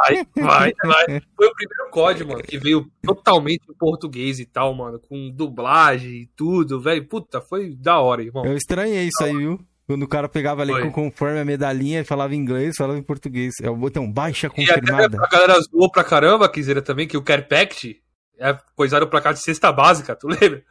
[0.00, 1.20] Vai, vai, vai.
[1.36, 6.22] Foi o primeiro código, mano, que veio totalmente em português e tal, mano, com dublagem
[6.22, 7.04] e tudo, velho.
[7.06, 8.44] Puta, foi da hora, irmão.
[8.46, 9.60] Eu estranhei isso aí, viu?
[9.86, 10.82] Quando o cara pegava ali Foi.
[10.82, 13.54] com conforme a medalhinha e falava inglês, falava em português.
[13.60, 15.18] É o botão baixa E até confirmada.
[15.22, 18.00] a galera zoou pra caramba, Kizera, também, que o Carpact
[18.38, 20.62] é coisado pra cá de cesta básica, tu lembra?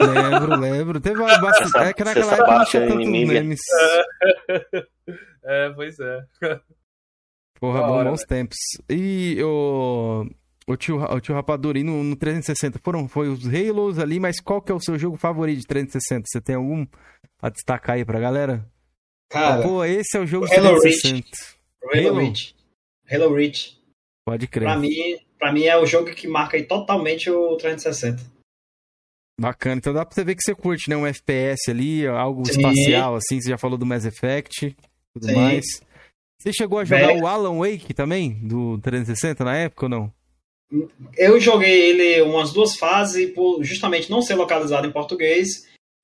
[0.00, 1.00] Lembro, lembro.
[1.00, 1.70] Teve uma bastante.
[1.70, 3.60] Cesta- É que naquela época não baixa tinha tantos memes.
[5.48, 6.20] É, pois é.
[7.60, 8.58] Porra, bom, hora, bons tempos.
[8.88, 10.26] E o.
[10.68, 14.40] O tio, o tio Rapadura, e no, no 360 foram foi os Halos ali, mas
[14.40, 16.24] qual que é o seu jogo favorito de 360?
[16.26, 16.84] Você tem algum
[17.40, 18.68] a destacar aí pra galera?
[19.30, 21.28] Cara, Pô, esse é o jogo de Halo 360.
[21.84, 22.18] Halo Halo.
[22.18, 22.56] Reach.
[23.08, 23.78] Halo Reach.
[24.26, 24.64] Pode crer.
[24.64, 28.22] Pra mim, pra mim é o jogo que marca aí totalmente o 360.
[29.40, 29.76] Bacana.
[29.76, 30.96] Então dá pra você ver que você curte, né?
[30.96, 32.52] Um FPS ali, algo Sim.
[32.52, 33.40] espacial, assim.
[33.40, 34.76] Você já falou do Mass Effect,
[35.14, 35.34] tudo Sim.
[35.34, 35.64] mais.
[36.38, 40.12] Você chegou a jogar Bem- o Alan Wake também, do 360 na época ou não?
[41.16, 45.48] Eu joguei ele umas duas fases e por justamente não ser localizado em português,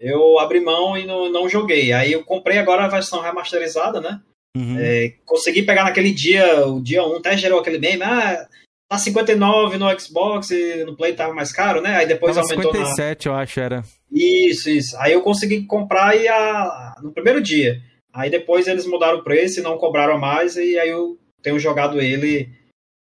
[0.01, 1.93] eu abri mão e não, não joguei.
[1.93, 4.21] Aí eu comprei agora a versão remasterizada, né?
[4.57, 4.77] Uhum.
[4.79, 8.47] É, consegui pegar naquele dia, o dia 1, até gerou aquele meme, ah,
[8.89, 11.97] tá 59 no Xbox e no Play tava mais caro, né?
[11.97, 12.87] Aí depois Tava aumentou na...
[12.87, 13.83] 57, eu acho, era.
[14.11, 14.97] Isso, isso.
[14.99, 16.95] Aí eu consegui comprar e a...
[17.03, 17.81] no primeiro dia.
[18.13, 22.01] Aí depois eles mudaram o preço e não cobraram mais, e aí eu tenho jogado
[22.01, 22.51] ele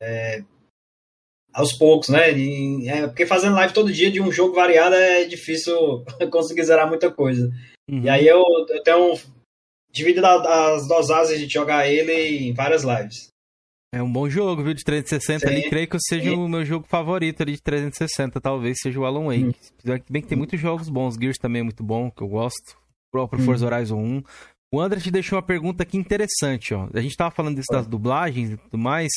[0.02, 0.42] é,
[1.52, 2.36] aos poucos, né?
[2.36, 6.88] E, é, porque fazendo live todo dia de um jogo variado é difícil conseguir zerar
[6.88, 7.50] muita coisa.
[7.88, 8.02] Uhum.
[8.02, 9.14] E aí eu, eu tenho
[9.90, 13.28] dividido as dosagens de jogar ele em várias lives.
[13.94, 14.74] É um bom jogo, viu?
[14.74, 15.54] De 360 Sim.
[15.54, 15.70] ali.
[15.70, 16.36] Creio que seja Sim.
[16.36, 18.38] o meu jogo favorito ali de 360.
[18.40, 19.44] Talvez seja o Alan Wake.
[19.44, 19.52] Hum.
[19.78, 21.16] Apesar que Bem que tem muitos jogos bons.
[21.18, 22.72] Gears também é muito bom, que eu gosto.
[22.72, 23.46] O próprio Hum.
[23.46, 24.22] Forza Horizon 1.
[24.72, 26.88] O André te deixou uma pergunta aqui interessante, ó.
[26.92, 29.12] A gente tava falando disso das dublagens e tudo mais.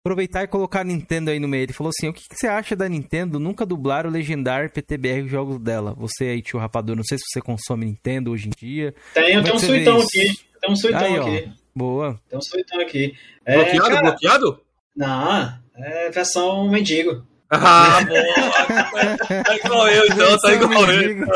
[0.00, 1.64] Aproveitar e colocar a Nintendo aí no meio.
[1.64, 5.22] Ele falou assim: o que, que você acha da Nintendo nunca dublar o legendar PTBR
[5.22, 5.94] os jogos dela?
[5.94, 8.94] Você aí, tio Rapador, não sei se você consome Nintendo hoje em dia.
[9.12, 10.32] Tenho, é tenho que um suitão aqui.
[10.60, 11.22] Tem um suitão Aí, ó.
[11.26, 11.52] aqui.
[11.74, 12.20] Boa.
[12.28, 13.14] Tem um suitão aqui.
[13.44, 14.60] É, bloqueado, cara, bloqueado?
[14.96, 17.26] Não, é versão mendigo.
[17.48, 19.42] Ah, boa.
[19.44, 21.26] Tá igual eu, então, tá igual eu.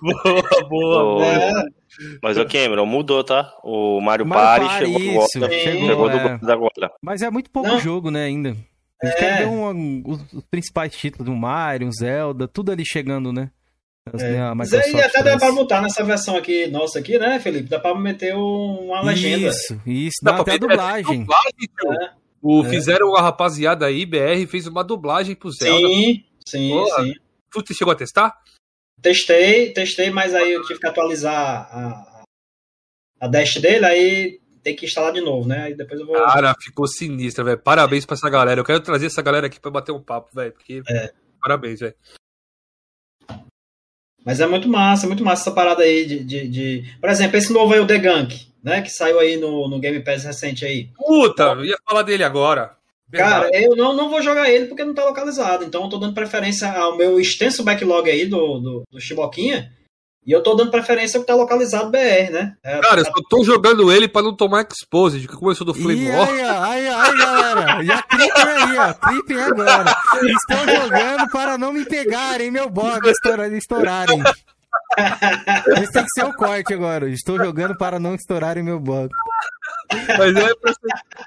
[0.00, 1.26] Boa, boa.
[1.26, 1.52] É,
[2.22, 3.52] Mas o Cameron mudou, tá?
[3.62, 6.22] O Mario, Mario Party chegou, isso, agora- chegou, chegou do é.
[6.38, 6.92] Brasil agora.
[7.02, 7.78] Mas é muito pouco Não.
[7.80, 8.56] jogo, né, ainda.
[9.02, 9.36] A gente É.
[9.38, 13.50] ver um- os, principais títulos, um Mario, um Zelda, tudo ali chegando, né?
[14.12, 14.40] As- É.
[14.40, 17.68] a Mas aí até dá pra botar nessa versão aqui, nossa aqui, né, Felipe?
[17.68, 19.48] Dá pra meter um- uma legenda.
[19.48, 20.16] Isso, isso.
[20.22, 21.20] Dá, Dá até a dublagem.
[21.20, 22.02] Dublagem.
[22.02, 22.25] É.
[22.48, 22.70] O, É.
[22.70, 25.86] Fizeram a rapaziada aí, BR, fez uma dublagem pro Zelda.
[25.88, 27.02] Sim, sim, Boa.
[27.02, 27.14] sim.
[27.64, 28.38] Tu chegou a testar?
[29.00, 31.34] Testei, testei, mas aí eu tive que atualizar
[31.70, 32.22] a,
[33.20, 35.62] a dash dele, aí tem que instalar de novo, né?
[35.64, 36.16] Aí depois eu vou.
[36.16, 37.58] Cara, ficou sinistra, velho.
[37.58, 38.60] Parabéns pra essa galera.
[38.60, 40.52] Eu quero trazer essa galera aqui pra bater um papo, velho.
[40.52, 40.82] Porque.
[40.88, 41.12] É.
[41.40, 41.94] Parabéns, velho.
[44.24, 46.24] Mas é muito massa, muito massa essa parada aí de.
[46.24, 48.82] de, de- Por exemplo, esse novo aí, o The Gunk, né?
[48.82, 50.90] Que saiu aí no, no Game Pass recente aí.
[50.96, 52.72] Puta, eu ia falar dele agora.
[53.12, 53.64] Cara, Verdade.
[53.64, 55.64] eu não, não vou jogar ele porque não tá localizado.
[55.64, 59.70] Então eu tô dando preferência ao meu extenso backlog aí do, do, do Chiboquinha.
[60.26, 62.56] E eu tô dando preferência porque tá localizado BR, né?
[62.64, 65.72] É, Cara, eu tá- só tô jogando ele pra não tomar exposed, que começou do
[65.72, 66.28] Flame War.
[66.28, 67.84] ó, aí, aí, galera.
[67.84, 68.92] Já clipem aí, ó.
[68.94, 69.96] Clipem agora.
[70.24, 72.68] Estou jogando para não me pegarem, meu
[73.08, 73.56] estourarem.
[73.56, 74.20] estourarem.
[75.78, 77.08] Esse tem que ser o corte agora.
[77.08, 79.08] Estou jogando para não estourarem meu bog.
[79.90, 80.50] Mas é,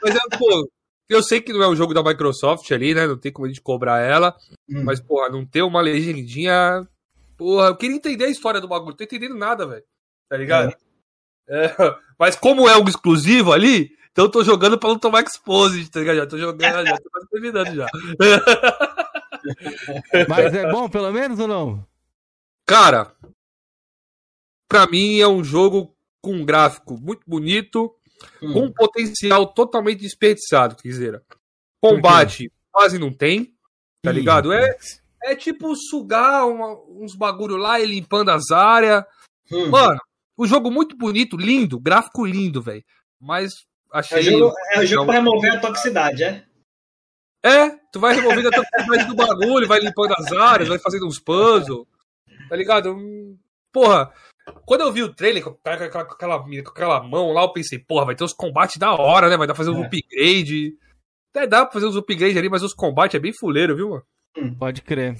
[0.03, 0.69] mas é, pô,
[1.09, 3.07] eu sei que não é um jogo da Microsoft ali, né?
[3.07, 4.35] Não tem como a gente cobrar ela.
[4.69, 4.83] Hum.
[4.83, 6.87] Mas, porra, não ter uma legendinha.
[7.37, 8.91] Porra, eu queria entender a história do bagulho.
[8.91, 9.83] Não tô entendendo nada, velho.
[10.29, 10.75] Tá ligado?
[11.47, 11.73] É,
[12.19, 15.99] mas como é algo exclusivo ali, então eu tô jogando pra não tomar exposed, tá
[15.99, 16.17] ligado?
[16.17, 17.87] Já tô jogando, já tô quase terminando já.
[20.27, 21.83] Mas é bom, pelo menos, ou não?
[22.67, 23.11] Cara,
[24.69, 27.93] pra mim é um jogo com um gráfico muito bonito,
[28.41, 28.53] Hum.
[28.53, 31.23] com um potencial totalmente desperdiçado, Quiseira.
[31.81, 33.53] Combate quase não tem,
[34.03, 34.51] tá ligado?
[34.53, 34.77] É,
[35.23, 39.03] é tipo sugar uma- uns bagulho lá e limpando as áreas.
[39.51, 39.69] Hum.
[39.69, 39.99] Mano,
[40.37, 42.83] o jogo muito bonito, lindo, gráfico lindo, velho.
[43.19, 43.53] Mas
[43.93, 44.19] É achei.
[44.35, 46.45] o jogo, é o jogo pra remover a toxicidade, é?
[47.41, 51.19] É, tu vai removendo a toxicidade do bagulho, vai limpando as áreas, vai fazendo uns
[51.19, 51.87] puzzles.
[52.49, 52.97] Tá ligado?
[53.71, 54.11] Porra,
[54.65, 57.79] quando eu vi o trailer com aquela, com aquela, com aquela mão lá, eu pensei,
[57.79, 59.37] porra, vai ter uns combates da hora, né?
[59.37, 59.85] Vai dar pra fazer uns É.
[59.87, 60.73] upgrade.
[61.33, 64.55] Até dá pra fazer uns upgrade ali, mas os combates é bem fuleiro, viu, mano?
[64.57, 65.15] Pode crer.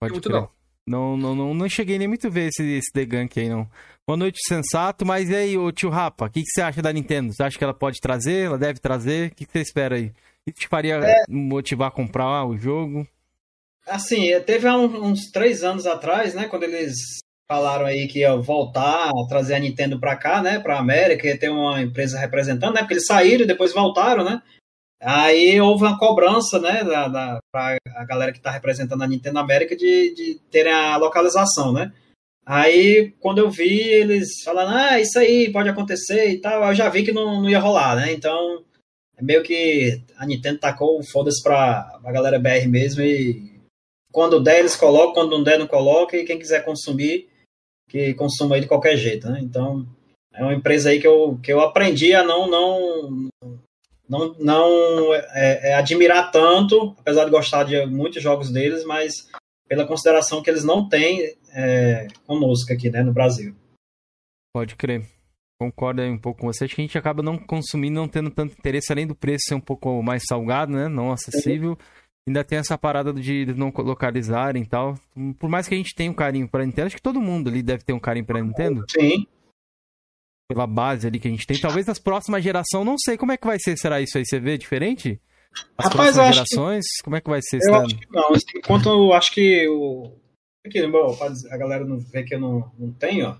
[0.00, 0.40] Pode Muito crer.
[0.40, 0.54] não.
[0.86, 3.66] Não, não, não, não cheguei nem muito a ver esse, esse The Gunk aí, não.
[4.06, 5.06] Boa noite, sensato.
[5.06, 7.32] Mas e aí, ô tio Rapa, o que, que você acha da Nintendo?
[7.32, 8.46] Você acha que ela pode trazer?
[8.46, 9.30] Ela deve trazer?
[9.30, 10.08] O que, que você espera aí?
[10.46, 11.24] O que te faria é...
[11.26, 13.08] motivar a comprar o jogo?
[13.86, 16.94] Assim, teve há uns três anos atrás, né, quando eles
[17.50, 21.50] falaram aí que ia voltar trazer a Nintendo para cá, né, para América, ia ter
[21.50, 24.42] uma empresa representando, né, porque eles saíram e depois voltaram, né.
[25.00, 29.38] Aí houve uma cobrança, né, da, da para a galera que está representando a Nintendo
[29.38, 31.92] América de, de terem a localização, né.
[32.46, 36.90] Aí, quando eu vi, eles falando, ah, isso aí pode acontecer e tal, eu já
[36.90, 38.62] vi que não, não ia rolar, né, então,
[39.16, 43.54] é meio que a Nintendo tacou foda-se pra a galera BR mesmo e
[44.12, 47.28] quando der eles colocam, quando não der não coloca e quem quiser consumir
[47.88, 49.40] que consuma aí de qualquer jeito, né?
[49.42, 49.86] Então,
[50.32, 53.28] é uma empresa aí que eu, que eu aprendi a não não
[54.08, 59.30] não, não é, é admirar tanto, apesar de gostar de muitos jogos deles, mas
[59.66, 63.54] pela consideração que eles não têm é, conosco aqui, né, no Brasil.
[64.54, 65.06] Pode crer.
[65.58, 66.64] Concordo um pouco com você.
[66.64, 69.54] Acho que a gente acaba não consumindo, não tendo tanto interesse, além do preço ser
[69.54, 70.88] um pouco mais salgado, né?
[70.88, 71.70] Não acessível.
[71.70, 71.76] Uhum.
[72.26, 74.98] Ainda tem essa parada de não localizarem e tal.
[75.38, 77.62] Por mais que a gente tenha um carinho pra Nintendo, acho que todo mundo ali
[77.62, 78.84] deve ter um carinho pra Nintendo.
[78.88, 79.26] Sim.
[80.48, 81.60] Pela base ali que a gente tem.
[81.60, 83.76] Talvez nas próximas gerações, não sei como é que vai ser.
[83.76, 84.24] Será isso aí?
[84.24, 85.20] Você vê diferente?
[85.76, 87.02] As Rapaz, próximas gerações, que...
[87.04, 87.58] como é que vai ser?
[87.62, 88.32] Eu acho que não.
[88.56, 90.12] Enquanto eu acho que o.
[90.66, 93.32] Aqui, a galera não vê que eu não, não tenho, ó.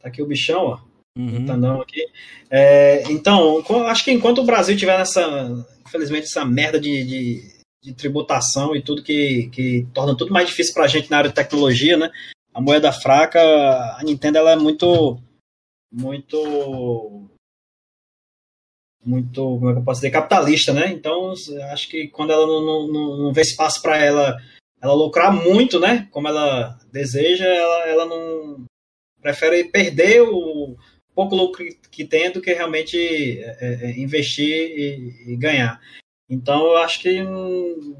[0.00, 0.80] Tá aqui o bichão, ó.
[1.18, 1.46] Uhum.
[1.46, 2.06] Tá não aqui.
[2.50, 7.51] É, então, acho que enquanto o Brasil tiver nessa, infelizmente, essa merda de, de
[7.82, 11.30] de tributação e tudo que, que torna tudo mais difícil para a gente na área
[11.30, 12.10] de tecnologia, né?
[12.54, 15.18] A moeda fraca, a Nintendo ela é muito,
[15.90, 17.28] muito,
[19.04, 20.92] muito, como é que eu posso dizer, capitalista, né?
[20.92, 21.32] Então,
[21.72, 24.36] acho que quando ela não, não, não vê espaço para ela,
[24.80, 26.08] ela lucrar muito, né?
[26.12, 28.64] Como ela deseja, ela, ela não
[29.20, 30.76] prefere perder o
[31.14, 35.80] pouco lucro que tem do que realmente é, é, investir e, e ganhar.
[36.32, 37.94] Então eu acho que hum,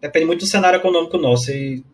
[0.00, 1.50] depende muito do cenário econômico nosso.
[1.50, 1.84] E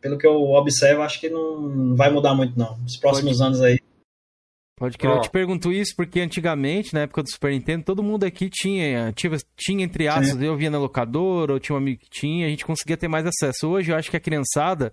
[0.00, 2.76] pelo que eu observo, acho que não vai mudar muito, não.
[2.78, 3.46] Nos próximos Pode...
[3.46, 3.78] anos aí.
[4.76, 5.12] Pode crer.
[5.12, 5.16] Oh.
[5.16, 9.12] Eu te pergunto isso porque antigamente, na época do Super Nintendo, todo mundo aqui tinha,
[9.12, 12.50] tinha, tinha entre aspas, eu via na locadora, ou tinha um amigo que tinha, a
[12.50, 13.68] gente conseguia ter mais acesso.
[13.68, 14.92] Hoje eu acho que a criançada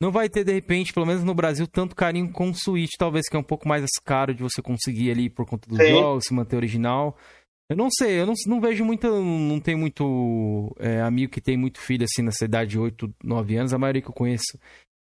[0.00, 3.28] não vai ter, de repente, pelo menos no Brasil, tanto carinho com o Switch, talvez
[3.28, 5.90] que é um pouco mais caro de você conseguir ali por conta dos Sim.
[5.90, 7.16] jogos, se manter original.
[7.68, 9.08] Eu não sei, eu não, não vejo muito.
[9.08, 13.56] Não tem muito é, amigo que tem muito filho assim nessa idade de 8, 9
[13.56, 14.58] anos, a maioria que eu conheço.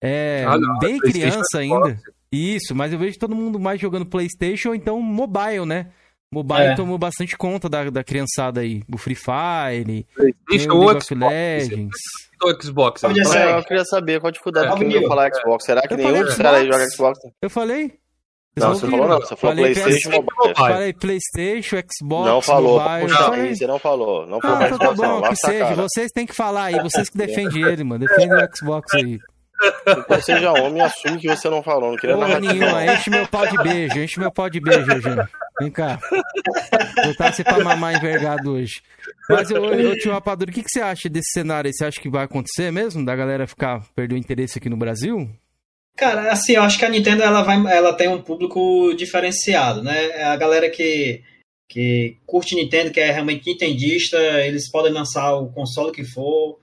[0.03, 1.99] É ah, não, bem criança ainda.
[2.31, 5.93] Isso, mas eu vejo todo mundo mais jogando PlayStation ou então mobile, né?
[6.33, 6.75] Mobile é.
[6.75, 8.83] tomou bastante conta da, da criançada aí.
[8.93, 11.99] O Free Fire, o League of Legends.
[12.43, 13.03] O Xbox.
[13.03, 15.65] Eu, eu queria saber qual a dificuldade é, que eu falar Xbox.
[15.65, 17.19] Será que eu nenhum dos caras aí joga Xbox?
[17.41, 18.02] Eu falei?
[18.55, 19.19] Não, você falou não.
[19.21, 20.55] Você falou falei PlayStation Mobile.
[20.55, 22.27] Falei PlayStation, Xbox.
[22.27, 22.81] Não falou.
[22.81, 23.13] Mobile.
[23.33, 24.27] Aí, você não falou.
[24.27, 25.23] Não falou ah, tá bom, não.
[25.23, 25.59] que seja.
[25.59, 25.75] Cara.
[25.75, 26.81] Vocês têm que falar aí.
[26.81, 28.07] Vocês que defendem ele, mano.
[28.07, 29.19] Defendem o Xbox aí.
[29.87, 31.93] Então seja homem assume que você não falou.
[31.93, 32.85] Não queria Porra nenhuma.
[32.85, 33.99] Enche meu pau de beijo.
[33.99, 35.29] Enche meu pau de beijo, Eugênio.
[35.61, 35.99] Vem cá.
[37.07, 38.83] Botar-se pra mamar envergado hoje.
[39.29, 41.73] Mas, eu, eu, tio Rapadura, o que, que você acha desse cenário aí?
[41.73, 43.05] Você acha que vai acontecer mesmo?
[43.05, 45.31] Da galera ficar, perder o interesse aqui no Brasil?
[45.97, 50.23] Cara, assim, eu acho que a Nintendo ela, vai, ela tem um público diferenciado, né?
[50.23, 51.23] A galera que,
[51.69, 56.59] que curte Nintendo, que é realmente nintendista, eles podem lançar o console que for,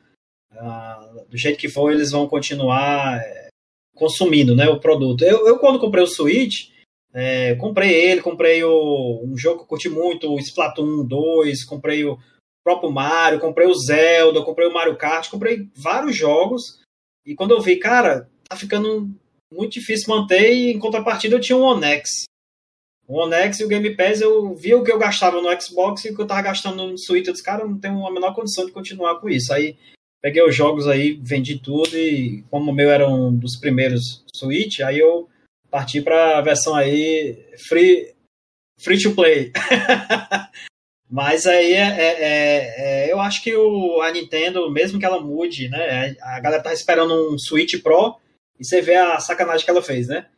[0.53, 3.49] uh, do jeito que for, eles vão continuar é,
[3.95, 5.23] consumindo né, o produto.
[5.23, 6.69] Eu, eu quando comprei o Switch,
[7.13, 12.03] é, comprei ele, comprei o, um jogo que eu curti muito, o Splatoon 2, comprei
[12.03, 12.17] o
[12.63, 16.79] próprio Mario, comprei o Zelda, comprei o Mario Kart, comprei vários jogos.
[17.25, 19.09] E quando eu vi, cara, tá ficando
[19.53, 22.25] muito difícil manter e em contrapartida eu tinha um Onex.
[23.07, 26.09] O Onex e o Game Pass eu vi o que eu gastava no Xbox e
[26.11, 27.25] o que eu tava gastando no Switch.
[27.25, 29.51] Eu disse, cara, não tenho a menor condição de continuar com isso.
[29.51, 29.75] Aí
[30.21, 34.81] peguei os jogos aí, vendi tudo e como o meu era um dos primeiros Switch,
[34.81, 35.27] aí eu
[35.71, 38.13] parti para a versão aí free,
[38.79, 39.51] free to play.
[41.09, 42.75] Mas aí é, é, é,
[43.07, 46.15] é, eu acho que o, a Nintendo, mesmo que ela mude, né?
[46.21, 48.18] A galera tá esperando um Switch Pro
[48.59, 50.29] e você vê a sacanagem que ela fez, né?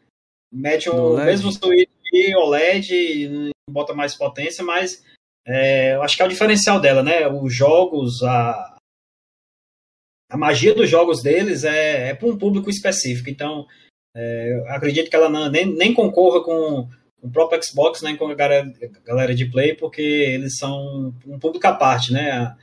[0.52, 1.90] Mete o mesmo Switch
[2.36, 5.04] OLED, bota mais potência, mas
[5.46, 7.28] é, eu acho que é o diferencial dela, né?
[7.28, 8.78] Os jogos, a,
[10.30, 13.30] a magia dos jogos deles é, é para um público específico.
[13.30, 13.66] Então,
[14.16, 16.88] é, acredito que ela não, nem, nem concorra com
[17.22, 21.40] o próprio Xbox, nem com a galera, a galera de Play, porque eles são um
[21.40, 22.56] público à parte, né?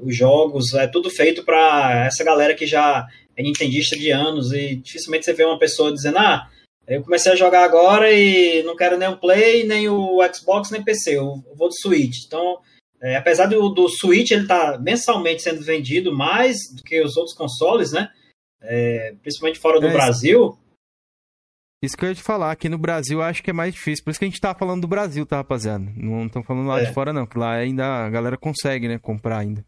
[0.00, 3.06] os jogos, é tudo feito para essa galera que já
[3.36, 6.48] é nintendista de anos e dificilmente você vê uma pessoa dizendo, ah,
[6.86, 10.82] eu comecei a jogar agora e não quero nem o Play, nem o Xbox, nem
[10.82, 12.24] PC, eu vou do Switch.
[12.26, 12.58] Então,
[13.00, 17.36] é, apesar do, do Switch ele tá mensalmente sendo vendido mais do que os outros
[17.36, 18.08] consoles, né?
[18.60, 20.56] É, principalmente fora do É, Brasil.
[21.82, 24.04] Isso que eu ia te falar, aqui no Brasil eu acho que é mais difícil.
[24.04, 25.84] Por isso que a gente tá falando do Brasil, tá, rapaziada?
[25.96, 26.84] Não estão falando lá É.
[26.84, 27.26] de fora, não.
[27.26, 29.64] Que lá ainda a galera consegue, né, comprar ainda.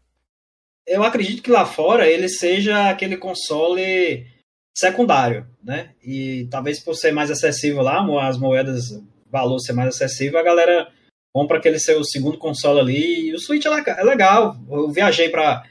[0.87, 4.27] Eu acredito que lá fora ele seja aquele console
[4.75, 5.91] secundário, né?
[6.03, 10.43] E talvez por ser mais acessível lá, as moedas, o valor ser mais acessível, a
[10.43, 10.91] galera
[11.33, 13.29] compra aquele seu segundo console ali.
[13.29, 14.55] E o Switch é é legal.
[14.69, 15.63] Eu viajei para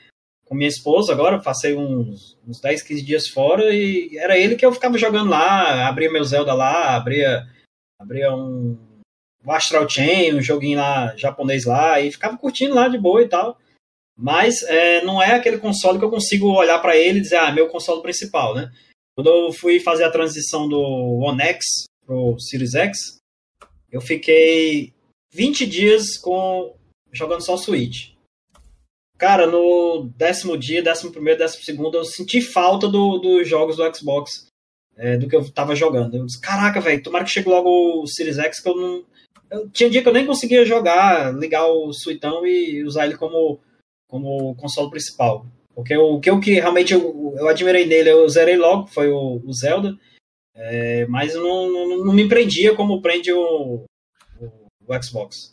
[0.44, 4.66] com minha esposa agora, passei uns, uns 10, 15 dias fora e era ele que
[4.66, 7.46] eu ficava jogando lá, abria meu Zelda lá, abria,
[7.98, 8.76] abria um
[9.44, 13.28] o Astral Chain, um joguinho lá japonês lá, e ficava curtindo lá de boa e
[13.28, 13.58] tal.
[14.16, 17.50] Mas é, não é aquele console que eu consigo olhar para ele e dizer, ah,
[17.52, 18.70] meu console principal, né?
[19.16, 23.18] Quando eu fui fazer a transição do One X pro Series X,
[23.90, 24.92] eu fiquei
[25.32, 26.74] 20 dias com
[27.12, 28.12] jogando só Switch.
[29.16, 33.96] Cara, no décimo dia, décimo primeiro, décimo segundo, eu senti falta do- dos jogos do
[33.96, 34.46] Xbox,
[34.96, 36.16] é, do que eu tava jogando.
[36.16, 39.04] Eu disse, caraca, velho, tomara que chegue logo o Series X, que eu não...
[39.50, 43.60] Eu, tinha dia que eu nem conseguia jogar, ligar o Suitão e usar ele como,
[44.14, 45.44] como console principal.
[45.74, 49.42] Porque o que eu que realmente eu, eu admirei nele, eu zerei logo, foi o,
[49.44, 49.98] o Zelda,
[50.54, 53.84] é, mas não, não, não me prendia como prende o,
[54.40, 54.46] o,
[54.86, 55.52] o Xbox.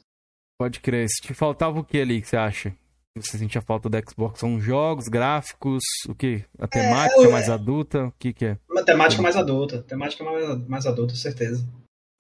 [0.60, 1.08] Pode crer.
[1.10, 2.72] Se te faltava o que ali que você acha?
[3.18, 4.40] Você sentia falta do Xbox?
[4.40, 6.46] São jogos, gráficos, o que?
[6.60, 8.06] A temática eu- mais adulta?
[8.06, 8.58] O que que é?
[8.70, 11.68] Uma temática mais adulta, temática mais, mais adulta, certeza.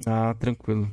[0.07, 0.91] Ah, tranquilo.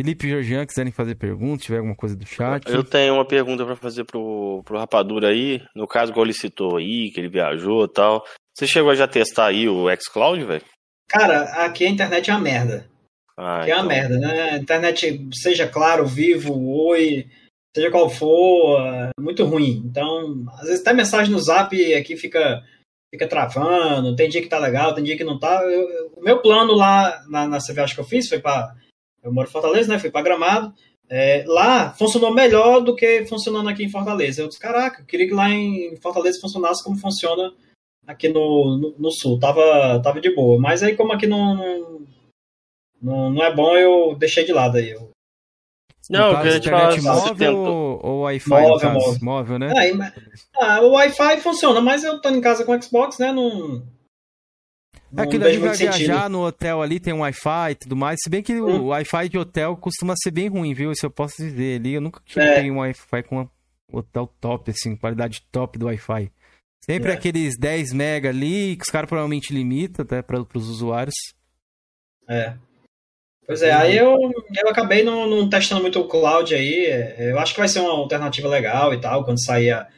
[0.00, 2.66] Felipe e Georgian, quiserem fazer perguntas, tiver alguma coisa do chat.
[2.72, 5.60] Eu tenho uma pergunta pra fazer pro, pro Rapadura aí.
[5.76, 8.24] No caso, igual ele citou aí, que ele viajou e tal.
[8.56, 10.64] Você chegou a já testar aí o xCloud, velho?
[11.06, 12.86] Cara, aqui a internet é uma merda.
[13.36, 13.88] Ah, que é uma então.
[13.88, 14.50] merda, né?
[14.52, 17.26] A internet, seja claro, vivo, oi,
[17.76, 19.82] seja qual for, é muito ruim.
[19.84, 22.62] Então, às vezes até mensagem no zap aqui fica,
[23.14, 25.62] fica travando, tem dia que tá legal, tem dia que não tá.
[25.64, 28.74] Eu- eu- o meu plano lá na, na CVH que eu fiz foi para
[29.22, 29.98] Eu moro em Fortaleza, né?
[29.98, 30.72] Fui para Gramado.
[31.08, 34.42] É, lá funcionou melhor do que funcionando aqui em Fortaleza.
[34.42, 37.52] Eu disse, caraca, eu queria que lá em Fortaleza funcionasse como funciona
[38.06, 39.38] aqui no, no, no sul.
[39.38, 40.58] Tava, tava de boa.
[40.60, 42.06] Mas aí, como aqui não,
[43.02, 44.90] não, não é bom, eu deixei de lado aí.
[44.90, 45.10] Eu,
[46.08, 47.26] Não, eu caso, queria te falar.
[47.26, 48.48] móvel ou, ou Wi-Fi?
[48.48, 49.18] Móvel, móvel.
[49.20, 49.92] móvel, né?
[49.92, 50.12] Mas-
[50.60, 53.32] ah, o Wi-Fi funciona, mas eu tô em casa com o Xbox, né?
[53.32, 53.82] Não.
[55.16, 55.96] É que daí vai sentido.
[56.06, 58.18] viajar no hotel ali, tem um Wi-Fi e tudo mais.
[58.22, 58.86] Se bem que o Hum.
[58.88, 60.92] Wi-Fi de hotel costuma ser bem ruim, viu?
[60.92, 61.94] Isso eu posso dizer ali.
[61.94, 62.62] Eu nunca tive É.
[62.70, 63.50] um Wi-Fi com uma
[63.92, 66.30] hotel top, assim, qualidade top do Wi-Fi.
[66.84, 67.14] Sempre É.
[67.14, 71.14] aqueles 10 mega ali, que os caras provavelmente limitam até para os usuários.
[72.28, 72.54] É.
[73.46, 76.86] Pois é, aí eu, eu acabei não, não testando muito o cloud aí.
[76.86, 79.88] é, Eu acho que vai ser uma alternativa legal e tal, quando sair a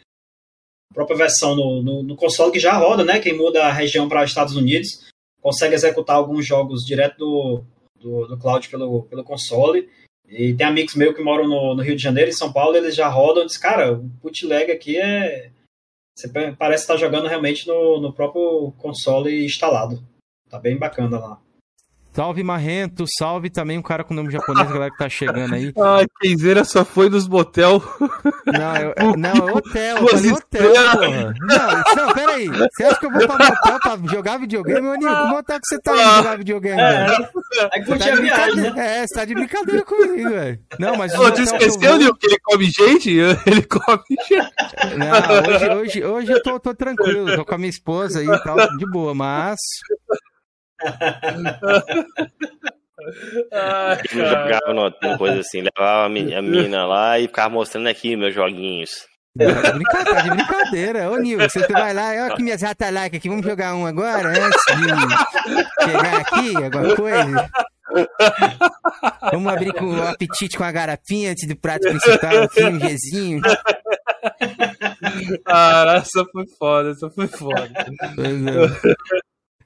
[0.92, 3.18] própria versão no, no, no console que já roda, né?
[3.20, 4.88] Quem muda a região para os Estados Unidos
[5.40, 7.64] consegue executar alguns jogos direto do,
[8.00, 9.88] do, do cloud pelo, pelo console.
[10.28, 12.94] E tem amigos meus que moram no, no Rio de Janeiro e São Paulo, eles
[12.94, 15.50] já rodam dizem, cara, o bootleg aqui é.
[16.16, 20.02] Você pa- parece estar jogando realmente no, no próprio console instalado.
[20.48, 21.40] Tá bem bacana lá.
[22.14, 25.72] Salve Marrento, salve também um cara com nome japonês, a galera que tá chegando aí.
[25.80, 27.82] Ai, Kenzeira só foi nos motel.
[28.46, 31.34] Não, eu, não, é hotel, eu falei hotel, porra.
[31.40, 32.48] Não, não, peraí.
[32.48, 34.86] Você acha que eu vou pra motel pra jogar videogame?
[34.88, 37.28] Ô, Nil, que motel que você tá indo jogar videogame, velho?
[37.72, 38.62] Aí Você curti tá de viagem, né?
[38.62, 38.80] brincadeira.
[38.80, 40.60] É, você tá de brincadeira comigo, velho.
[40.78, 41.14] Não, mas.
[41.14, 43.10] o Ô, tu que esqueceu, Nil, que ele come gente?
[43.46, 44.52] Ele come gente.
[44.98, 48.42] Não, hoje, hoje, hoje eu tô, tô tranquilo, tô com a minha esposa aí e
[48.42, 49.58] tal, de boa, mas.
[53.52, 57.88] Ai, Eu jogava no coisa assim, levava a mi- a mina lá e ficava mostrando
[57.88, 58.90] aqui meus joguinhos.
[59.38, 61.10] Tá de brincadeira, de brincadeira.
[61.10, 64.60] Ô, Nil, você vai lá, olha aqui minhas ratalacas aqui, vamos jogar um agora, antes
[64.76, 67.50] de chegar aqui, alguma coisa?
[69.32, 73.40] Vamos abrir com o apetite com a garapinha antes do prato principal, aqui, um Gzinho.
[75.44, 77.70] Cara, essa foi foda, essa foi foda.
[78.14, 78.94] Pois é.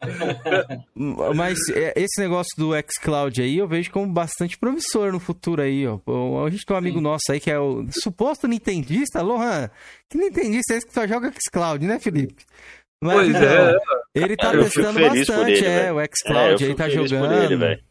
[1.34, 5.86] Mas é, esse negócio do xCloud aí eu vejo como bastante promissor no futuro aí,
[5.86, 6.00] ó.
[6.44, 9.70] A gente tem um amigo nosso aí que é o suposto nintendista, Lohan.
[10.08, 12.44] Que nintendista é esse que só joga xCloud, né, Felipe?
[13.02, 13.78] Mas, Pois não, é.
[14.14, 15.96] Ele tá Eu testando bastante, ele, é, velho.
[15.96, 17.52] o É, eu xCloud aí fico tá jogando.
[17.52, 17.82] ele.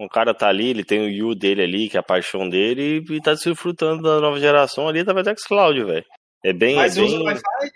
[0.00, 3.04] O cara tá ali, ele tem o Yu dele ali, que é a paixão dele,
[3.08, 6.04] e tá desfrutando da nova geração ali através do xCloud, velho.
[6.42, 7.20] É bem, Mas é usa bem...
[7.20, 7.72] o Wi-Fi?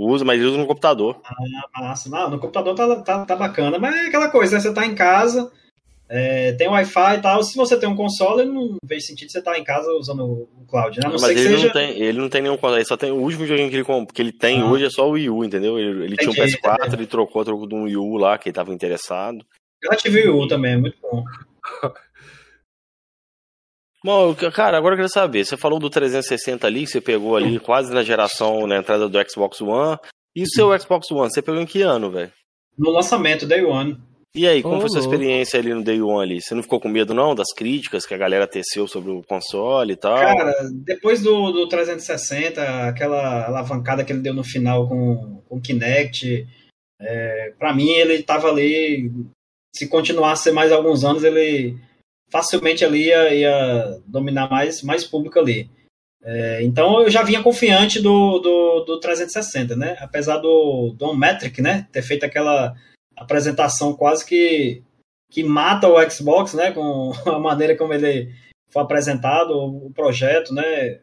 [0.00, 1.20] Usa, mas usa no computador.
[1.24, 2.08] Ah, massa.
[2.08, 4.60] Não, no computador tá, tá, tá bacana, mas é aquela coisa, né?
[4.60, 5.50] Você tá em casa,
[6.08, 7.42] é, tem Wi-Fi e tal.
[7.42, 10.48] Se você tem um console, não vejo sentido você estar tá em casa usando o
[10.68, 11.08] cloud, né?
[11.08, 11.66] Não mas ele, seja...
[11.66, 14.06] não tem, ele não tem nenhum console, ele só tem o último joguinho que ele,
[14.14, 14.70] que ele tem Ah.
[14.70, 15.76] hoje é só o Wii U, entendeu?
[15.76, 16.94] Ele, ele tinha um Entendi, PS4, entendi.
[16.94, 19.44] ele trocou, trocou de um Wii U lá, que ele tava interessado.
[19.82, 21.24] Eu já tive o U também, é muito bom.
[24.08, 27.60] Bom, cara, agora eu queria saber, você falou do 360 ali, que você pegou ali
[27.60, 29.98] quase na geração, na entrada do Xbox One.
[30.34, 32.32] E o seu Xbox One, você pegou em que ano, velho?
[32.78, 33.98] No lançamento, Day One.
[34.34, 36.40] E aí, como Ô, foi sua experiência ali no Day One ali?
[36.40, 39.92] Você não ficou com medo, não, das críticas que a galera teceu sobre o console
[39.92, 40.16] e tal?
[40.16, 40.54] Cara,
[40.86, 46.46] depois do, do 360, aquela alavancada que ele deu no final com, com o Kinect,
[46.98, 49.12] é, para mim ele tava ali.
[49.76, 51.76] Se continuasse mais alguns anos, ele
[52.28, 55.70] facilmente ali ia, ia dominar mais, mais público ali.
[56.22, 59.96] É, então eu já vinha confiante do, do, do 360, né?
[60.00, 61.86] Apesar do Don Metric, né?
[61.92, 62.74] Ter feito aquela
[63.16, 64.82] apresentação quase que,
[65.30, 66.72] que mata o Xbox, né?
[66.72, 68.32] Com a maneira como ele
[68.70, 71.00] foi apresentado, o projeto, né?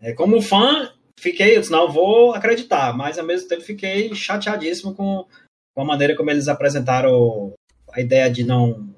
[0.00, 4.94] É, como fã, fiquei, eu disse, não, vou acreditar, mas ao mesmo tempo fiquei chateadíssimo
[4.94, 5.26] com,
[5.74, 7.54] com a maneira como eles apresentaram
[7.92, 8.94] a ideia de não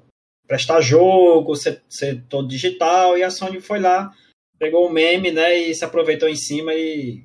[0.49, 4.11] prestar jogo, ser, ser todo digital, e a Sony foi lá,
[4.57, 7.23] pegou o meme, né, e se aproveitou em cima e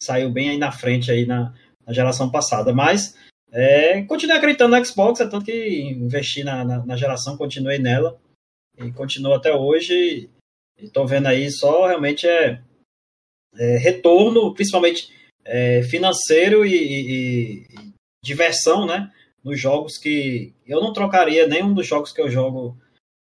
[0.00, 1.54] saiu bem aí na frente aí na,
[1.86, 2.70] na geração passada.
[2.74, 3.16] Mas
[3.50, 8.20] é, continuei acreditando no Xbox, é tanto que investi na, na, na geração, continuei nela
[8.78, 10.28] e continuo até hoje.
[10.78, 12.62] E tô vendo aí só realmente é,
[13.56, 15.10] é retorno, principalmente
[15.44, 17.92] é, financeiro e, e- e
[18.22, 19.10] diversão, né?
[19.42, 22.76] Nos jogos que eu não trocaria nenhum dos jogos que eu jogo,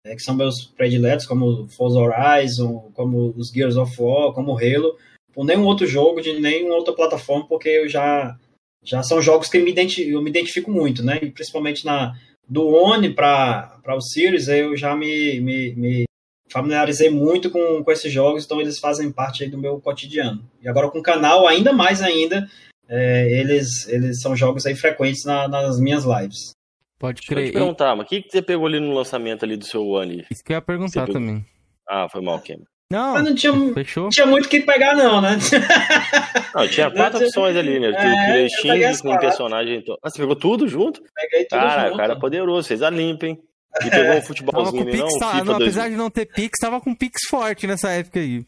[0.05, 4.97] é, que são meus prediletos, como Forza Horizon, como os Gears of War, como Halo,
[5.33, 8.37] por nenhum outro jogo de nenhuma outra plataforma, porque eu já
[8.83, 9.75] já são jogos que me
[10.09, 11.19] eu me identifico muito, né?
[11.21, 12.15] E principalmente na
[12.49, 16.05] do One para o Series, eu já me, me, me
[16.51, 20.49] familiarizei muito com, com esses jogos, então eles fazem parte do meu cotidiano.
[20.63, 22.49] E agora com o canal, ainda mais ainda,
[22.89, 26.53] é, eles, eles são jogos aí frequentes na- nas minhas lives.
[26.99, 27.47] Pode Deixa eu crer.
[27.51, 30.27] te perguntar, mas o que, que você pegou ali no lançamento ali do seu One?
[30.31, 31.45] Isso que eu ia perguntar Você- também.
[31.89, 32.57] Ah, foi mal, Kim.
[32.91, 35.37] Não, Mas não tinha, não tinha muito o que pegar não, né?
[36.55, 37.89] Não, tinha quatro Não, opções ali, né?
[37.95, 39.77] É, eu Steam com um personagem.
[39.77, 41.03] então- Ah, você pegou tudo junto?
[41.15, 41.95] Peguei tudo Cara, junto.
[41.95, 43.39] o cara é poderoso, fez a limpa, hein?
[43.85, 45.07] E pegou um Tava futebolzinho com ali, não?
[45.07, 45.55] Pix, tá- não, 2000.
[45.57, 48.43] apesar de não ter Pix, tava com Pix forte nessa época aí.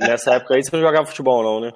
[0.00, 1.72] Nessa época aí você não jogava futebol, não, né?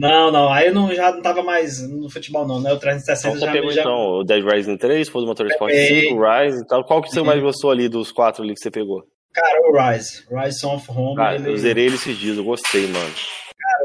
[0.00, 2.70] Não, não, aí eu não, já não tava mais no futebol não, né?
[2.70, 6.08] O Então 360 você já, pegou já então o Dead Rising 3, Forza Motorsport Peguei.
[6.08, 6.84] 5, Rise e tal.
[6.84, 9.02] Qual que você mais gostou ali dos quatro ali que você pegou?
[9.34, 11.50] Cara, o Rise, Rise Son of Home, Cara, ele...
[11.50, 13.14] eu zerei ele esses dias, eu gostei, mano.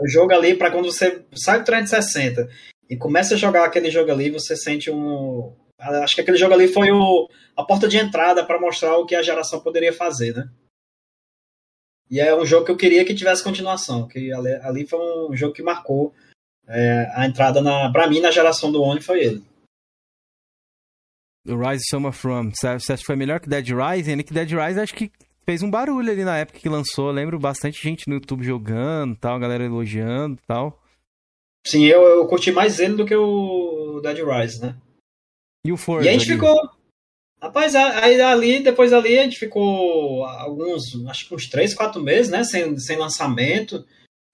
[0.01, 2.47] o jogo ali, pra quando você sai do 360
[2.89, 5.53] e começa a jogar aquele jogo ali, você sente um.
[5.77, 9.15] Acho que aquele jogo ali foi o, a porta de entrada pra mostrar o que
[9.15, 10.45] a geração poderia fazer, né?
[12.09, 15.35] E é um jogo que eu queria que tivesse continuação, que ali, ali foi um
[15.35, 16.13] jogo que marcou
[16.67, 19.43] é, a entrada na, pra mim na geração do One foi ele.
[21.47, 22.51] O Rise Summer From.
[22.51, 24.17] Você acha que foi melhor que Dead Rising?
[24.23, 25.11] Que Dead Rising acho que
[25.45, 27.09] fez um barulho ali na época que lançou.
[27.09, 30.81] Eu lembro bastante gente no YouTube jogando tal, galera elogiando tal.
[31.65, 34.75] Sim, eu, eu curti mais ele do que o Dead Rise, né?
[35.63, 36.55] E o Forza E a gente ficou.
[37.45, 42.01] Rapaz, a- aí ali, depois ali, a gente ficou alguns, acho que uns 3, 4
[42.01, 42.43] meses, né?
[42.43, 43.85] Sem, sem lançamento.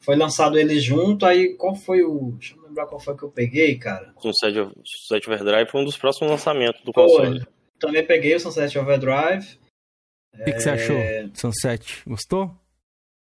[0.04, 2.32] Foi lançado ele junto, aí qual foi o.
[2.40, 4.14] Deixa eu lembrar qual foi que eu peguei, cara.
[4.16, 4.56] O Sunset,
[4.86, 7.04] Sunset Overdrive foi um dos próximos lançamentos do Foi.
[7.06, 7.46] console.
[7.80, 9.60] Também peguei o Sunset Overdrive.
[10.40, 10.96] O que, que você achou?
[10.98, 11.30] É.
[11.34, 12.02] Sunset?
[12.08, 12.50] Gostou?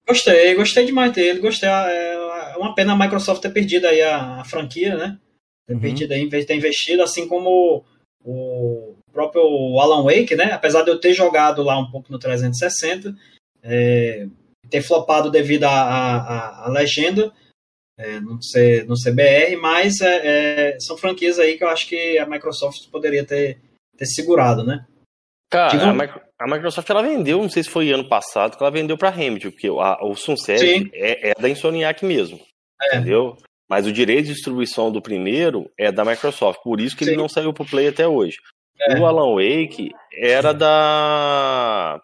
[0.07, 1.41] Gostei, gostei demais dele.
[1.41, 1.68] Gostei.
[1.68, 2.20] É
[2.53, 5.18] é uma pena a Microsoft ter perdido aí a, a franquia, né?
[5.66, 5.80] Ter Uhum.
[5.80, 7.84] perdido aí, em vez de ter investido, assim como
[9.20, 10.52] próprio Alan Wake, né?
[10.52, 13.14] Apesar de eu ter jogado lá um pouco no 360,
[13.62, 14.26] é,
[14.70, 17.32] ter flopado devido à legenda,
[17.98, 21.86] é, não, ser, não ser BR, mas é, é, são franquias aí que eu acho
[21.86, 23.58] que a Microsoft poderia ter,
[23.96, 24.86] ter segurado, né?
[25.50, 28.70] Cara, a, Micro- a Microsoft ela vendeu, não sei se foi ano passado, que ela
[28.70, 32.40] vendeu pra Remedy, porque a- o Sunset é, é da Insomniac mesmo,
[32.80, 32.96] É.
[32.96, 33.36] entendeu?
[33.68, 37.16] Mas o direito de distribuição do primeiro é da Microsoft, por isso que ele Sim.
[37.18, 38.38] não saiu pro Play até hoje.
[38.88, 38.98] É.
[38.98, 42.00] O Alan Wake era da.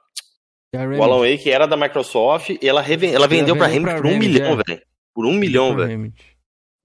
[0.74, 3.96] O Alan Wake era da Microsoft e ela, reven- ela vendeu pra vendeu Remedy pra
[4.02, 4.62] por um Remedy, milhão, é.
[4.66, 4.82] velho.
[5.14, 5.92] Por um milhão, velho.
[5.92, 6.12] Eles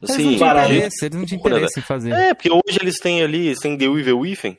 [0.02, 2.12] não Assim, tinham interesse, eles não tinham Loucura, interesse em fazer.
[2.12, 4.58] É, porque hoje eles têm ali, eles têm The Evil Within,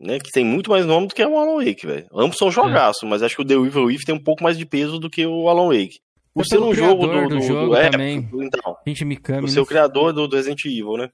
[0.00, 0.18] né?
[0.18, 2.06] Que tem muito mais nome do que o Alan Wake, velho.
[2.12, 2.38] Ambos É.
[2.40, 4.98] são jogaços, mas acho que o The Evil Within tem um pouco mais de peso
[4.98, 6.00] do que o Alan Wake.
[6.34, 8.28] Por ser um jogo do, do, do jogo do- é, também.
[8.34, 9.38] Então, Gente Mikami.
[9.40, 9.48] o né?
[9.48, 11.08] seu criador do, do Resident Evil, né?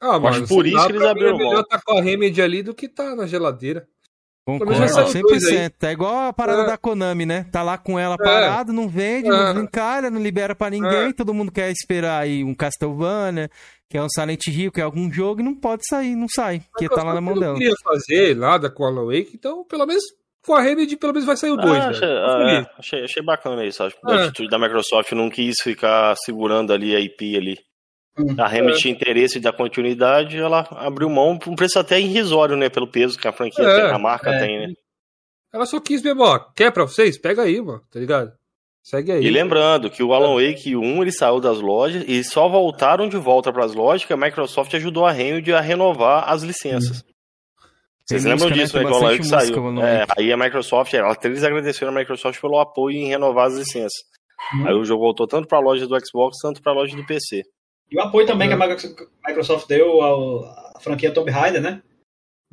[0.00, 1.48] Ah, acho mano, por sei isso que eles pra abriram mim É mão.
[1.50, 3.86] melhor tá com a Remedy ali do que tá na geladeira.
[4.46, 5.72] Concordo, menos essas 100%.
[5.82, 6.66] É igual a parada É.
[6.66, 7.44] da Konami, né?
[7.52, 9.52] Tá lá com ela parado, não vende, É.
[9.52, 11.10] não encalha, não libera pra ninguém.
[11.10, 11.12] É.
[11.12, 13.50] Todo mundo quer esperar aí um Castlevania,
[13.88, 17.02] quer um Silent Hill, quer algum jogo e não pode sair, não sai, porque tá
[17.04, 17.52] lá na mão Eu dela.
[17.52, 20.02] não queria fazer nada com a Alan Wake, então pelo menos
[20.44, 23.22] com a Remedy pelo menos vai sair o 2, Ah, achei, ah, é, achei, achei
[23.22, 23.82] bacana isso.
[23.84, 24.14] Acho que É.
[24.14, 27.58] a atitude da Microsoft não quis ficar segurando ali a IP ali.
[28.18, 28.34] Hum.
[28.38, 28.80] A Remedy É.
[28.80, 32.68] tinha interesse da continuidade, ela abriu mão por um preço até irrisório, né?
[32.68, 34.38] Pelo peso que a franquia É, tem, a marca é.
[34.38, 34.74] tem, né?
[35.52, 36.38] Ela só quis mesmo, ó.
[36.54, 37.18] Quer pra vocês?
[37.18, 37.82] Pega aí, mano.
[37.90, 38.32] Tá ligado?
[38.82, 39.24] Segue aí.
[39.24, 43.16] E lembrando que o Alan Wake 1 ele saiu das lojas e só voltaram de
[43.16, 47.04] volta para as lojas que a Microsoft ajudou a Remedy a renovar as licenças.
[48.06, 48.84] Vocês Tem lembram música, disso, né?
[48.84, 49.82] Que o Alan Wake saiu.
[49.82, 54.02] É, aí a Microsoft, ela, eles agradeceram a Microsoft pelo apoio em renovar as licenças.
[54.54, 54.66] Uhum.
[54.66, 57.06] Aí o jogo voltou tanto para a loja do Xbox, tanto para a loja do
[57.06, 57.42] PC.
[57.90, 58.56] E o apoio também É.
[58.56, 60.44] que a Microsoft- deu ao-
[60.76, 61.82] à franquia Tomb Raider, né?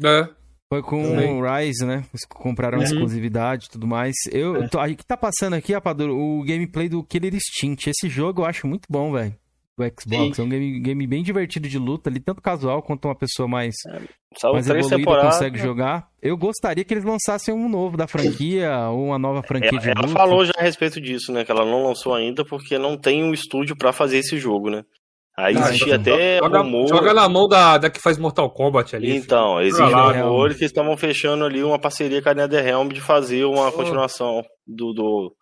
[0.04, 0.28] É.
[0.70, 1.32] Foi com Também.
[1.34, 2.04] o Rise, né?
[2.12, 2.84] Eles compraram Uhum.
[2.84, 4.14] exclusividade e tudo mais.
[4.32, 4.68] Eu, É.
[4.68, 7.90] tô, aí que tá passando aqui, Rapadura, o gameplay do Killer Instinct.
[7.90, 9.34] Esse jogo eu acho muito bom, velho.
[9.78, 10.36] Do Xbox.
[10.36, 10.42] Sim.
[10.42, 13.76] É um game, game bem divertido de luta ali, tanto casual quanto uma pessoa mais,
[14.38, 15.36] Saiu mais evoluída temporadas.
[15.36, 16.10] consegue jogar.
[16.22, 19.90] Eu gostaria que eles lançassem um novo da franquia, ou uma nova franquia Ela, de
[19.92, 20.14] ela luta.
[20.14, 21.46] falou já a respeito disso, né?
[21.46, 24.84] Que ela não lançou ainda porque não tem um estúdio para fazer esse jogo, né?
[25.40, 26.88] Aí Ah, existia então, até joga, rumor.
[26.88, 29.16] joga na mão da, da que faz Mortal Kombat ali.
[29.16, 29.68] Então, filho.
[29.68, 33.68] existe um rumor que estavam fechando ali uma parceria com a NetherRealm de fazer uma
[33.68, 33.72] Oh.
[33.72, 34.94] continuação do.
[34.94, 35.36] do...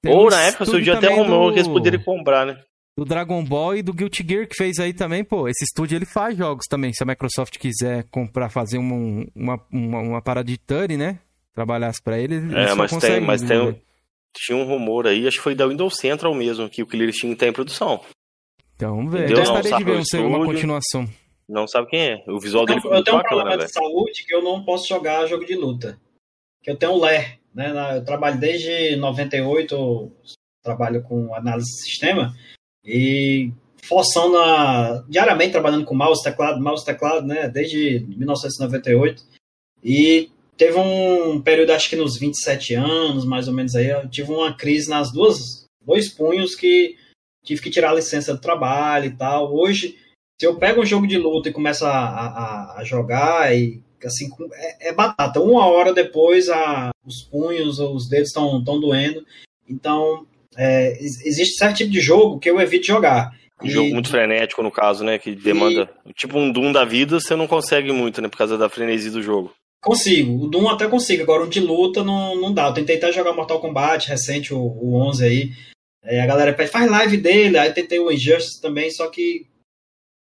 [0.00, 2.56] Tem Ou na época surgiu estúdio até rumor do- que eles poderiam comprar, né?
[2.96, 6.04] do Dragon Ball e do Guilty Gear que fez aí também, pô, esse estúdio ele
[6.04, 10.58] faz jogos também, se a Microsoft quiser comprar, fazer uma, uma, uma, uma parada de
[10.58, 11.18] Turi, né,
[11.54, 13.74] trabalhasse pra ele, É, mas tem, mas tem um-
[14.36, 17.36] tinha um rumor aí, acho que foi da Windows Central mesmo, que o Killer Instinct
[17.36, 17.98] tá em produção.
[18.82, 21.08] Então, vamos ver, eu gostaria de ver um, uma continuação.
[21.48, 22.24] Não sabe quem é.
[22.26, 24.88] O visual Eu dele eu tenho um bacana, problema de saúde que eu não posso
[24.88, 26.00] jogar jogo de luta.
[26.60, 27.72] Que eu tenho um LER, né?
[27.96, 30.12] Eu trabalho desde 98, eu
[30.64, 32.34] trabalho com análise de sistema
[32.84, 33.52] e
[33.84, 37.48] forçando a, diariamente trabalhando com mouse, teclado, mouse, teclado, né?
[37.48, 39.22] Desde 1998.
[39.84, 44.32] E teve um período, acho que nos 27 anos, mais ou menos aí, eu tive
[44.32, 46.96] uma crise nas duas, dois punhos que
[47.44, 49.52] tive que tirar a licença do trabalho e tal.
[49.54, 49.96] Hoje,
[50.40, 54.28] se eu pego um jogo de luta e começo a, a, a jogar e assim
[54.54, 55.40] é, é batata.
[55.40, 59.24] Uma hora depois a, os punhos, os dedos estão tão doendo.
[59.68, 60.26] Então
[60.56, 63.30] é, ex- existe certo tipo de jogo que eu evito jogar.
[63.62, 65.18] Um jogo E- muito frenético, no caso, né?
[65.18, 65.88] Que demanda.
[66.16, 68.28] Tipo um Doom da vida, você não consegue muito, né?
[68.28, 69.52] Por causa da frenesi do jogo.
[69.80, 72.68] Consigo, o Doom até consigo, agora um de luta não, não dá.
[72.68, 75.50] Eu tentei até jogar Mortal Kombat recente, o, o 11 aí.
[76.04, 79.46] É, a galera pede, faz live dele, aí tentei o Injustice também, só que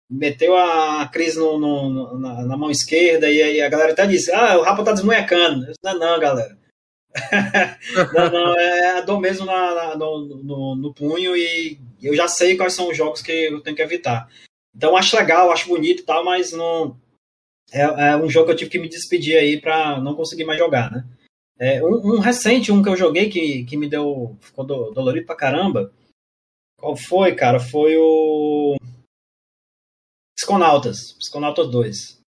[0.09, 4.31] meteu a crise no, no- na, na mão esquerda e aí a galera até disse,
[4.33, 5.67] ah, o Rapa tá desmunhecando.
[5.67, 6.57] Disse, não, não, galera.
[8.15, 12.29] não, não, é a dor mesmo na- na- no, no, no punho e eu já
[12.29, 14.29] sei quais são os jogos que eu tenho que evitar.
[14.75, 16.97] Então acho legal, acho bonito e tal, mas não,
[17.73, 20.59] é, é um jogo que eu tive que me despedir aí pra não conseguir mais
[20.59, 21.05] jogar, né?
[21.59, 24.37] É, um, um recente, um que eu joguei que, que me deu.
[24.41, 25.93] ficou do- dolorido pra caramba.
[26.79, 27.59] Qual foi, cara?
[27.59, 28.77] Foi o.
[30.37, 31.13] Psiconautas.
[31.19, 32.19] Psiconautas 2.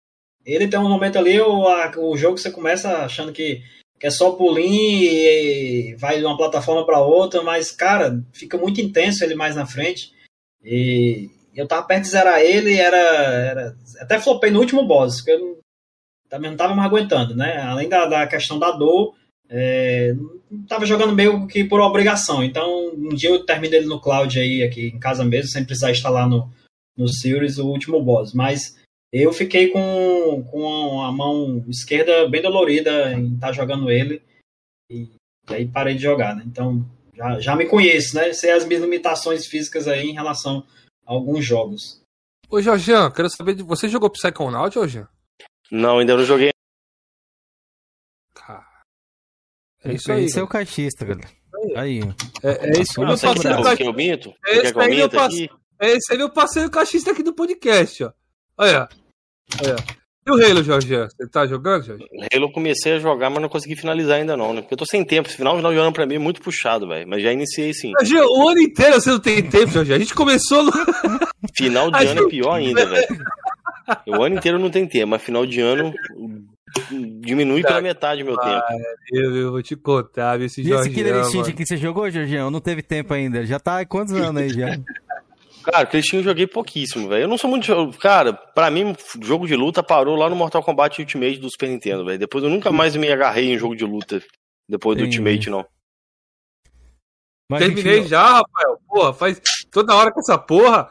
[0.45, 3.63] Ele tem um momento ali, o, a- o jogo você começa achando que,
[4.01, 8.81] que é só pulinho e vai de uma plataforma para outra, mas, cara, fica muito
[8.81, 10.13] intenso ele mais na frente.
[10.65, 13.77] E eu tava perto de zerar ele era, era.
[14.01, 15.59] Até flopei no último boss, porque eu
[16.31, 17.59] também não tava mais aguentando, né?
[17.59, 19.15] Além da, da questão da dor,
[19.49, 20.15] é,
[20.69, 22.43] tava jogando meio que por obrigação.
[22.45, 25.91] Então, um dia eu termino ele no cloud aí, aqui em casa mesmo, sem precisar
[25.91, 26.51] instalar no,
[26.97, 28.35] no Series o último boss.
[28.35, 28.79] Mas
[29.13, 34.23] eu fiquei com, com a mão esquerda bem dolorida em estar jogando ele.
[34.91, 35.09] E,
[35.51, 36.43] e aí parei de jogar, né?
[36.47, 36.85] Então,
[37.15, 38.33] já, já me conheço, né?
[38.33, 40.65] Sei as minhas limitações físicas aí em relação
[41.07, 42.01] a alguns jogos.
[42.51, 45.09] Ô, Jorgian, quero saber de você jogou Psychonaut, Jorgian?
[45.71, 46.51] Não, ainda não joguei.
[49.85, 50.25] É isso aí.
[50.25, 51.29] Esse é o caixista, galera.
[51.77, 52.47] Aí, ó.
[52.47, 53.63] É, é isso aí, Não, meu sem parceiro bravo.
[53.63, 53.77] Quer cachista.
[53.77, 54.35] que eu minto?
[54.47, 55.55] Esse eu aí, meu minta parceiro.
[55.81, 55.97] aqui?
[55.97, 58.13] Esse é meu parceiro cachista aqui do podcast, ó.
[58.59, 58.89] Olha.
[59.65, 59.77] Olha.
[60.27, 61.09] E o Halo, Jorgian?
[61.09, 62.05] Você tá jogando, Jorge?
[62.33, 64.61] Halo eu comecei a jogar, mas não consegui finalizar ainda não, né?
[64.61, 65.27] Porque eu tô sem tempo.
[65.29, 67.09] Esse final, final de ano pra mim é muito puxado, velho.
[67.09, 67.93] Mas já iniciei sim.
[68.01, 69.97] Jorgian, o ano inteiro você não tem tempo, Jorgian.
[69.97, 70.73] A gente começou no...
[71.57, 73.07] Final de A ano é pior ainda, velho.
[74.07, 75.95] O ano inteiro não tem tempo, mas final de ano
[77.29, 78.65] diminui pela metade o meu tempo.
[79.13, 80.91] Eu, eu vou te contar, esse E esse Jorge.
[80.91, 82.51] Killer Instinct que você jogou, Jorgião?
[82.51, 83.45] Não teve tempo ainda.
[83.45, 84.77] Já tá há quantos anos aí já?
[85.65, 87.25] Cara, Cristinho eu joguei pouquíssimo, velho.
[87.25, 87.73] Eu não sou muito.
[88.01, 92.05] Cara, pra mim, jogo de luta parou lá no Mortal Kombat Ultimate do Super Nintendo,
[92.05, 92.19] velho.
[92.19, 94.23] Depois eu nunca mais me agarrei em jogo de luta.
[94.69, 95.19] Depois do Entendi.
[95.19, 95.67] Ultimate, não.
[97.51, 98.79] Mas, Terminei já, Rafael.
[98.87, 100.91] Porra, faz toda hora com essa porra.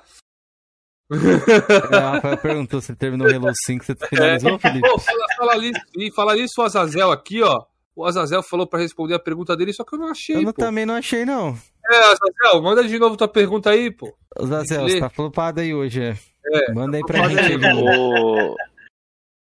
[1.11, 3.85] É, O Rafael perguntou se ele terminou o Halo 5.
[3.85, 4.87] Você finalizou, Felipe?
[4.89, 7.63] Pô, fala, fala nisso, e falar nisso, o Azazel aqui, ó.
[7.95, 10.53] O Azazel falou pra responder a pergunta dele, só que eu não achei, Eu não-
[10.53, 10.61] pô.
[10.61, 11.57] também não achei, não.
[11.89, 14.13] É, Azazel, manda de novo tua pergunta aí, pô.
[14.39, 14.91] O Zazel, Lê.
[14.91, 16.17] você tá flopado aí hoje, é.
[16.49, 17.73] É, Manda aí pra gente aí.
[17.75, 18.55] Ô.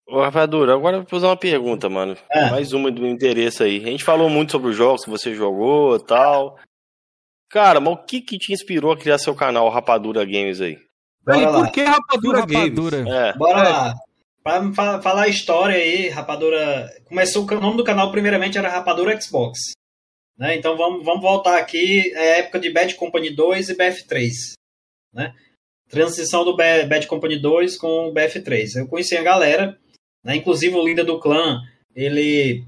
[0.09, 2.15] Ô, Rapadura, agora eu vou fazer uma pergunta, mano.
[2.31, 2.49] É.
[2.49, 3.83] Mais uma do interesse aí.
[3.83, 6.57] A gente falou muito sobre os jogos que você jogou e tal.
[7.49, 10.77] Cara, mas o que que te inspirou a criar seu canal Rapadura Games aí?
[11.28, 11.59] Bora Aí, lá.
[11.59, 12.55] por que Rapadura Games?
[12.57, 12.97] Rapadura.
[13.09, 13.34] É.
[13.38, 13.63] Bora É.
[13.69, 13.93] lá.
[14.43, 16.89] Pra fa- falar a história aí, Rapadura.
[17.05, 19.59] Começou o nome do canal, primeiramente, era Rapadura Xbox.
[20.38, 20.55] Né?
[20.55, 22.11] Então vamos, vamos voltar aqui.
[22.13, 24.32] É a época de Bad Company 2 e BF3.
[25.13, 25.34] Né?
[25.89, 28.75] Transição do Ba- Bad Company 2 com o BF3.
[28.75, 29.78] Eu conheci a galera,
[30.23, 30.36] né?
[30.36, 31.59] inclusive o líder do clã,
[31.95, 32.63] ele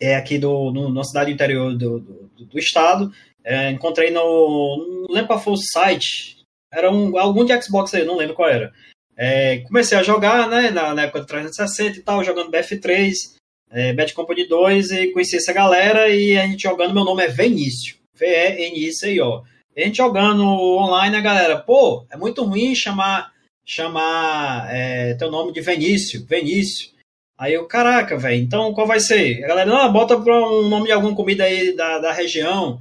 [0.00, 3.10] é aqui do, no, na cidade interior do, do, do estado.
[3.42, 5.04] É, encontrei no.
[5.08, 6.35] Não lembro qual foi o site.
[6.76, 8.70] Era um, algum de Xbox aí, não lembro qual era.
[9.16, 13.34] É, comecei a jogar, né, na, na época do 360 e tal, jogando BF3,
[13.70, 17.28] é, Bad Company 2, e conheci essa galera, e a gente jogando, meu nome é
[17.28, 19.42] Venício, V-E-N-I-C-I-O.
[19.74, 23.32] E a gente jogando online, a galera, pô, é muito ruim chamar,
[23.64, 26.90] chamar é, teu nome de Venício, Venício.
[27.38, 29.42] Aí eu, caraca, velho, então qual vai ser?
[29.42, 32.78] A galera, não, bota pra um nome de alguma comida aí da, da região.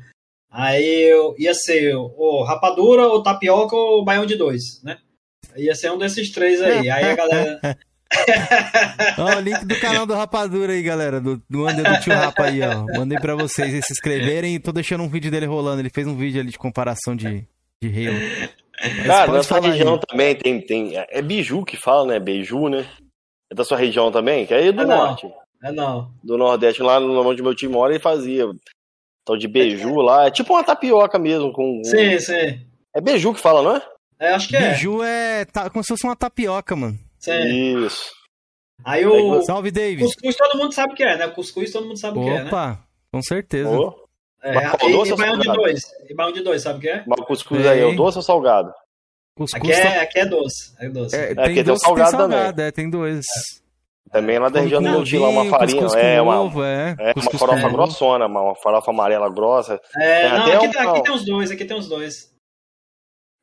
[0.58, 4.98] Aí eu ia ser ou rapadura, ou tapioca, ou baião de dois, né?
[5.58, 6.90] Ia ser um desses três aí.
[6.90, 7.60] Aí a galera.
[9.18, 11.20] Ó, o link do canal do Rapadura aí, galera.
[11.20, 12.86] Do, do Under do Tio Rapa aí, ó.
[12.98, 15.82] Mandei pra vocês aí se inscreverem tô deixando um vídeo dele rolando.
[15.82, 17.46] Ele fez um vídeo ali de comparação de,
[17.82, 18.18] de Halo.
[18.98, 19.72] Mas Cara, na sua aí.
[19.72, 20.94] região também tem, tem.
[20.96, 22.20] É Biju que fala, né?
[22.20, 22.86] Beiju, né?
[23.52, 24.46] É da sua região também?
[24.46, 24.98] Que aí é do É, não.
[24.98, 25.28] norte.
[25.64, 26.12] É não.
[26.24, 28.46] Do Nordeste, lá no onde meu time mora, ele fazia.
[29.26, 30.28] Tal de beiju lá.
[30.28, 31.52] É tipo uma tapioca mesmo.
[31.52, 32.62] Com, Sim, sim.
[32.96, 33.82] É beiju que fala, não é?
[34.20, 34.72] É, acho que é.
[34.72, 36.98] Biju é tá, como se fosse uma tapioca, mano.
[37.20, 37.84] Sim.
[37.86, 38.12] Isso.
[38.84, 40.04] Aí o Salve, David.
[40.06, 41.28] cuscuz todo mundo sabe o que é, né?
[41.30, 42.48] Cuscuz todo mundo sabe o que é, né?
[42.48, 42.80] Opa,
[43.12, 43.70] com certeza.
[43.70, 43.96] Ô,
[44.44, 44.54] É,
[44.88, 45.58] e, doce e ou baião de salgado?
[45.64, 45.82] dois.
[46.10, 47.04] E baião de dois, sabe o que é?
[47.08, 47.96] mas o cuscuz aí é o Tem.
[47.98, 48.72] doce ou salgado?
[49.36, 50.74] Cuscuz Aqui é, tá- aqui é doce.
[50.80, 51.16] É doce.
[51.16, 52.38] é, porque tem tem o doce tem salgado também.
[52.38, 53.26] salgado, é, tem dois.
[54.12, 55.82] Também lá da região do meu tio, lá uma farinha.
[55.82, 56.96] cuscuz É, uma, ovo, é.
[57.00, 59.80] é uma farofa grossona, uma, uma farofa amarela grossa.
[59.98, 62.32] É, tem não, até aqui, um- tem- aqui tem uns dois, aqui tem uns dois.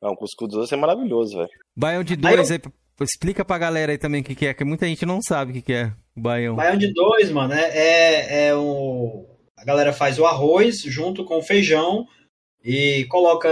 [0.01, 1.49] Não, o cuscuz doce é maravilhoso, velho.
[1.75, 2.69] Baião de dois, aí, p-
[3.01, 5.53] explica pra galera aí também o que, que é, que muita gente não sabe o
[5.53, 6.55] que, que é o baião.
[6.55, 9.25] Baião de dois, mano, é, é, é o.
[9.57, 12.05] A galera faz o arroz junto com o feijão
[12.63, 13.49] e coloca.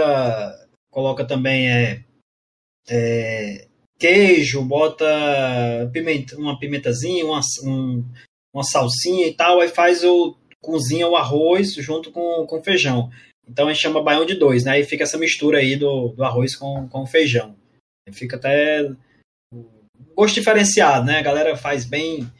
[0.90, 2.04] Coloca também é,
[2.88, 3.66] é,
[4.02, 5.06] queijo, bota
[5.92, 8.04] pimenta, uma pimentazinha, uma, um-
[8.54, 10.36] uma salsinha e tal, aí faz o.
[10.60, 13.10] cozinha o arroz junto com, com feijão.
[13.48, 14.72] Então a gente chama baião de dois, né?
[14.72, 17.54] Aí fica essa mistura aí do, do arroz com, com feijão.
[18.12, 18.90] Fica até
[20.14, 21.18] gosto diferenciado, né?
[21.18, 22.30] A galera faz bem,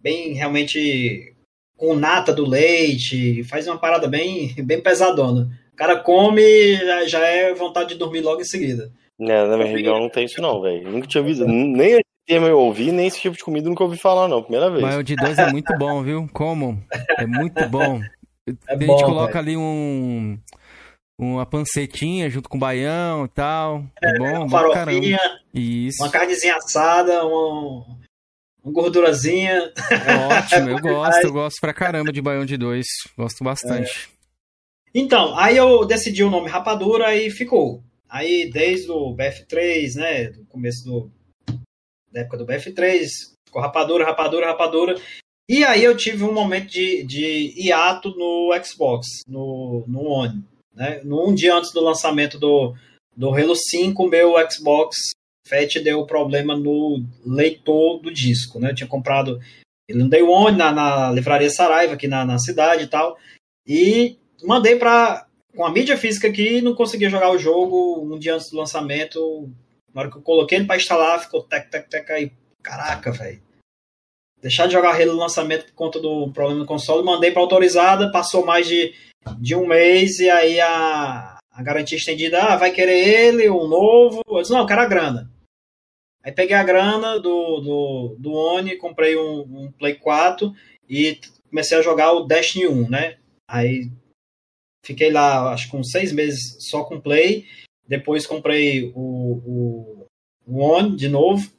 [0.00, 1.34] bem realmente
[1.76, 5.50] com nata do leite, faz uma parada bem, bem pesadona.
[5.72, 6.76] O cara come
[7.08, 8.92] já é vontade de dormir logo em seguida.
[9.28, 10.90] É, na minha região não tem isso não, velho.
[10.90, 11.44] Nunca tinha visto.
[11.46, 14.42] Nem esse termo eu ouvi, nem esse tipo de comida eu nunca ouvi falar, não.
[14.42, 14.82] Primeira vez.
[14.82, 16.28] Baião de dois é muito bom, viu?
[16.32, 16.78] Comam.
[17.18, 18.00] É muito bom.
[18.48, 19.38] É a gente bom, coloca velho.
[19.38, 20.38] ali um.
[21.20, 23.84] Uma pancetinha junto com baião e tal.
[24.02, 24.74] É bom, Uma bom caramba.
[24.74, 25.20] farofinha,
[25.54, 26.02] Isso.
[26.02, 27.84] uma carnezinha assada, uma,
[28.64, 29.70] uma gordurazinha.
[29.88, 32.86] É ótimo, eu gosto, eu gosto pra caramba de baião de dois.
[33.16, 34.10] Gosto bastante.
[34.92, 37.82] Então, aí eu decidi o nome Rapadura e ficou.
[38.12, 41.10] Aí desde o BF3, né, do começo do,
[42.12, 43.08] da época do BF3,
[43.46, 44.94] ficou Rapadura, Rapadura, Rapadura.
[45.48, 50.44] E aí eu tive um momento de, de hiato no Xbox, no, no One.
[50.74, 51.00] Né?
[51.06, 52.74] Um dia antes do lançamento do,
[53.16, 54.96] do Halo 5, meu Xbox
[55.48, 58.60] Fat deu problema no leitor do disco.
[58.60, 58.72] Né?
[58.72, 59.40] Eu tinha comprado
[59.88, 63.16] ele no Day One, na, na livraria Saraiva, aqui na, na cidade e tal.
[63.66, 68.34] E mandei para com a mídia física aqui não conseguia jogar o jogo um dia
[68.34, 69.50] antes do lançamento.
[69.92, 72.32] Na hora que eu coloquei ele para instalar, ficou tec, tec, tec aí.
[72.62, 73.42] Caraca, velho.
[74.40, 77.04] Deixar de jogar Halo no lançamento por conta do problema no console.
[77.04, 78.94] Mandei para autorizada, passou mais de,
[79.38, 84.22] de um mês e aí a, a garantia estendida, ah, vai querer ele, um novo.
[84.26, 85.30] Eu disse, não, eu quero a grana.
[86.24, 90.52] Aí peguei a grana do, do, do Oni, comprei um, um Play 4
[90.88, 91.18] e
[91.50, 93.16] comecei a jogar o Destiny 1, né?
[93.48, 93.90] Aí
[94.84, 97.46] fiquei lá, acho que uns seis meses só com Play.
[97.86, 100.06] Depois comprei o, o,
[100.46, 101.50] o de novo,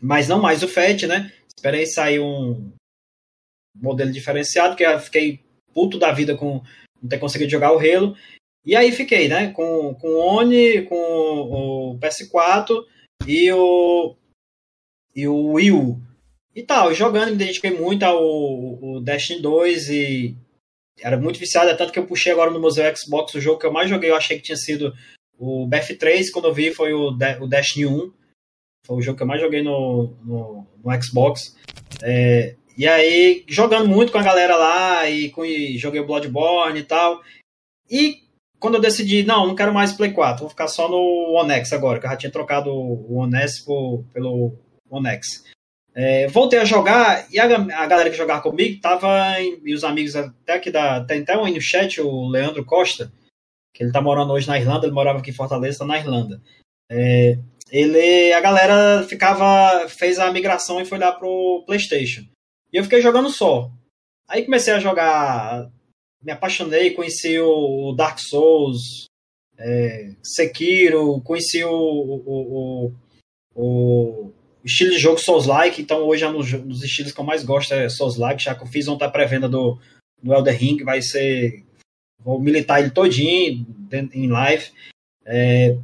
[0.00, 1.32] mas não mais o FAT, né?
[1.46, 2.72] Esperei sair um
[3.74, 5.40] modelo diferenciado, que eu fiquei
[5.72, 6.62] puto da vida com
[7.00, 8.16] não ter conseguido jogar o Halo.
[8.64, 9.52] E aí fiquei, né?
[9.52, 12.84] Com, com o Oni, com o PS4
[13.26, 14.16] e o,
[15.14, 16.00] e o Wii U.
[16.54, 20.36] E tal, jogando, me dediquei muito ao, ao Destiny 2 e
[21.00, 23.66] era muito viciado, é tanto que eu puxei agora no Museu Xbox o jogo que
[23.66, 24.92] eu mais joguei, eu achei que tinha sido
[25.38, 28.12] o BF3, quando eu vi foi o, o Destiny 1.
[28.84, 31.56] Foi o jogo que eu mais joguei no, no, no Xbox.
[32.02, 36.80] É, e aí, jogando muito com a galera lá, e, com, e joguei o Bloodborne
[36.80, 37.20] e tal.
[37.90, 38.22] E
[38.58, 41.72] quando eu decidi, não, não quero mais Play 4, vou ficar só no One X
[41.72, 43.64] agora, que eu já tinha trocado o One S
[44.12, 44.58] pelo
[44.90, 45.44] One X.
[46.00, 49.82] É, voltei a jogar e a, a, galera que jogava comigo tava, em, e os
[49.82, 51.04] amigos até aqui da.
[51.04, 53.12] Tem até um aí no chat, o Leandro Costa,
[53.74, 56.40] que ele tá morando hoje na Irlanda, ele morava aqui em Fortaleza, tá na Irlanda.
[56.88, 57.36] É,
[57.68, 62.22] ele, a galera ficava, fez a migração e foi lá pro PlayStation.
[62.72, 63.68] E eu fiquei jogando só.
[64.28, 65.68] Aí comecei a jogar,
[66.22, 69.06] me apaixonei, conheci o Dark Souls,
[69.58, 72.92] é, Sekiro, conheci o, o, o,
[73.56, 74.32] o
[74.64, 77.88] estilo de jogo Souls-like, então hoje é um dos estilos que eu mais gosto é
[77.88, 79.78] Souls-like, já que eu fiz ontem a pré-venda do,
[80.22, 81.64] do Elder Ring, vai ser...
[82.20, 83.64] Vou militar ele todinho
[84.12, 84.70] em live.
[85.24, 85.76] É,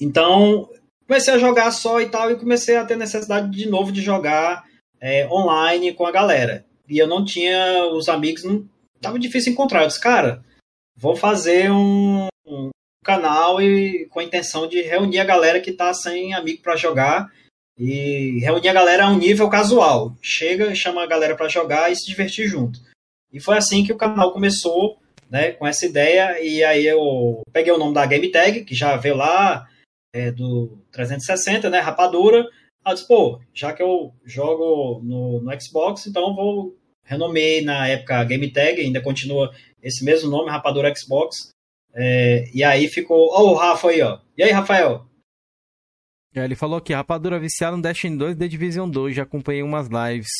[0.00, 0.70] então,
[1.06, 4.64] comecei a jogar só e tal, e comecei a ter necessidade de novo de jogar
[4.98, 6.64] é, online com a galera.
[6.88, 8.66] E eu não tinha os amigos, não
[9.00, 9.82] tava difícil encontrar.
[9.82, 10.42] Eu disse, cara,
[10.96, 12.70] vou fazer um, um
[13.04, 17.30] canal e com a intenção de reunir a galera que tá sem amigo para jogar
[17.78, 20.16] e reunir a galera a um nível casual.
[20.20, 22.80] Chega, chama a galera para jogar e se divertir junto.
[23.32, 24.98] E foi assim que o canal começou,
[25.30, 26.40] né, com essa ideia.
[26.42, 29.66] E aí eu peguei o nome da Game Tag, que já veio lá
[30.14, 32.46] é, do 360, né, Rapadura.
[32.84, 38.24] Eu disse, pô, já que eu jogo no, no Xbox, então vou renomei na época
[38.24, 41.50] Game Tag, ainda continua esse mesmo nome, Rapadura Xbox.
[41.94, 44.18] É, e aí ficou, ó, oh, o Rafa aí, ó.
[44.36, 45.06] E aí, Rafael?
[46.34, 49.88] É, ele falou que Rapadura viciado no Destiny 2 The Division 2, já acompanhei umas
[49.88, 50.30] lives.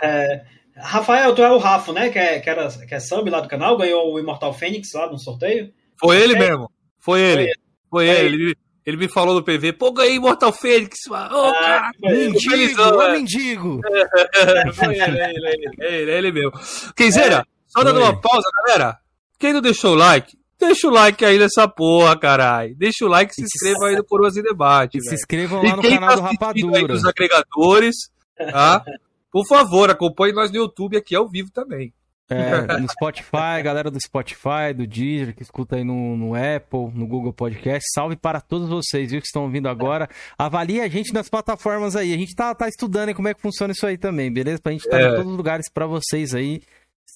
[0.00, 0.44] É,
[0.76, 2.10] Rafael, tu é o Rafa, né?
[2.10, 5.10] Que é, que, era, que é sub lá do canal, ganhou o Immortal Phoenix lá
[5.10, 5.72] no sorteio.
[5.98, 6.38] Foi ele é.
[6.38, 6.70] mesmo.
[6.98, 7.52] Foi ele.
[7.90, 8.16] Foi ele.
[8.16, 8.44] Foi ele.
[8.44, 8.56] ele.
[8.84, 11.06] Ele me falou no PV, pô, ganhei Mortal Fênix.
[11.08, 13.80] Ô, oh, ah, cara, mendigo, ô, mendigo.
[14.34, 16.52] É, ele, ele, ele, ele mesmo.
[16.96, 17.42] Kenzeira, é.
[17.68, 18.98] só dando uma pausa, galera.
[19.38, 20.36] Quem não deixou o like,
[20.66, 22.74] Deixa o like aí nessa porra, caralho.
[22.76, 24.98] Deixa o like e se inscreva aí no Coroas e Debate.
[24.98, 26.78] E se inscrevam lá no canal tá do Rapadura.
[26.78, 27.96] Aí nos agregadores,
[28.36, 28.84] tá?
[29.30, 31.92] Por favor, acompanhe nós no YouTube aqui ao vivo também.
[32.28, 37.06] É, no Spotify, galera do Spotify, do Deezer, que escuta aí no, no, Apple, no
[37.06, 37.82] Google Podcast.
[37.94, 40.08] Salve para todos vocês, viu, que estão ouvindo agora.
[40.38, 42.12] Avalie a gente nas plataformas aí.
[42.12, 44.60] A gente tá, tá estudando aí como é que funciona isso aí também, beleza?
[44.60, 45.08] Pra gente estar tá é.
[45.08, 46.62] em todos os lugares para vocês aí,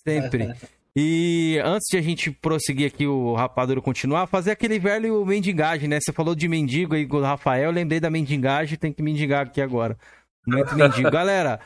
[0.05, 0.53] sempre.
[0.99, 5.99] E antes de a gente prosseguir aqui, o Rapadura continuar, fazer aquele velho mendigagem, né?
[6.01, 9.47] Você falou de mendigo aí com o Rafael, eu lembrei da mendigagem, tem que mendigar
[9.47, 9.99] aqui agora.
[10.47, 11.11] Muito mendigo.
[11.13, 11.61] Galera,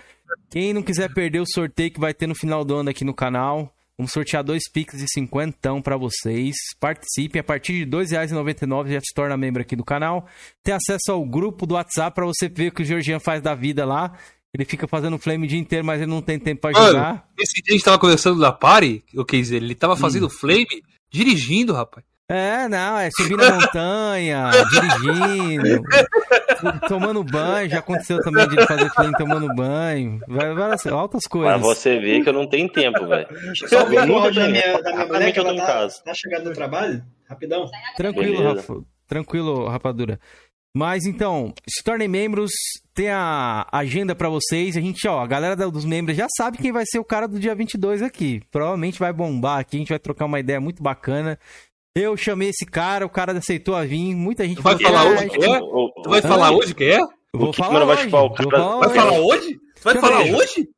[0.50, 3.14] quem não quiser perder o sorteio que vai ter no final do ano aqui no
[3.14, 6.56] canal, vamos sortear dois Pix de 50 para vocês.
[6.80, 10.26] Participem, a partir de R$ 2,99 já se torna membro aqui do canal.
[10.60, 13.54] Tem acesso ao grupo do WhatsApp para você ver o que o Georgian faz da
[13.54, 14.18] vida lá.
[14.52, 17.28] Ele fica fazendo flame o dia inteiro, mas ele não tem tempo pra jogar.
[17.38, 20.30] Esse dia a gente tava conversando da party, o que dizer, ele tava fazendo hum.
[20.30, 22.04] flame dirigindo, rapaz.
[22.28, 25.82] É, não, é subindo a montanha, dirigindo,
[26.86, 31.50] tomando banho, já aconteceu também de ele fazer flame tomando banho, várias, altas coisas.
[31.50, 33.26] Mas você vê que eu não tenho tempo, velho.
[33.68, 36.54] Só vi o áudio da minha, da minha mulher que ela tá, tá chegando no
[36.54, 37.68] trabalho, rapidão.
[37.96, 38.74] Tranquilo, Rafa,
[39.08, 40.20] tranquilo, rapadura.
[40.74, 42.52] Mas então, se tornem membros,
[42.94, 44.76] tem a agenda para vocês.
[44.76, 47.40] A gente, ó, a galera dos membros já sabe quem vai ser o cara do
[47.40, 48.40] dia 22 aqui.
[48.50, 51.38] Provavelmente vai bombar aqui, a gente vai trocar uma ideia muito bacana.
[51.94, 55.28] Eu chamei esse cara, o cara aceitou a vir, muita gente tu vai falar hoje
[55.28, 55.58] que é?
[55.58, 56.98] Tu vai falar hoje que é?
[57.34, 58.08] Vou falar hoje.
[58.78, 59.54] Vai falar hoje?
[59.54, 60.68] Tu vai falar hoje?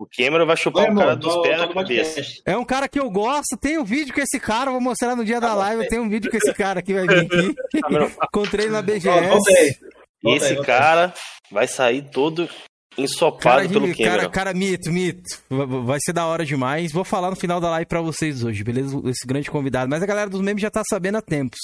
[0.00, 2.22] O Cameron vai chupar o cara dos pés na cabeça.
[2.46, 5.22] É um cara que eu gosto, tem um vídeo com esse cara, vou mostrar no
[5.22, 7.54] dia da live, tem um vídeo com esse cara que vai vir aqui.
[8.24, 9.78] Encontrei na BGS.
[10.24, 11.12] Esse cara
[11.52, 12.48] vai sair todo
[12.96, 14.10] ensopado cara, pelo Cameron.
[14.10, 15.38] Cara, cara, mito, mito.
[15.84, 16.92] Vai ser da hora demais.
[16.92, 18.98] Vou falar no final da live pra vocês hoje, beleza?
[19.04, 19.90] Esse grande convidado.
[19.90, 21.60] Mas a galera dos memes já tá sabendo há tempos.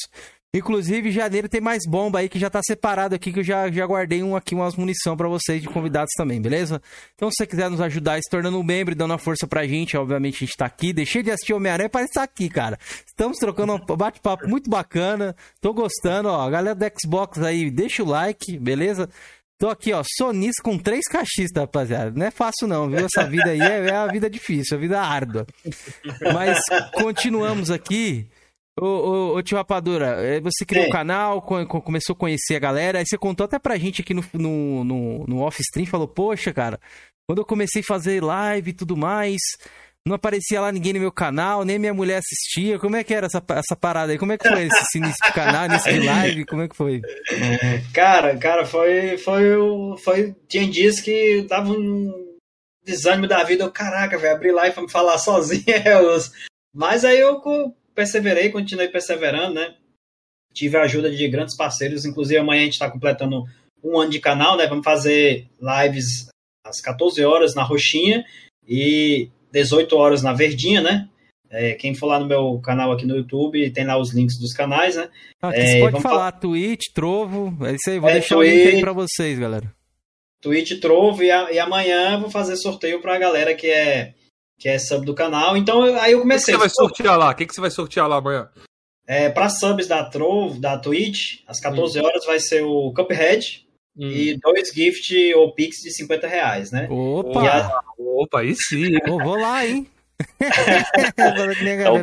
[0.56, 3.84] Inclusive, janeiro tem mais bomba aí que já tá separado aqui, que eu já, já
[3.86, 6.80] guardei um aqui, umas munição para vocês de convidados também, beleza?
[7.14, 9.66] Então, se você quiser nos ajudar se tornando um membro e dando uma força pra
[9.66, 10.92] gente, obviamente a gente tá aqui.
[10.92, 12.78] Deixei de assistir Homem-Aranha para estar aqui, cara.
[13.06, 15.36] Estamos trocando um bate-papo muito bacana.
[15.60, 16.48] Tô gostando, ó.
[16.48, 19.08] Galera do Xbox aí, deixa o like, beleza?
[19.58, 22.12] Tô aqui, ó, sonista com três cachistas, rapaziada.
[22.14, 23.06] Não é fácil não, viu?
[23.06, 25.46] Essa vida aí é, é a vida difícil, a vida árdua.
[26.34, 26.60] Mas
[26.92, 28.28] continuamos aqui.
[28.78, 32.60] Ô, ô, ô tio Rapadura, é, você criou o um canal, começou a conhecer a
[32.60, 36.52] galera, aí você contou até pra gente aqui no, no, no, no off-stream, falou, poxa,
[36.52, 36.78] cara,
[37.26, 39.40] quando eu comecei a fazer live e tudo mais,
[40.06, 42.78] não aparecia lá ninguém no meu canal, nem minha mulher assistia.
[42.78, 44.18] Como é que era essa, essa parada aí?
[44.18, 46.46] Como é que foi esse início de canal, início de live?
[46.46, 47.02] Como é que foi?
[47.92, 49.18] Cara, cara, foi.
[49.18, 49.42] foi,
[50.04, 52.36] foi tinha dias que dava um
[52.84, 53.64] desânimo da vida.
[53.64, 55.64] Eu, caraca, velho, abrir live pra me falar sozinho.
[55.66, 55.96] É
[56.72, 57.40] Mas aí eu
[57.96, 59.74] perseverei, continuei perseverando, né?
[60.52, 63.44] Tive a ajuda de grandes parceiros, inclusive amanhã a gente está completando
[63.82, 64.66] um ano de canal, né?
[64.66, 66.28] Vamos fazer lives
[66.64, 68.24] às 14 horas na Roxinha
[68.66, 71.08] e 18 horas na Verdinha, né?
[71.48, 74.52] É, quem for lá no meu canal aqui no YouTube, tem lá os links dos
[74.52, 75.08] canais, né?
[75.40, 78.56] Ah, é, pode falar, falar, Twitch, Trovo, é isso aí, vou é, deixar Twitch, o
[78.56, 79.72] link aí pra vocês, galera.
[80.42, 84.14] Twitch, Trovo, e, a, e amanhã vou fazer sorteio pra galera que é,
[84.58, 86.54] que é sub do canal, então aí eu comecei.
[86.54, 87.30] O que, que você vai sortear lá?
[87.30, 88.48] O que, que você vai sortear lá amanhã?
[89.06, 92.04] É, pra subs da Trovo, da Twitch, às 14 hum.
[92.04, 93.66] horas vai ser o Cuphead,
[93.98, 94.10] Hum.
[94.10, 96.86] E dois gift ou pix de 50 reais, né?
[96.90, 97.48] Opa!
[97.48, 97.82] A...
[97.98, 98.92] Opa, aí sim.
[99.06, 99.86] Vou lá, hein?
[100.38, 101.96] é, o,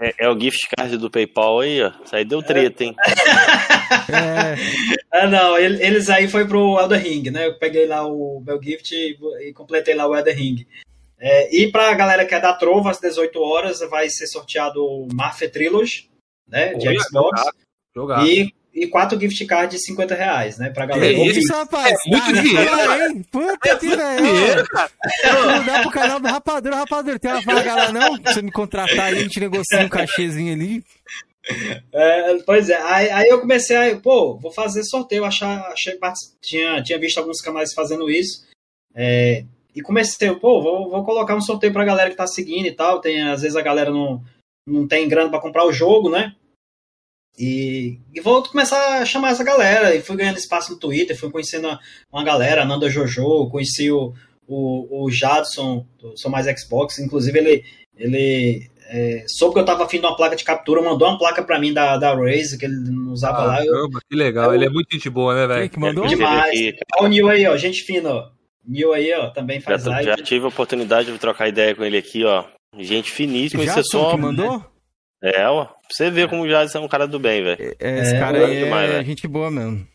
[0.00, 1.92] é, é, o gift card do PayPal aí, ó.
[2.04, 2.94] Isso aí deu treta, hein?
[4.08, 4.54] é.
[5.10, 7.46] Ah, não, eles aí foi pro Elder Ring, né?
[7.46, 10.66] Eu peguei lá o meu gift e, e completei lá o Elder Ring.
[11.20, 15.08] É, e pra galera que é da Trova, às 18 horas, vai ser sorteado o
[15.12, 16.08] Mafia Trilogy,
[16.46, 16.74] né?
[16.74, 17.40] De Olha, Xbox.
[17.40, 17.56] Jogado,
[17.94, 18.26] jogado.
[18.26, 20.70] E e quatro gift cards de 50 reais, né?
[20.70, 21.12] Pra galera.
[21.12, 21.92] Que isso, rapaz?
[22.06, 23.26] É muito tá dinheiro, hein?
[23.30, 24.90] Puta é que dinheiro, cara.
[25.24, 27.18] Não dá pro canal do Rapadura, Rapadura.
[27.18, 28.16] Tem uma vaga lá, não?
[28.16, 30.84] Se você me contratar aí, a gente negocia um cachezinho ali.
[31.92, 35.98] É, pois é, aí, aí, eu comecei a, pô, vou fazer sorteio, achar, achei
[36.42, 38.46] tinha, tinha visto alguns canais fazendo isso,
[38.94, 42.72] é, e comecei, pô, vou, vou colocar um sorteio pra galera que tá seguindo e
[42.72, 44.22] tal, tem, às vezes a galera não,
[44.66, 46.34] não tem grana para comprar o jogo, né,
[47.38, 49.94] e, e vou começar a chamar essa galera.
[49.94, 51.80] E fui ganhando espaço no Twitter, fui conhecendo uma,
[52.12, 54.12] uma galera, Nanda Jojo, conheci o,
[54.46, 56.98] o, o Jadson, do Sou Mais Xbox.
[56.98, 57.64] Inclusive, ele,
[57.96, 61.44] ele é, soube que eu tava afim de uma placa de captura, mandou uma placa
[61.44, 63.64] pra mim da, da Razer, que ele não usava ah, lá.
[63.64, 65.70] Eu, que legal, eu, ele é muito gente boa, né, velho?
[65.70, 66.08] que mandou?
[66.08, 66.74] Demais.
[66.96, 68.30] Olha o Nil aí, ó, gente fina, ó.
[68.68, 70.10] Nil aí, ó, também faz já, live.
[70.10, 72.44] Já tive a oportunidade de trocar ideia com ele aqui, ó.
[72.76, 74.10] Gente finíssima, isso é só.
[74.10, 74.62] que mandou?
[75.22, 75.64] É, ó.
[75.64, 77.74] Pra você ver como o Jades é um cara do bem, velho.
[77.80, 79.88] É, esse é, cara aí é demais, gente boa mesmo.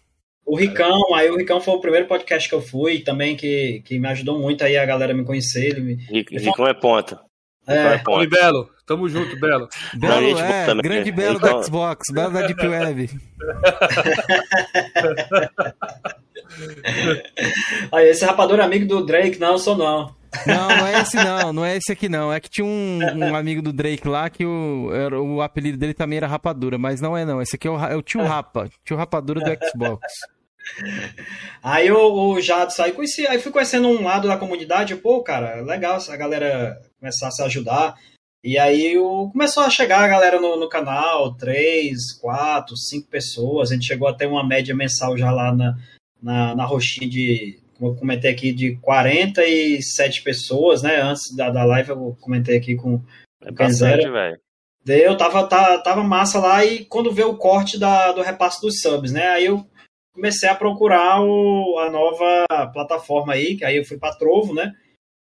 [0.46, 4.00] O Ricão, aí o Ricão foi o primeiro podcast que eu fui, também que, que
[4.00, 5.68] me ajudou muito aí a galera me conhecer.
[5.68, 7.22] Ele me, Ricão é ponta.
[7.68, 8.02] É.
[8.10, 8.70] Oi, Belo.
[8.86, 9.70] Tamo junto, Belo.
[9.96, 10.82] Belo, é, também.
[10.82, 11.60] grande Belo Ricão...
[11.60, 13.10] da Xbox, Belo da Deep Web.
[17.92, 20.16] aí, esse rapador é amigo do Drake, não, sou não.
[20.48, 22.34] Não, não é esse não, não é esse aqui não.
[22.34, 25.94] É que tinha um, um amigo do Drake lá que o, era, o apelido dele
[25.94, 27.42] também era Rapadura, mas não é não.
[27.42, 30.02] Esse aqui é o, é o tio Rapa, tio Rapadura do Xbox.
[31.62, 35.62] Aí o, o Jadson, aí, conheci, aí fui conhecendo um lado da comunidade, pô, cara,
[35.62, 37.96] legal a galera começar a se ajudar.
[38.42, 43.72] E aí o, começou a chegar a galera no, no canal, três, quatro, cinco pessoas.
[43.72, 45.76] A gente chegou até uma média mensal já lá na,
[46.24, 51.02] na, na roxinha de como eu comentei aqui, de 47 pessoas, né?
[51.02, 53.02] Antes da, da live eu comentei aqui com
[53.42, 54.40] é bastante, velho.
[54.86, 58.80] Deu, tava, tava, tava massa lá e quando veio o corte da, do repasse dos
[58.80, 59.28] subs, né?
[59.28, 59.66] Aí eu
[60.14, 64.74] comecei a procurar o, a nova plataforma aí, que aí eu fui para Trovo, né?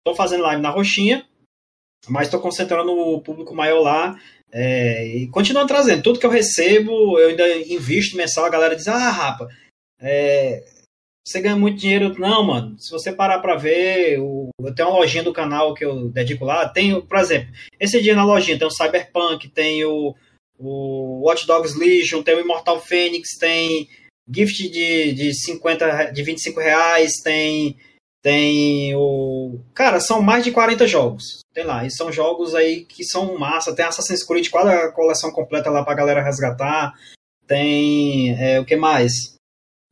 [0.06, 1.26] Tô fazendo live na Roxinha,
[2.08, 4.20] mas tô concentrando o público maior lá
[4.52, 6.04] é, e continuando trazendo.
[6.04, 9.48] Tudo que eu recebo, eu ainda invisto mensal, a galera diz, ah, rapa,
[10.00, 10.64] é,
[11.26, 12.14] você ganha muito dinheiro.
[12.20, 12.76] Não, mano.
[12.78, 16.44] Se você parar para ver, o, eu tenho uma lojinha do canal que eu dedico
[16.44, 16.68] lá.
[16.68, 20.14] Tem, por exemplo, esse dia na lojinha tem o Cyberpunk, tem o,
[20.60, 23.88] o Watch Dogs Legion, tem o Immortal Phoenix, tem
[24.30, 27.78] gift de, de, 50, de 25 reais, tem,
[28.22, 29.60] tem o.
[29.74, 31.40] Cara, são mais de 40 jogos.
[31.54, 31.86] Tem lá.
[31.86, 33.76] E são jogos aí que são massa.
[33.76, 36.94] Tem Assassin's Creed, quase a coleção completa lá pra galera resgatar.
[37.48, 38.36] Tem.
[38.40, 39.33] É, o que mais?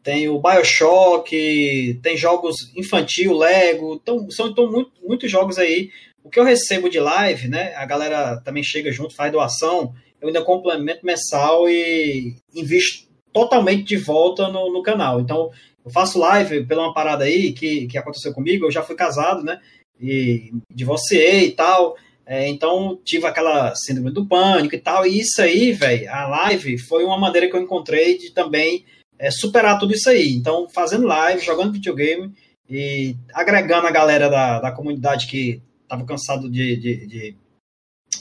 [0.04, 5.90] Tem o Bioshock, tem jogos infantil, Lego, então, são então, muito, muitos jogos aí.
[6.24, 7.74] O que eu recebo de live, né?
[7.76, 9.94] A galera também chega junto, faz doação.
[10.20, 15.20] eu ainda complemento mensal e invisto totalmente de volta no, no canal.
[15.20, 15.52] Então,
[15.84, 19.44] eu faço live pela uma parada aí que, que aconteceu comigo, eu já fui casado,
[19.44, 19.60] né?
[20.00, 21.96] E divorciei e tal.
[22.26, 25.06] É, então, tive aquela síndrome do pânico e tal.
[25.06, 28.86] E isso aí, velho, a live foi uma maneira que eu encontrei de também
[29.22, 30.32] é, superar tudo isso aí.
[30.32, 32.34] Então, fazendo live, jogando videogame
[32.68, 37.38] e agregando a galera da, da comunidade que tava cansado de, de, de,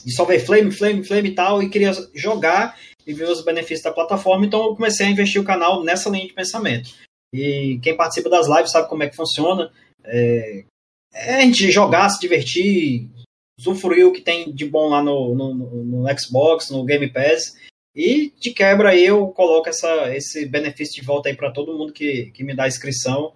[0.05, 3.83] de só ver flame, flame, flame e tal, e queria jogar e ver os benefícios
[3.83, 4.45] da plataforma.
[4.45, 6.91] Então, eu comecei a investir o canal nessa linha de pensamento.
[7.33, 9.73] E quem participa das lives sabe como é que funciona.
[10.05, 10.65] É,
[11.15, 13.09] é a gente jogar, se divertir,
[13.59, 17.57] usufruir o que tem de bom lá no, no, no, Xbox, no Game Pass.
[18.01, 21.93] E de quebra aí eu coloco essa, esse benefício de volta aí para todo mundo
[21.93, 23.35] que, que me dá inscrição,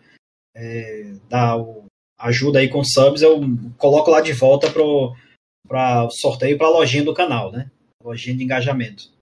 [0.57, 1.85] é, dá o,
[2.19, 3.43] ajuda aí com subs, eu
[3.77, 7.71] coloco lá de volta para o sorteio para a lojinha do canal, né?
[8.03, 9.13] Lojinha de engajamento.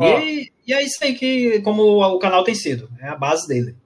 [0.00, 3.76] E, e, é isso aí que como o canal tem sido, é a base dele.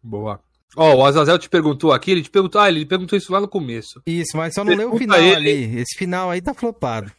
[0.00, 0.40] Boa.
[0.76, 3.40] Ó, oh, o Azazel te perguntou aqui, ele te perguntou, ah, ele perguntou isso lá
[3.40, 4.00] no começo.
[4.06, 5.34] Isso, mas só não leu o final ele...
[5.34, 5.80] ali.
[5.80, 7.10] Esse final aí tá flopado.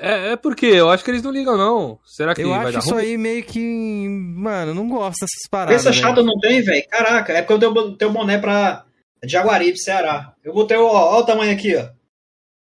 [0.00, 1.98] É, é porque eu acho que eles não ligam, não.
[2.04, 3.02] Será que eu vai acho isso ruim?
[3.02, 4.06] aí meio que.
[4.08, 5.86] Mano, não gosto dessas paradas.
[5.86, 6.82] Essa chata não tem, velho?
[6.88, 8.84] Caraca, é porque eu dei o teu boné pra
[9.22, 10.32] Jaguaribe, Ceará.
[10.42, 11.88] Eu botei, ó, ó o tamanho aqui, ó.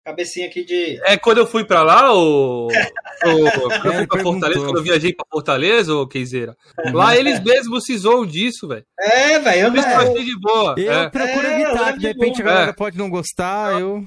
[0.05, 0.99] Cabecinha aqui de.
[1.05, 2.67] É quando eu fui pra lá, o.
[3.23, 6.57] eu fui pra Fortaleza, quando eu viajei pra Fortaleza, ô Keizeira.
[6.91, 8.85] Lá eles mesmos se zoam disso, velho.
[8.99, 9.73] É, velho.
[9.73, 10.75] Eu, eu de boa.
[10.77, 11.09] Eu é.
[11.09, 12.73] procuro é, evitar, de repente a galera é.
[12.73, 14.05] pode não gostar, eu.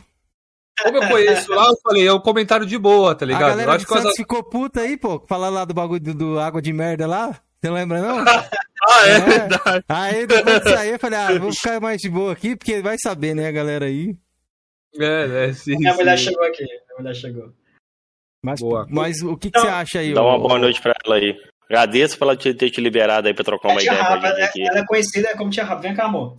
[0.82, 3.44] Como eu conheço lá, eu falei, é um comentário de boa, tá ligado?
[3.44, 4.16] A galera eu acho que Santos as...
[4.16, 7.40] ficou puta aí, pô, falar lá do bagulho do, do água de merda lá.
[7.60, 8.18] Você não lembra, não?
[8.24, 9.84] ah, é, é verdade.
[9.88, 12.96] Aí depois de sair, eu falei, ah, vou ficar mais de boa aqui, porque vai
[12.98, 14.14] saber, né, a galera aí.
[14.98, 15.76] É, é, sim.
[15.76, 16.64] Minha mulher chegou aqui.
[16.64, 17.52] Minha mulher chegou.
[18.42, 18.86] Mas, boa.
[18.88, 20.14] mas o que, que você acha aí?
[20.14, 21.36] Dá uma boa noite pra ela aí.
[21.68, 24.30] Agradeço por ela ter te liberado aí pra trocar uma é ideia Rafa, com a
[24.30, 24.62] gente aqui.
[24.62, 25.82] Ela é conhecida como Tia Rafa.
[25.82, 26.36] Vem cá, amor.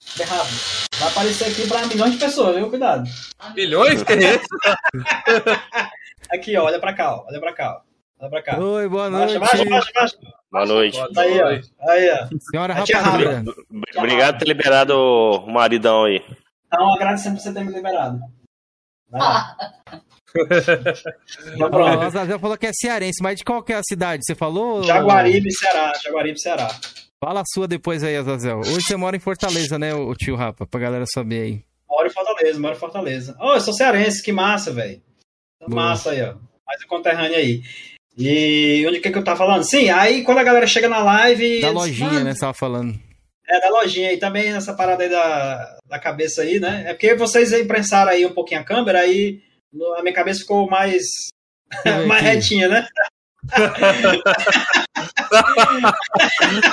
[0.00, 0.87] Tia Rafa.
[0.98, 2.68] Vai aparecer aqui pra milhões de pessoas, viu?
[2.68, 3.08] Cuidado.
[3.54, 4.02] Milhões?
[4.02, 4.46] Que é isso?
[6.30, 6.64] aqui, ó.
[6.64, 7.26] Olha pra cá, ó.
[7.28, 7.88] Olha pra cá, ó.
[8.20, 8.58] Olha pra cá.
[8.58, 9.38] Oi, boa noite.
[9.38, 10.18] Baixa, baixa, baixa, baixa.
[10.50, 10.98] Boa noite.
[11.16, 11.46] Aí, ó.
[11.90, 12.28] Aí, ó.
[12.50, 13.44] Senhora Rapadura.
[13.96, 16.20] Obrigado por ter liberado o maridão aí.
[16.66, 18.18] Então, agradecendo por você ter me liberado.
[19.10, 19.56] Vai lá.
[21.54, 22.10] Então, pronto.
[22.10, 24.22] Já falou que é cearense, mas de qual que é a cidade?
[24.24, 24.84] Você falou?
[24.84, 25.92] Jaguaribe, Ceará.
[26.04, 26.68] Jaguaribe, Ceará.
[27.20, 28.60] Fala a sua depois aí, Azazel.
[28.60, 30.64] Hoje você mora em Fortaleza, né, o tio Rapa?
[30.66, 31.64] Pra galera saber aí.
[31.88, 33.36] Moro em Fortaleza, moro em Fortaleza.
[33.40, 35.02] Oh, eu sou cearense, que massa, velho.
[35.66, 36.36] Massa aí, ó.
[36.64, 37.62] Mais um conterrâneo aí.
[38.16, 39.64] E onde que, que eu tava falando?
[39.64, 41.60] Sim, aí quando a galera chega na live.
[41.60, 42.34] Da lojinha, né?
[42.34, 42.94] Você tava falando.
[43.48, 46.84] É, da lojinha aí também, nessa parada aí da, da cabeça aí, né?
[46.86, 49.42] É porque vocês imprensaram aí um pouquinho a câmera, aí
[49.96, 51.02] a minha cabeça ficou mais,
[52.06, 52.86] mais retinha, né?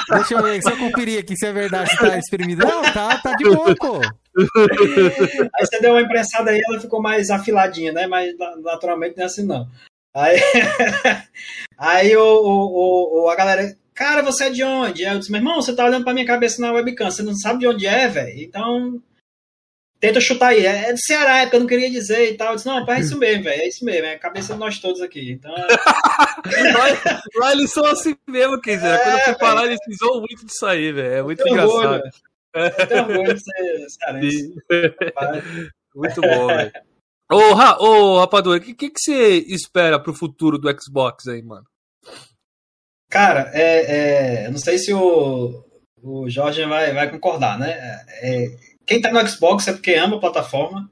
[0.10, 2.66] Deixa eu ver, só conferir aqui se é verdade se tá exprimido.
[2.66, 4.02] Não, tá, tá de pô.
[5.56, 8.08] Aí você deu uma imprensada aí, ela ficou mais afiladinha, né?
[8.08, 8.34] Mas
[8.64, 9.68] naturalmente não é assim, não.
[10.14, 10.40] Aí,
[11.78, 15.04] aí o, o, o, a galera, cara, você é de onde?
[15.04, 17.60] Eu disse, meu irmão, você tá olhando pra minha cabeça na webcam, você não sabe
[17.60, 18.42] de onde é, velho?
[18.42, 19.02] Então,
[20.00, 20.66] tenta chutar aí.
[20.66, 22.50] É, é do Ceará, é porque eu não queria dizer e tal.
[22.50, 23.62] Eu disse, não, é isso mesmo, velho.
[23.62, 25.32] É isso mesmo, é a cabeça de nós todos aqui.
[25.32, 25.54] Então.
[25.56, 28.90] lá, lá, eles são assim mesmo, quer dizer.
[28.90, 31.14] É, Quando eu fui falar, eles precisam muito disso aí, velho.
[31.14, 32.04] É muito engraçado.
[32.54, 34.56] Eu tenho orgulho de ser cearense.
[35.96, 36.72] muito bom, velho.
[37.32, 41.42] Ô, Ra, ô Rapadura, o que, que, que você espera pro futuro do Xbox aí,
[41.42, 41.66] mano?
[43.10, 45.64] Cara, é, é, não sei se o,
[46.04, 47.72] o Jorge vai, vai concordar, né?
[48.22, 48.46] É,
[48.86, 50.90] quem tá no Xbox é porque ama a plataforma,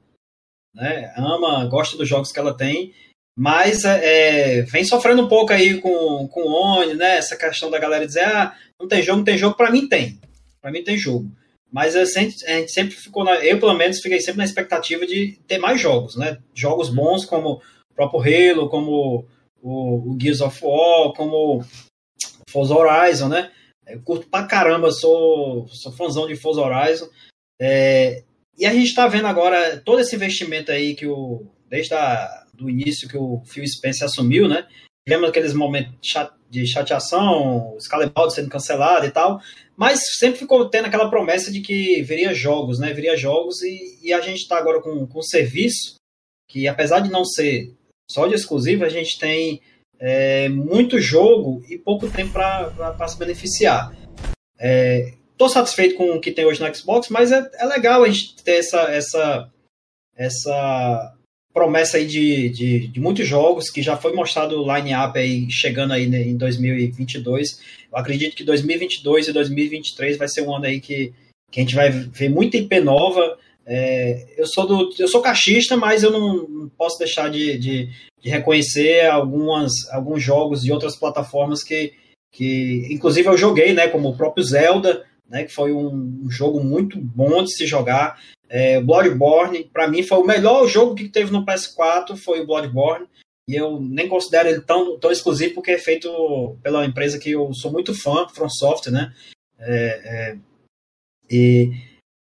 [0.74, 1.12] né?
[1.16, 2.92] Ama, gosta dos jogos que ela tem,
[3.36, 7.16] mas é, é vem sofrendo um pouco aí com, com o Oni, né?
[7.16, 9.56] Essa questão da galera dizer, ah, não tem jogo, não tem jogo.
[9.56, 10.18] Para mim tem.
[10.60, 11.30] Para mim tem jogo.
[11.72, 12.38] Mas a gente
[12.68, 16.38] sempre ficou, na, eu pelo menos fiquei sempre na expectativa de ter mais jogos, né?
[16.54, 19.26] Jogos bons como o próprio Halo, como
[19.60, 21.64] o, o Gears of War, como
[22.48, 23.50] Forza Horizon, né?
[23.86, 27.08] Eu curto pra caramba, sou, sou fãzão de Forza Horizon.
[27.60, 28.22] É,
[28.58, 31.46] e a gente está vendo agora todo esse investimento aí que o.
[31.68, 34.66] Desde a, do início que o Phil Spencer assumiu, né?
[35.08, 35.92] Lembra aqueles momentos
[36.48, 39.40] de chateação, o Scalebound sendo cancelado e tal,
[39.76, 42.92] mas sempre ficou tendo aquela promessa de que viria jogos, né?
[42.92, 45.96] Viria jogos e, e a gente está agora com, com um serviço
[46.48, 47.74] que, apesar de não ser
[48.10, 49.60] só de exclusivo, a gente tem
[49.98, 53.92] é, muito jogo e pouco tempo para se beneficiar.
[54.58, 58.08] É, tô satisfeito com o que tem hoje no Xbox, mas é, é legal a
[58.08, 59.50] gente ter essa, essa,
[60.16, 61.14] essa
[61.52, 65.92] promessa aí de, de, de, muitos jogos, que já foi mostrado o line-up aí, chegando
[65.92, 67.60] aí em 2022.
[67.92, 71.12] Eu acredito que 2022 e 2023 vai ser um ano aí que,
[71.50, 73.38] que a gente vai ver muita IP nova.
[73.64, 77.88] É, eu sou do eu sou caixista, mas eu não, não posso deixar de, de,
[78.20, 81.94] de, reconhecer algumas, alguns jogos de outras plataformas que,
[82.32, 86.98] que inclusive eu joguei, né, como o próprio Zelda, né, que foi um, jogo muito
[86.98, 88.20] bom de se jogar.
[88.48, 93.06] É, Bloodborne, para mim, foi o melhor jogo que teve no PS4, foi o Bloodborne.
[93.48, 97.52] E eu nem considero ele tão, tão exclusivo porque é feito pela empresa que eu
[97.52, 99.14] sou muito fã, From Software, né?
[99.58, 100.38] É, é,
[101.30, 101.70] e,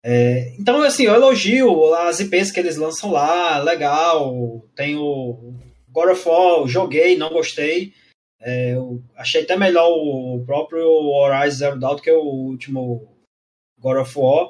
[0.03, 4.65] é, então, assim, eu elogio as IPs que eles lançam lá, legal.
[4.75, 5.55] Tem o
[5.89, 7.93] God of War, joguei, não gostei.
[8.43, 8.75] É,
[9.17, 13.07] achei até melhor o próprio Horizon Zero Dawn que é o último
[13.79, 14.49] God of War.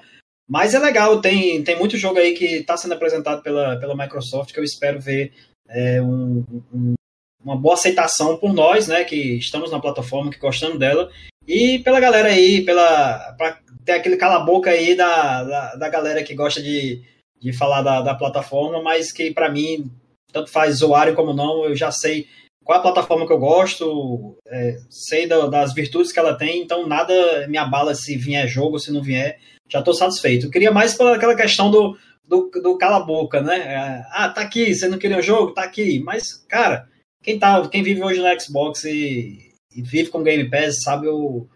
[0.49, 4.53] Mas é legal, tem, tem muito jogo aí que está sendo apresentado pela, pela Microsoft
[4.53, 5.33] que eu espero ver
[5.69, 6.45] é, um,
[6.75, 6.95] um,
[7.43, 11.11] uma boa aceitação por nós, né, que estamos na plataforma, que gostamos dela,
[11.47, 16.35] e pela galera aí, pela pra ter aquele cala-boca aí da, da, da, galera que
[16.35, 17.03] gosta de,
[17.41, 19.91] de falar da, da plataforma, mas que para mim,
[20.33, 22.27] tanto faz usuário como não, eu já sei
[22.65, 26.87] qual a plataforma que eu gosto, é, sei da, das virtudes que ela tem, então
[26.87, 29.39] nada me abala se vier jogo, se não vier,
[29.69, 30.47] já estou satisfeito.
[30.47, 31.97] Eu queria mais pela aquela questão do,
[32.27, 33.59] do, do cala-boca, né?
[33.59, 35.53] É, ah, tá aqui, você não queria um jogo?
[35.53, 36.01] Tá aqui.
[36.01, 36.89] Mas, cara,
[37.23, 41.47] quem, tá, quem vive hoje no Xbox e, e vive com Game Pass sabe o,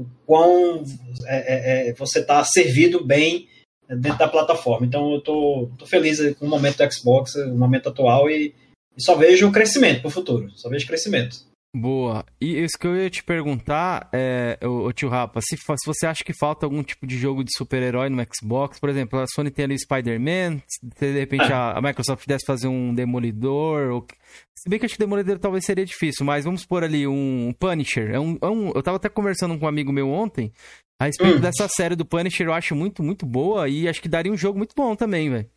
[0.00, 0.84] o quão
[1.26, 3.48] é, é, é você tá servido bem
[3.88, 4.86] dentro da plataforma.
[4.86, 8.54] Então eu tô, tô feliz com o momento do Xbox, o momento atual, e
[8.96, 10.50] e só vejo crescimento para o futuro.
[10.56, 11.52] Só vejo crescimento.
[11.74, 12.26] Boa.
[12.38, 16.22] E isso que eu ia te perguntar, é, o, tio Rapa, se, se, você acha
[16.22, 19.64] que falta algum tipo de jogo de super-herói no Xbox, por exemplo, a Sony tem
[19.64, 21.54] ali Spider-Man, se de repente é.
[21.54, 24.06] a, a, Microsoft pudesse fazer um Demolidor, ou...
[24.54, 28.10] se bem que acho que Demolidor talvez seria difícil, mas vamos pôr ali um Punisher.
[28.10, 30.52] É um, é um, eu tava até conversando com um amigo meu ontem
[31.00, 31.40] a respeito hum.
[31.40, 34.58] dessa série do Punisher, eu acho muito, muito boa e acho que daria um jogo
[34.58, 35.50] muito bom também, velho.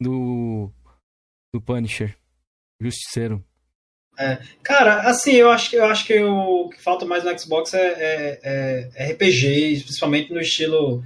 [0.00, 0.70] Do,
[1.54, 2.18] do Punisher.
[2.80, 3.44] Justiceiro.
[4.18, 7.74] É, cara, assim, eu acho que eu acho que o que falta mais no Xbox
[7.74, 11.02] é, é, é RPG, principalmente no estilo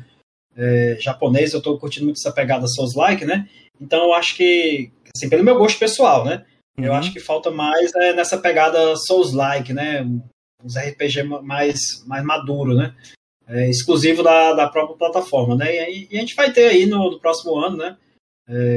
[0.57, 1.53] é, japonês.
[1.53, 3.49] Eu tô curtindo muito essa pegada Souls-like, né?
[3.81, 6.45] Então eu acho que, assim, pelo meu gosto pessoal, né?
[6.79, 6.85] Uhum.
[6.85, 10.03] Eu acho que falta mais é, nessa pegada Souls-like, né?
[10.63, 12.95] Uns RPG mais, mais maduro, né?
[13.47, 15.91] É, exclusivo da, da própria plataforma, né?
[15.91, 17.97] E, e, a gente vai ter aí no, no próximo ano, né?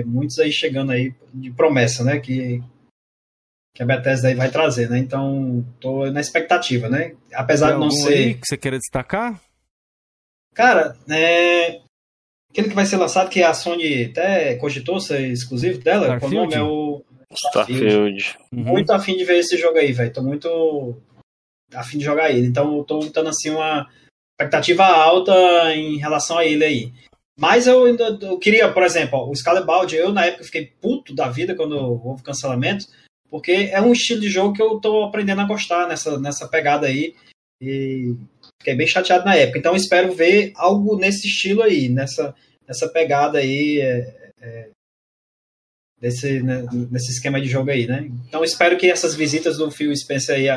[0.06, 2.20] Muitos aí chegando aí de promessa, né?
[2.20, 2.62] Que,
[3.82, 5.00] que a Bethesda aí vai trazer, né?
[5.00, 7.16] Então, tô na expectativa, né?
[7.34, 8.14] Apesar Tem de não ser.
[8.14, 9.42] Aí que você queira destacar?
[10.54, 11.80] Cara, é...
[12.52, 16.36] aquele que vai ser lançado, que a Sony até cogitou ser exclusivo dela, Starfield?
[16.36, 17.04] o nome é o.
[17.34, 18.38] Starfield.
[18.54, 18.64] Uhum.
[18.64, 20.14] Muito afim de ver esse jogo aí, velho.
[20.14, 21.02] Tô muito
[21.74, 22.46] afim de jogar ele.
[22.46, 23.90] Então, eu tô botando assim uma
[24.40, 25.34] expectativa alta
[25.74, 26.94] em relação a ele aí.
[27.40, 31.16] Mas eu ainda eu queria, por exemplo, ó, o Scalebound, eu na época fiquei puto
[31.16, 31.76] da vida quando
[32.06, 32.86] houve cancelamento
[33.32, 36.86] porque é um estilo de jogo que eu estou aprendendo a gostar nessa, nessa pegada
[36.86, 37.16] aí.
[37.62, 38.14] E
[38.60, 39.58] fiquei bem chateado na época.
[39.58, 42.36] Então espero ver algo nesse estilo aí, nessa,
[42.68, 43.80] nessa pegada aí.
[43.80, 44.70] É, é,
[45.98, 48.10] desse, né, nesse esquema de jogo aí, né?
[48.28, 50.48] Então espero que essas visitas do Phil Spencer aí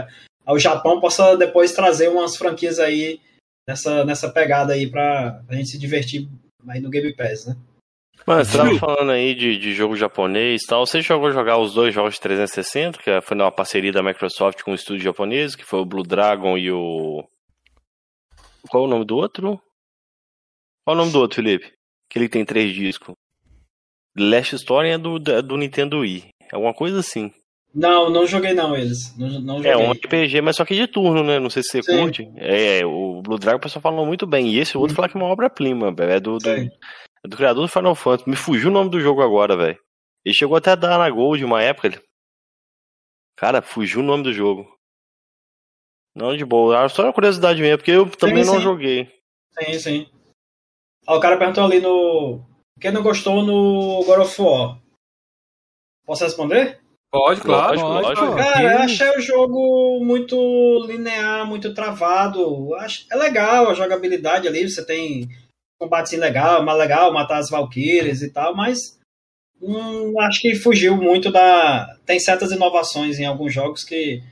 [0.44, 3.20] ao Japão possa depois trazer umas franquias aí
[3.68, 6.28] nessa, nessa pegada aí para a gente se divertir
[6.66, 7.56] aí no Game Pass, né?
[8.26, 10.86] Mas você tava falando aí de, de jogo japonês e tal.
[10.86, 14.70] Você jogou jogar os dois jogos de 360, que foi uma parceria da Microsoft com
[14.70, 17.22] o um estúdio japonês, que foi o Blue Dragon e o.
[18.68, 19.60] Qual é o nome do outro?
[20.84, 21.72] Qual é o nome do outro, Felipe?
[22.08, 23.14] Que ele tem três discos.
[24.16, 26.28] Last Story é do, do Nintendo Wii.
[26.50, 27.30] É alguma coisa assim.
[27.74, 29.16] Não, não joguei não eles.
[29.18, 29.72] Não, não joguei.
[29.72, 31.40] É um RPG, mas só que de turno, né?
[31.40, 31.98] Não sei se você Sim.
[31.98, 32.32] curte.
[32.36, 34.48] É, o Blue Dragon o pessoal falou muito bem.
[34.48, 34.96] E esse outro hum.
[34.96, 36.50] fala que é uma obra-prima, é do, do,
[37.26, 38.28] do criador do Final Fantasy.
[38.28, 39.78] Me fugiu o nome do jogo agora, velho.
[40.24, 41.88] Ele chegou até a dar na Gold uma época.
[41.88, 42.00] Ele...
[43.36, 44.66] Cara, fugiu o nome do jogo.
[46.14, 46.88] Não, de boa.
[46.88, 48.62] Só uma curiosidade mesmo, porque eu também sim, não sim.
[48.62, 49.12] joguei.
[49.58, 50.10] Sim, sim.
[51.06, 52.40] Ah, o cara perguntou ali no.
[52.80, 54.78] Quem não gostou no God of War?
[56.06, 56.80] Posso responder?
[57.10, 57.78] Pode, claro.
[57.78, 60.36] Pode, pode, Cara, eu achei o jogo muito
[60.86, 62.70] linear, muito travado.
[63.10, 64.68] É legal a jogabilidade ali.
[64.68, 65.28] Você tem
[65.78, 68.78] combate legal, mais legal, matar as Valkyries e tal, mas
[69.60, 71.96] hum, acho que fugiu muito da.
[72.06, 74.22] Tem certas inovações em alguns jogos que,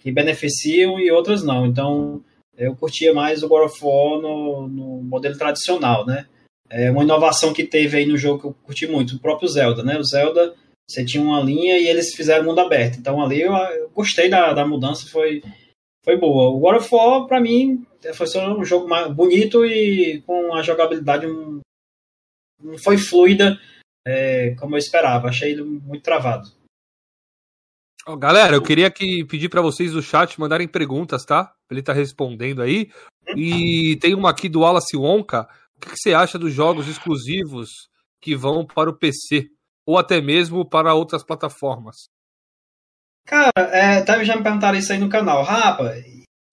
[0.00, 1.66] que beneficiam e outras não.
[1.66, 2.22] Então
[2.56, 6.26] eu curtia mais o God of War no, no modelo tradicional, né?
[6.68, 9.82] É uma inovação que teve aí no jogo que eu curti muito, o próprio Zelda,
[9.82, 9.98] né?
[9.98, 10.54] O Zelda
[10.88, 12.98] você tinha uma linha e eles fizeram mundo aberto.
[12.98, 15.42] Então ali eu, eu gostei da, da mudança, foi,
[16.04, 16.50] foi boa.
[16.50, 21.60] O God of War, pra mim, foi um jogo bonito e com a jogabilidade um,
[22.62, 23.58] não foi fluida
[24.06, 25.28] é, como eu esperava.
[25.28, 26.48] Achei muito travado.
[28.06, 31.54] Oh, galera, eu queria que pedir para vocês do chat mandarem perguntas, tá?
[31.70, 32.90] Ele tá respondendo aí.
[33.36, 35.48] E tem uma aqui do Wallace Wonka.
[35.76, 37.88] O que, que você acha dos jogos exclusivos
[38.20, 39.48] que vão para o PC?
[39.86, 42.08] Ou até mesmo para outras plataformas?
[43.26, 45.42] Cara, é, tá, já me perguntaram isso aí no canal.
[45.42, 45.94] Rapa,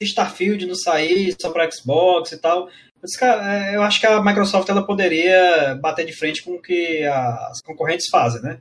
[0.02, 2.70] Starfield não sair só para Xbox e tal.
[3.02, 6.62] Mas, cara, é, eu acho que a Microsoft ela poderia bater de frente com o
[6.62, 8.60] que as concorrentes fazem, né?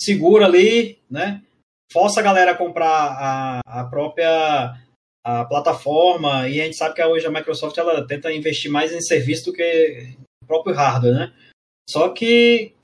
[0.00, 1.42] Segura ali, né?
[1.92, 4.76] Força a galera a comprar a, a própria
[5.24, 9.00] a plataforma e a gente sabe que hoje a Microsoft ela tenta investir mais em
[9.00, 11.32] serviço do que no próprio hardware, né?
[11.88, 12.74] Só que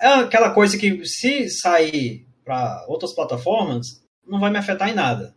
[0.00, 5.34] é aquela coisa que se sair para outras plataformas não vai me afetar em nada,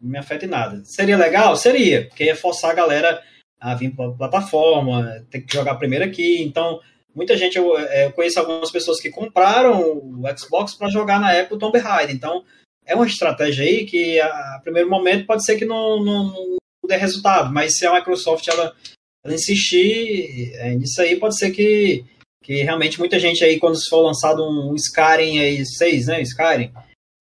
[0.00, 0.82] não me afeta em nada.
[0.84, 3.22] Seria legal, seria, porque ia forçar a galera
[3.60, 6.42] a vir para a plataforma, ter que jogar primeiro aqui.
[6.42, 6.80] Então
[7.14, 11.32] muita gente eu, é, eu conheço algumas pessoas que compraram o Xbox para jogar na
[11.32, 12.14] época o Tomb Raider.
[12.14, 12.44] Então
[12.86, 16.96] é uma estratégia aí que a primeiro momento pode ser que não, não, não dê
[16.96, 18.74] resultado, mas se a Microsoft ela,
[19.22, 22.04] ela insistir é, nisso aí, pode ser que,
[22.48, 26.72] que realmente muita gente aí, quando for lançado um Skyrim aí, 6, né, Skyrim,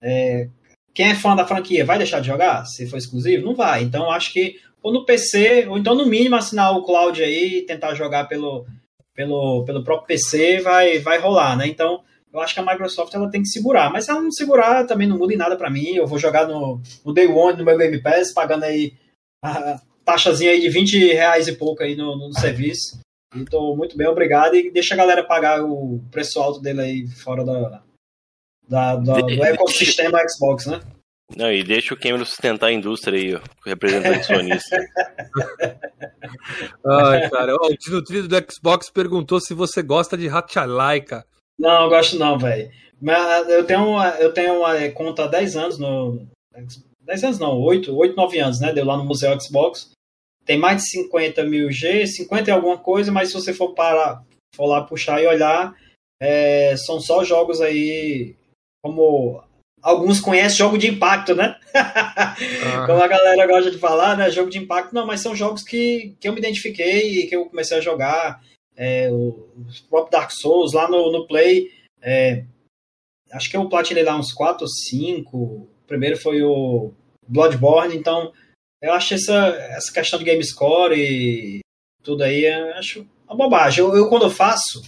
[0.02, 0.48] é,
[0.94, 3.46] quem é fã da franquia vai deixar de jogar se for exclusivo?
[3.46, 3.84] Não vai.
[3.84, 7.62] Então acho que ou no PC, ou então no mínimo assinar o cloud aí e
[7.64, 8.66] tentar jogar pelo,
[9.14, 11.68] pelo, pelo próprio PC vai, vai rolar, né?
[11.68, 13.92] Então eu acho que a Microsoft ela tem que segurar.
[13.92, 15.96] Mas se ela não segurar, também não muda em nada para mim.
[15.96, 18.94] Eu vou jogar no, no Day One, no meu Game Pass, pagando aí
[19.44, 22.98] a taxazinha aí de 20 reais e pouco aí no, no serviço.
[23.36, 24.56] E tô muito bem, obrigado.
[24.56, 27.84] E deixa a galera pagar o preço alto dele aí fora da,
[28.68, 30.82] da, da do ecossistema Xbox, né?
[31.36, 34.78] Não, e deixa o Cameron sustentar a indústria aí, ó, o representante sonista.
[36.86, 41.26] Ai, cara, o Desnutrido do Xbox perguntou se você gosta de Hatchalaika.
[41.60, 42.72] Não, eu gosto não, velho.
[43.02, 46.26] Mas eu tenho, uma, eu tenho uma conta há 10 anos no.
[47.02, 48.72] 10 anos não, 8, 8, 9 anos, né?
[48.72, 49.92] Deu lá no Museu Xbox.
[50.48, 54.24] Tem mais de 50 mil G, 50 e alguma coisa, mas se você for parar,
[54.56, 55.76] for lá puxar e olhar,
[56.22, 58.34] é, são só jogos aí
[58.82, 59.44] como
[59.82, 61.60] alguns conhecem jogo de impacto, né?
[61.74, 62.86] Ah.
[62.86, 64.32] Como a galera gosta de falar, né?
[64.32, 67.46] Jogo de impacto, não, mas são jogos que, que eu me identifiquei e que eu
[67.46, 68.42] comecei a jogar
[68.76, 69.50] é, o,
[69.90, 71.72] próprio Dark Souls lá no, no Play.
[72.02, 72.44] É,
[73.34, 75.38] acho que eu platinei lá uns 4 ou 5.
[75.38, 76.94] O primeiro foi o
[77.28, 78.32] Bloodborne, então
[78.82, 81.60] eu acho essa, essa questão de game score e
[82.04, 83.84] tudo aí, acho uma bobagem.
[83.84, 84.82] Eu, eu, quando eu faço,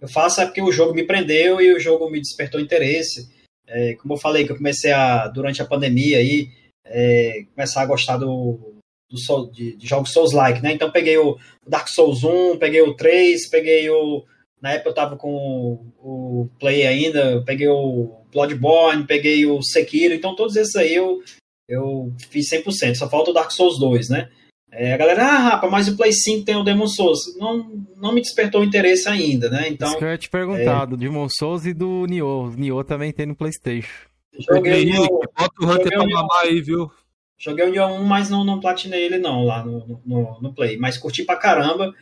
[0.00, 3.28] eu faço é porque o jogo me prendeu e o jogo me despertou interesse.
[3.66, 6.50] É, como eu falei, que eu comecei a, durante a pandemia aí,
[6.84, 8.76] é, começar a gostar do,
[9.10, 10.72] do de, de, jogos Souls-like, né?
[10.72, 14.24] Então peguei o Dark Souls 1, peguei o 3, peguei o.
[14.60, 20.14] Na época eu tava com o, o Play ainda, peguei o Bloodborne, peguei o Sekiro,
[20.14, 21.22] então todos esses aí eu,
[21.68, 24.30] eu fiz 100%, só falta o Dark Souls 2, né?
[24.70, 27.36] É, a galera, ah, rapaz, mas o Play 5 tem o Demon Souls.
[27.38, 29.68] Não, não me despertou interesse ainda, né?
[29.68, 30.86] Então, Isso que eu ia te perguntar, é...
[30.86, 32.48] do Demon Souls e do Nioh.
[32.48, 34.08] O Nioh também tem no Playstation.
[34.38, 35.06] Joguei, o...
[35.06, 36.90] Bota o Hunter pra mamar aí, viu?
[37.38, 40.76] Joguei o Nioh 1, mas não, não platinei ele não, lá no, no, no, Play.
[40.76, 41.94] Mas curti pra caramba.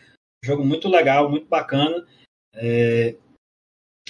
[0.42, 2.04] Jogo muito legal, muito bacana.
[2.54, 3.14] É...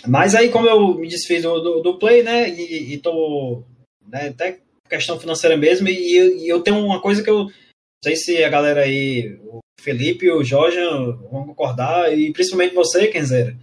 [0.06, 3.62] Mas aí, como eu me desfiz do, do, do Play, né, e, e tô...
[4.06, 7.44] Né, até questão financeira mesmo, e, e, eu tenho uma coisa que eu...
[7.44, 10.78] Não sei se a galera aí, o Felipe o Jorge
[11.30, 13.56] vão concordar, e principalmente você, Kenzeira.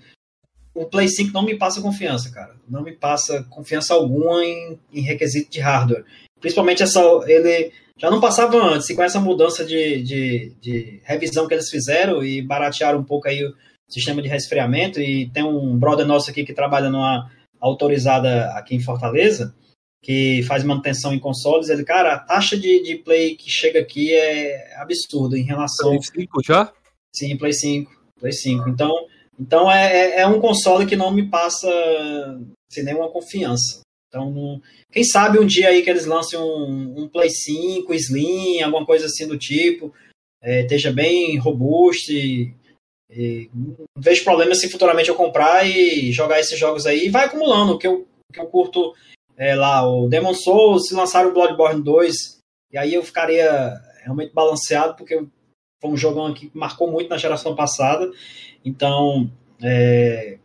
[0.73, 2.56] O Play 5 não me passa confiança, cara.
[2.68, 6.06] Não me passa confiança alguma em, em requisito de hardware.
[6.39, 7.02] Principalmente essa.
[7.27, 11.69] Ele já não passava antes, e com essa mudança de, de, de revisão que eles
[11.69, 13.53] fizeram e baratearam um pouco aí o
[13.88, 14.99] sistema de resfriamento.
[14.99, 17.30] E tem um brother nosso aqui que trabalha numa
[17.60, 19.53] autorizada aqui em Fortaleza,
[20.02, 21.69] que faz manutenção em consoles.
[21.69, 25.90] Ele, cara, a taxa de, de play que chega aqui é absurda em relação.
[25.90, 26.73] Play 5 já?
[27.15, 27.91] Sim, Play 5.
[28.19, 28.69] Play 5.
[28.69, 28.91] Então,
[29.40, 31.69] então é, é, é um console que não me passa
[32.72, 33.82] sem nenhuma confiança.
[34.07, 34.61] Então,
[34.91, 39.06] quem sabe um dia aí que eles lancem um, um Play 5, Slim, alguma coisa
[39.06, 39.94] assim do tipo,
[40.41, 42.53] é, esteja bem robusto e,
[43.10, 47.26] e, não vejo problema se futuramente eu comprar e jogar esses jogos aí e vai
[47.26, 48.94] acumulando, que eu, que eu curto
[49.41, 52.13] é, lá, o Demon Souls, se lançar o Bloodborne 2,
[52.72, 53.73] e aí eu ficaria
[54.03, 55.15] realmente balanceado, porque
[55.81, 58.07] foi um jogão que marcou muito na geração passada,
[58.63, 59.31] então
[59.63, 60.38] é,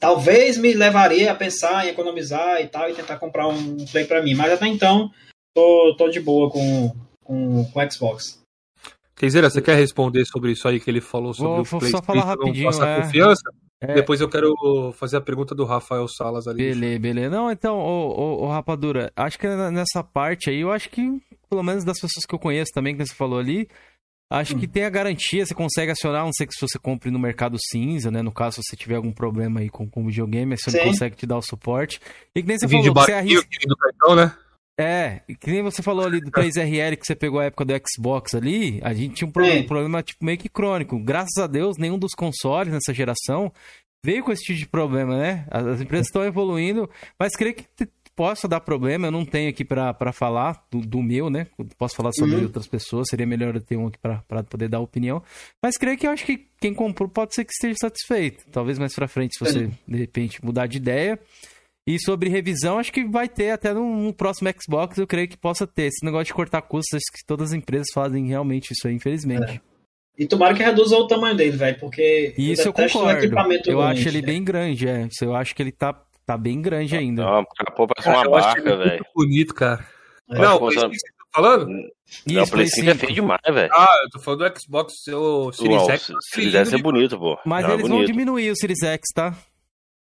[0.00, 4.22] talvez me levaria a pensar em economizar e tal, e tentar comprar um Play para
[4.22, 4.34] mim.
[4.34, 5.10] Mas até então,
[5.54, 6.90] tô, tô de boa com,
[7.22, 8.40] com, com o Xbox.
[9.16, 11.90] Kenzeira, você quer responder sobre isso aí que ele falou sobre Vou- o vou Play
[11.90, 13.02] só falar rapidinho, passar é.
[13.02, 13.42] confiança?
[13.80, 13.94] É.
[13.94, 14.52] Depois eu quero
[14.94, 16.58] fazer a pergunta do Rafael Salas ali.
[16.64, 17.30] Beleza, beleza.
[17.30, 21.02] Não, então, ô, ô, ô, Rapadura, acho que nessa parte aí, eu acho que,
[21.48, 23.68] pelo menos das pessoas que eu conheço também, que você falou ali,
[24.30, 24.58] acho Hum.
[24.58, 27.56] que tem a garantia, você consegue acionar, não sei que se você compre no mercado
[27.70, 28.20] cinza, né?
[28.20, 30.80] No caso, se você tiver algum problema aí com, o videogame, você Sim.
[30.80, 32.00] consegue te dar o suporte.
[32.34, 33.48] E que nem você Vim de falou, você barquinho, arrisca.
[33.60, 34.34] que do cartão, né?
[34.80, 38.34] É, que nem você falou ali do 3RL que você pegou a época do Xbox
[38.34, 40.98] ali, a gente tinha um problema, um problema tipo meio que crônico.
[41.00, 43.52] Graças a Deus, nenhum dos consoles nessa geração
[44.04, 45.44] veio com esse tipo de problema, né?
[45.50, 46.88] As, as empresas estão evoluindo,
[47.18, 47.66] mas creio que
[48.14, 49.08] possa dar problema.
[49.08, 51.48] Eu não tenho aqui pra pra falar do, do meu, né?
[51.76, 52.42] Posso falar sobre Uhum.
[52.44, 55.20] outras pessoas, seria melhor eu ter um aqui pra poder dar opinião.
[55.60, 58.44] Mas creio que eu acho que quem comprou pode ser que esteja satisfeito.
[58.52, 61.18] Talvez mais pra frente, se você de repente mudar de ideia.
[61.88, 65.66] E sobre revisão, acho que vai ter até no, próximo Xbox, eu creio que possa
[65.66, 65.84] ter.
[65.84, 69.62] Esse negócio de cortar custos, acho que todas as empresas fazem realmente isso aí, infelizmente.
[70.18, 73.24] E tomara que reduza o tamanho dele, velho, porque isso eu o concordo.
[73.66, 74.26] Eu acho ele né?
[74.26, 75.08] bem grande, é.
[75.22, 77.24] Eu acho que ele tá, tá bem grande ainda.
[77.24, 77.44] Não,
[77.74, 79.06] pô, parece uma eu acho barca, velho.
[79.14, 79.86] bonito, cara.
[80.30, 80.38] É.
[80.40, 80.90] Não, o tá
[81.32, 81.68] falando?
[81.68, 83.00] Não, o Isso, Play Play 5 é 5.
[83.00, 83.72] feio demais, velho.
[83.72, 86.02] Ah, eu tô falando do Xbox, o Series Uau, X.
[86.02, 87.38] se tá se quisesse ser lindo bonito, pô.
[87.46, 88.12] Mas Não, é eles vão bonito.
[88.12, 89.34] diminuir o Series X, tá?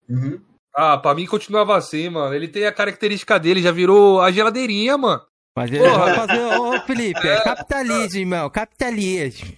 [0.08, 0.40] Uhum.
[0.76, 2.34] Ah, pra mim continuava assim, mano.
[2.34, 5.22] Ele tem a característica dele, já virou a geladeirinha, mano.
[5.56, 5.98] Mas ele Porra.
[5.98, 9.48] vai fazer, ô Felipe, é capitalismo, irmão, capitalismo.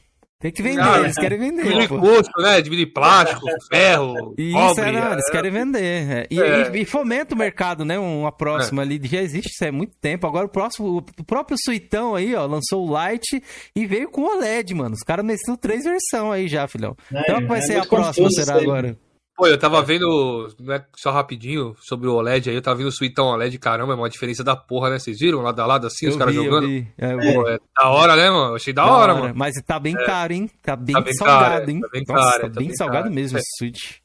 [0.40, 1.64] Tem que vender, Ah, eles querem vender.
[1.64, 2.60] Diminuir custo, né?
[2.62, 4.82] Diminuir plástico, ferro, Isso, cobre.
[4.84, 5.12] é, não, é.
[5.14, 5.82] eles querem vender.
[5.82, 6.26] é.
[6.30, 6.70] E, É.
[6.72, 7.98] e- e fomenta o mercado, né?
[7.98, 9.00] Uma próxima ali.
[9.02, 10.24] Já existe isso há muito tempo.
[10.28, 13.42] Agora o próximo, o próprio Suitão aí, ó, lançou o Light
[13.74, 14.94] e veio com o OLED, mano.
[14.94, 16.96] Os caras meteu três versões aí já, filhão.
[17.12, 18.96] É, Então vai é ser a próxima, será agora?
[19.38, 22.88] Pô, eu tava vendo, não é só rapidinho, sobre o OLED aí, eu tava vendo
[22.88, 24.98] o Suitão OLED, caramba, é uma diferença da porra, né?
[24.98, 26.66] Vocês viram lado a lado assim, os Eu caras vi, eu jogando?
[26.98, 27.16] É.
[27.34, 28.56] Pô, é da hora, né, mano?
[28.56, 29.22] Achei da, Da hora, hora.
[29.22, 29.34] mano.
[29.36, 30.50] Mas tá bem caro, hein?
[30.60, 31.80] Tá bem, Tá bem salgado, caro, hein?
[31.80, 33.14] tá bem Nossa, caro, tá tá bem bem salgado caro.
[33.14, 33.40] mesmo É.
[33.40, 33.98] esse Switch.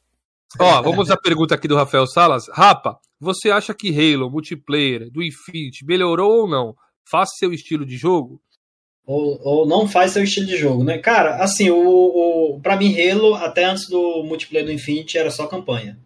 [0.60, 2.44] Ó, vamos à pergunta aqui do Rafael Salas.
[2.52, 6.76] Rapa, você acha que Halo multiplayer do Infinity melhorou ou não?
[7.10, 8.40] Faz seu estilo de jogo?
[9.06, 10.96] Ou, ou não faz seu estilo de jogo, né?
[10.98, 11.76] Cara, assim, o,
[12.56, 15.98] o, pra mim, Halo, até antes do multiplayer do Infinity, era só campanha.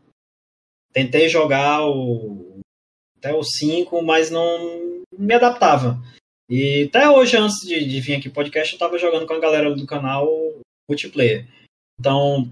[0.92, 2.58] Tentei jogar o,
[3.18, 6.00] até o 5, mas não me adaptava.
[6.50, 9.72] E até hoje, antes de, de vir aqui podcast, eu tava jogando com a galera
[9.74, 10.26] do canal
[10.88, 11.46] multiplayer.
[12.00, 12.50] Então,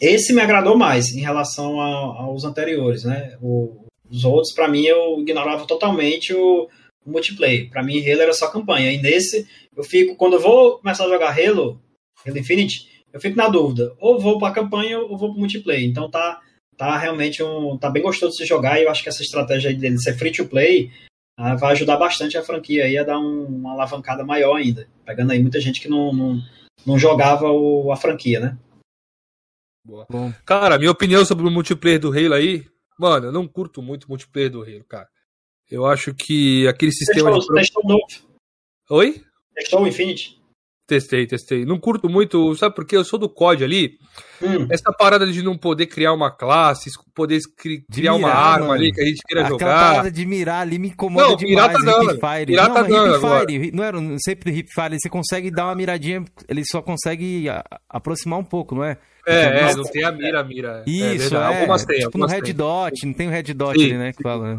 [0.00, 3.38] esse me agradou mais em relação a- aos anteriores, né?
[3.40, 6.68] O- os outros, pra mim, eu ignorava totalmente o
[7.10, 7.68] multiplayer.
[7.70, 8.92] Pra mim, Halo era só campanha.
[8.92, 11.80] E nesse, eu fico, quando eu vou começar a jogar Halo,
[12.26, 13.94] Halo Infinite, eu fico na dúvida.
[13.98, 15.84] Ou vou pra campanha ou vou pro multiplayer.
[15.88, 16.40] Então tá,
[16.76, 17.76] tá realmente um.
[17.76, 20.14] tá bem gostoso de se jogar e eu acho que essa estratégia aí dele ser
[20.16, 20.90] free to play
[21.38, 24.86] ah, vai ajudar bastante a franquia aí a dar um- uma alavancada maior ainda.
[25.04, 26.40] Pegando aí muita gente que não, não,
[26.86, 28.58] não jogava o- a franquia, né?
[29.84, 32.64] Bom, Cara, minha opinião sobre o multiplayer do Halo aí,
[32.98, 35.08] mano, eu não curto muito o multiplayer do Halo, cara.
[35.70, 37.60] Eu acho que aquele sistema Testou, de.
[37.60, 38.02] testou novo.
[38.90, 39.22] Oi?
[39.54, 40.40] Testou o Infinity.
[40.86, 41.64] Testei, testei.
[41.64, 42.96] Não curto muito, sabe por quê?
[42.96, 43.92] Eu sou do COD ali.
[44.42, 48.36] Hum, Essa parada de não poder criar uma classe, poder cri- De criar uma mirar,
[48.36, 48.72] arma mano.
[48.80, 49.90] ali que a gente queira Aquela jogar.
[49.90, 51.84] parada de mirar ali me incomoda Não, mirar demais.
[51.84, 52.50] tá dando, Hip Fire.
[52.50, 53.20] mirar não, tá dando.
[53.46, 57.64] Fire, não era sempre Hip Fire, você consegue dar uma miradinha, ele só consegue a-
[57.88, 58.98] aproximar um pouco, não é?
[59.24, 59.76] É, é, Nossa.
[59.76, 60.82] não tem a mira, a mira.
[60.84, 61.16] Isso, é.
[61.18, 61.58] verdade.
[61.60, 62.54] Algumas tem, tipo no Red tem.
[62.54, 64.12] Dot, não tem o Red Dot Sim, ali, né?
[64.12, 64.58] Que fala.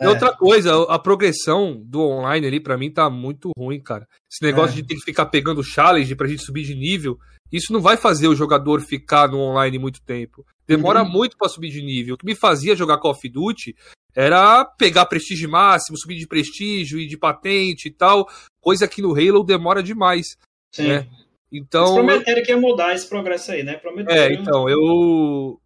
[0.00, 4.06] E outra coisa, a progressão do online ali pra mim tá muito ruim, cara.
[4.32, 4.76] Esse negócio É.
[4.82, 7.18] de ter que ficar pegando challenge pra gente subir de nível,
[7.52, 10.44] isso não vai fazer o jogador ficar no online muito tempo.
[10.66, 11.10] Demora Uhum.
[11.10, 12.14] muito pra subir de nível.
[12.14, 13.76] O que me fazia jogar Call of Duty
[14.14, 18.26] era pegar prestígio máximo, subir de prestígio e de patente e tal,
[18.60, 20.26] coisa que no Halo demora demais.
[20.74, 20.90] sim.
[20.90, 20.94] É.
[20.96, 23.74] Eles Então, prometeram que ia mudar esse progresso aí, né?
[23.76, 24.16] Prometeram.
[24.18, 25.60] é, então, eu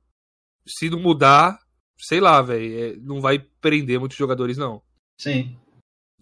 [0.66, 1.60] se não mudar,
[1.98, 4.82] sei lá, velho, não vai prender muitos jogadores não.
[5.20, 5.56] Sim.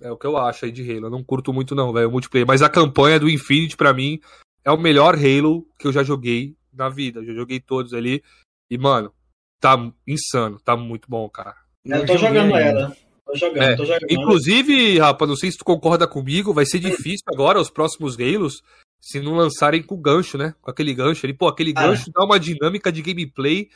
[0.01, 1.07] É o que eu acho aí de Halo.
[1.07, 2.47] Eu não curto muito, não, velho, o multiplayer.
[2.47, 4.21] Mas a campanha do Infinity, pra mim,
[4.65, 7.21] é o melhor Halo que eu já joguei na vida.
[7.21, 8.23] Eu já joguei todos ali.
[8.71, 9.13] E, mano,
[9.61, 9.77] tá
[10.07, 10.59] insano.
[10.61, 11.57] Tá muito bom, cara.
[11.85, 12.71] Eu tô joguei jogando ainda.
[12.81, 12.97] ela.
[13.27, 14.07] Tô jogando, É, tô jogando.
[14.11, 18.63] Inclusive, rapaz, não sei se tu concorda comigo, vai ser difícil agora, os próximos Halos,
[19.01, 20.55] se não lançarem com gancho, né?
[20.61, 21.33] Com aquele gancho ali.
[21.33, 21.87] Pô, aquele Ah.
[21.89, 23.69] gancho dá uma dinâmica de gameplay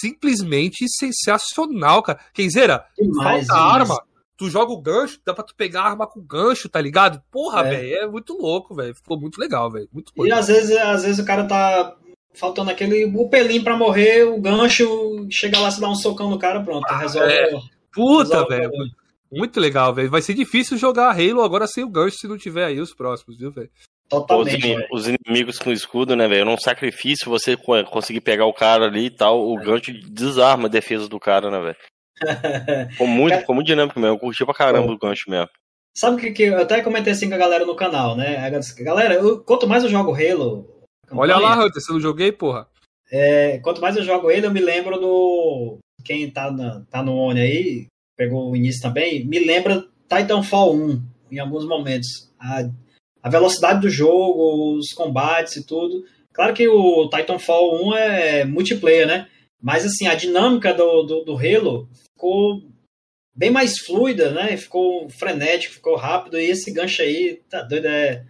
[0.00, 2.20] simplesmente sensacional, cara.
[2.32, 4.02] Kenzeira, Demais, falta arma.
[4.36, 7.20] Tu joga o gancho, dá pra tu pegar a arma com gancho, tá ligado?
[7.30, 7.70] Porra, É.
[7.70, 8.94] velho, é muito louco, velho.
[8.94, 9.86] Ficou muito legal, velho.
[9.92, 11.94] Muito E às vezes, às vezes o cara tá
[12.34, 16.38] faltando aquele o pelinho pra morrer, o gancho, chega lá, se dá um socão no
[16.38, 17.30] cara, pronto, resolve.
[17.30, 17.50] é.
[17.92, 18.70] Puta, velho.
[19.30, 20.08] Muito legal, velho.
[20.10, 23.36] Vai ser difícil jogar Halo agora sem o gancho se não tiver aí os próximos,
[23.38, 23.70] viu, velho?
[24.12, 24.54] Os, Totalmente.
[24.66, 24.88] ini- velho.
[24.92, 26.44] os inimigos com escudo, né, velho?
[26.44, 30.70] Num sacrifício, você co- conseguir pegar o cara ali e tal, o gancho desarma a
[30.70, 31.76] defesa do cara, né, velho?
[32.92, 34.16] Ficou muito, ficou muito dinâmico mesmo.
[34.16, 35.48] Eu curti pra caramba o gancho mesmo.
[35.96, 38.36] Sabe o que, que eu até comentei assim com a galera no canal, né?
[38.80, 40.68] Galera eu- quanto mais eu jogo Halo.
[41.12, 42.66] Olha lá, Hunter, você não joguei, porra.
[43.12, 45.78] é, quanto mais eu jogo ele, eu me lembro do.
[46.04, 51.02] Quem tá, na, tá no Oni aí, pegou o início também, me lembra Titanfall 1
[51.32, 52.30] em alguns momentos.
[52.38, 52.62] A,
[53.22, 56.04] a velocidade do jogo, os combates e tudo.
[56.32, 59.26] Claro que o Titanfall 1 é multiplayer, né?
[59.60, 62.62] Mas assim, a dinâmica do, do, do Halo ficou
[63.34, 64.56] bem mais fluida, né?
[64.56, 66.38] Ficou frenético, ficou rápido.
[66.38, 68.24] E esse gancho aí, tá doido, é.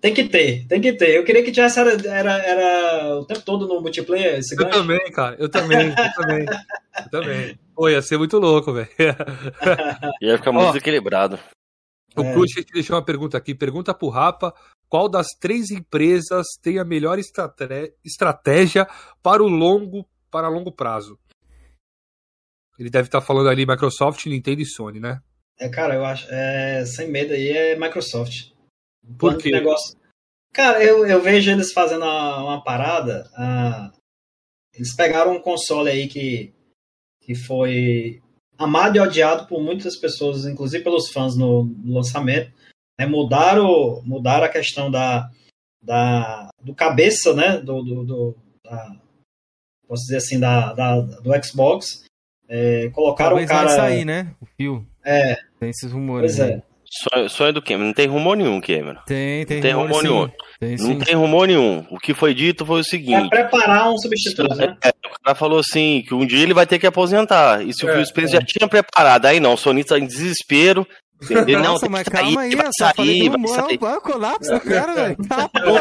[0.00, 1.16] Tem que ter, tem que ter.
[1.16, 4.78] Eu queria que tivesse era, era, era o tempo todo no multiplayer esse Eu gancho.
[4.78, 5.36] também, cara.
[5.38, 6.46] Eu também, eu também.
[6.46, 7.58] Eu também.
[7.74, 8.88] Pô, ia ser muito louco, velho.
[10.20, 11.38] Ia ficar muito desequilibrado.
[12.16, 12.46] O É.
[12.46, 13.54] Te deixou uma pergunta aqui.
[13.54, 14.54] Pergunta pro Rapa
[14.94, 18.86] qual das três empresas tem a melhor estratégia
[19.20, 21.18] para o longo, para longo prazo?
[22.78, 25.20] Ele deve estar falando ali Microsoft, Nintendo e Sony, né?
[25.58, 26.28] É, cara, eu acho.
[26.30, 28.52] É, sem medo aí é Microsoft.
[29.18, 29.50] Por quê?
[29.50, 29.98] Negócio.
[30.52, 33.28] Cara, eu, eu vejo eles fazendo uma, uma parada.
[33.36, 33.92] ah,
[34.72, 36.54] eles pegaram um console aí que,
[37.20, 38.22] que foi
[38.58, 42.50] amado e odiado por muitas pessoas, inclusive pelos fãs no, no lançamento.
[42.98, 45.28] né, mudaram, mudaram a questão da,
[45.82, 47.58] da, do cabeça, né?
[47.58, 48.96] Do, do, do- da-
[49.88, 52.04] posso dizer assim, da, da- do Xbox.
[52.48, 53.66] É, colocaram Talvez o cara.
[53.68, 54.34] vai sair, né?
[54.40, 54.86] O fio.
[55.04, 56.36] É, Tem esses rumores.
[56.36, 56.62] pois aí.
[57.12, 57.16] É.
[57.16, 57.86] Sonho, sonho do Cameron.
[57.86, 59.00] Não tem rumor nenhum, Cameron.
[59.06, 60.08] Tem, tem, Não tem rumor, sim.
[60.08, 60.28] nenhum.
[60.60, 60.98] Tem Não sim.
[60.98, 61.84] tem rumor nenhum.
[61.90, 64.76] O que foi dito foi o Pra seguinte: preparar um substituto, né?
[64.84, 67.62] o cara falou assim que um dia ele vai ter que aposentar.
[67.66, 68.40] E se o É, Phil Spencer é.
[68.40, 70.86] já tinha preparado, aí não, o Sony tá em desespero.
[71.22, 71.60] Entendeu?
[71.60, 74.00] não, Nossa, tem mas que sair, calma aí, vai eu só falei sair, que vai
[74.00, 75.16] colapso do cara, velho.
[75.28, 75.74] Tá, Não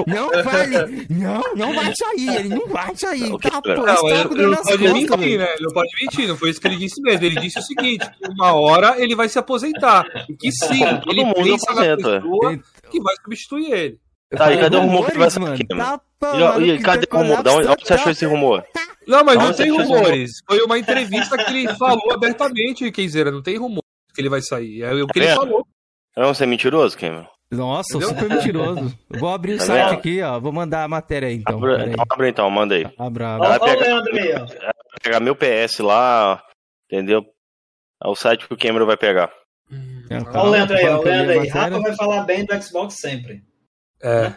[0.00, 0.72] o Não.
[1.08, 2.36] Não, não vai sair.
[2.36, 3.38] Ele não vai sair.
[3.38, 5.54] Tá, pô, Não, ele, não pode mentir, né?
[5.54, 7.24] Ele não pode mentir, não foi isso que ele disse mesmo.
[7.26, 10.04] Ele disse o seguinte: que uma hora ele vai se aposentar.
[10.28, 12.20] E que sim, Todo ele mundo pensa na aposenta.
[12.20, 12.58] pessoa
[12.90, 13.98] que vai substituir ele.
[14.36, 15.58] Tá, e cadê o rumor que vai sair mano?
[15.68, 16.00] Tá,
[16.60, 17.42] E, e cadê tá o rumor?
[17.42, 18.64] Da onde, você achou esse rumor?
[19.06, 20.32] Não, mas não tem rumores.
[20.46, 23.30] Foi uma entrevista que ele falou abertamente, Kenzeira.
[23.30, 23.82] Não tem rumor
[24.18, 24.82] que ele vai sair.
[24.82, 25.34] É o que ele É.
[25.36, 25.64] falou.
[26.16, 27.26] Não, você é mentiroso, Cameron?
[27.50, 28.08] Nossa, Entendeu?
[28.08, 28.98] super mentiroso.
[29.08, 29.98] Vou abrir o Tá site vendo?
[29.98, 30.40] aqui, ó.
[30.40, 31.56] Vou mandar a matéria aí, então.
[31.58, 31.90] Abre, Peraí.
[31.92, 32.84] então, abre então, manda aí.
[32.98, 33.56] Abra, Ó, abra.
[33.56, 34.38] O pegar- Leandro aí, ó.
[34.46, 34.72] Vai
[35.02, 36.42] pegar meu PS lá,
[36.90, 37.24] entendeu?
[38.04, 39.30] É o site que o Cameron vai pegar.
[40.10, 40.98] É, Ó o Leandro aí, ó.
[40.98, 41.48] O Leandro aí.
[41.48, 43.42] Rafa vai falar bem do Xbox sempre.
[44.02, 44.34] É.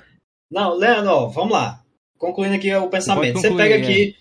[0.49, 1.79] Não, Leandro, ó, vamos lá.
[2.17, 3.33] Concluindo aqui o pensamento.
[3.33, 3.81] Pode Você concluir, pega é.
[3.83, 4.15] aqui.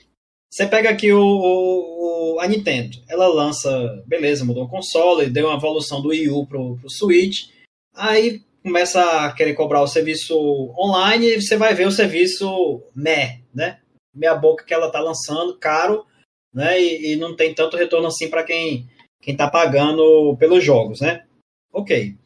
[0.53, 2.99] Você pega aqui o, o- o- a Nintendo.
[3.09, 7.49] Ela lança, beleza, mudou o console, deu uma evolução do Wii U pro, pro Switch.
[7.95, 10.37] Aí começa a querer cobrar o serviço
[10.79, 13.79] online e você vai ver o serviço meh, né?
[14.15, 16.05] Meia boca que ela tá lançando, caro,
[16.53, 16.81] né?
[16.81, 18.89] E, e não tem tanto retorno assim para quem,
[19.23, 21.25] quem tá pagando pelos jogos, né?
[21.73, 22.17] Ok.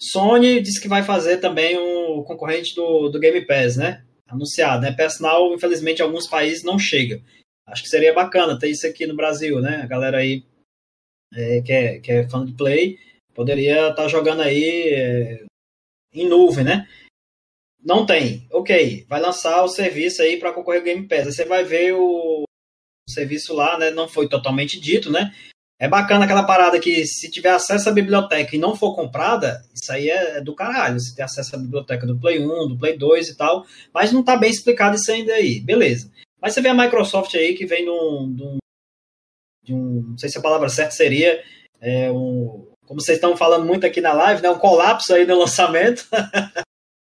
[0.00, 4.04] Sony disse que vai fazer também um concorrente do, do Game Pass, né?
[4.28, 4.94] Anunciado, né?
[5.20, 7.20] Now, infelizmente, em alguns países não chega.
[7.66, 9.82] Acho que seria bacana ter isso aqui no Brasil, né?
[9.82, 10.44] A galera aí
[11.34, 12.98] é, que, é, que é fã de Play
[13.34, 15.44] poderia estar jogando aí é,
[16.12, 16.88] em nuvem, né?
[17.84, 18.46] Não tem.
[18.50, 21.26] Ok, vai lançar o serviço aí para concorrer ao Game Pass.
[21.26, 22.44] Aí você vai ver o,
[23.08, 23.90] serviço lá, né?
[23.90, 25.34] Não foi totalmente dito, né?
[25.78, 29.92] É bacana aquela parada que se tiver acesso à biblioteca e não for comprada, isso
[29.92, 30.98] aí é do caralho.
[30.98, 34.22] Você tem acesso à biblioteca do Play 1, do Play 2 e tal, mas não
[34.22, 35.60] tá bem explicado isso ainda aí.
[35.60, 36.10] Beleza.
[36.44, 38.58] Mas você vê a Microsoft aí que vem de um.
[39.64, 41.42] De um, não sei se a palavra certa seria.
[41.80, 44.50] é, um, como vocês estão falando muito aqui na live, né?
[44.50, 46.06] Um colapso aí no lançamento.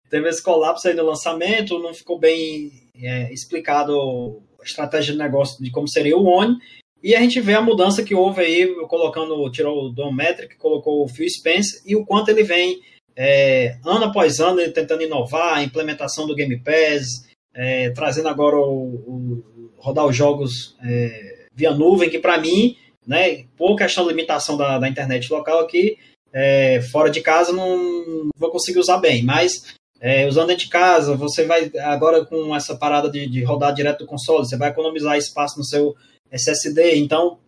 [0.07, 5.63] Teve esse colapso aí no lançamento, não ficou bem é, explicado a estratégia de negócio
[5.63, 6.55] de como seria o One.
[7.01, 11.03] E a gente vê a mudança que houve aí, colocando, tirou o Don Metric, colocou
[11.03, 12.79] o Phil Spencer, e o quanto ele vem,
[13.15, 18.95] é, ano após ano, tentando inovar, a implementação do Game Pass, é, trazendo agora o,
[18.95, 24.55] o- rodar os jogos é, via nuvem, que para mim, né, por questão da limitação
[24.57, 25.97] da, da internet local aqui,
[26.31, 31.15] é, fora de casa não vou conseguir usar bem, mas é, usando dentro de casa,
[31.15, 35.17] você vai agora com essa parada de, de rodar direto do console, você vai economizar
[35.17, 35.95] espaço no seu
[36.31, 36.95] SSD.
[36.97, 37.39] Então,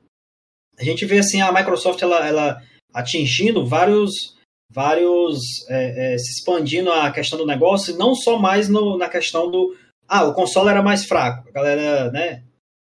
[0.78, 2.62] a gente vê assim a Microsoft ela, ela
[2.94, 4.36] atingindo vários,
[4.72, 9.50] vários é, é, se expandindo a questão do negócio, não só mais no, na questão
[9.52, 9.76] do,
[10.08, 11.48] ah, o console era mais fraco.
[11.50, 12.44] A galera, né,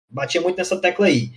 [0.09, 1.31] batia muito nessa tecla aí.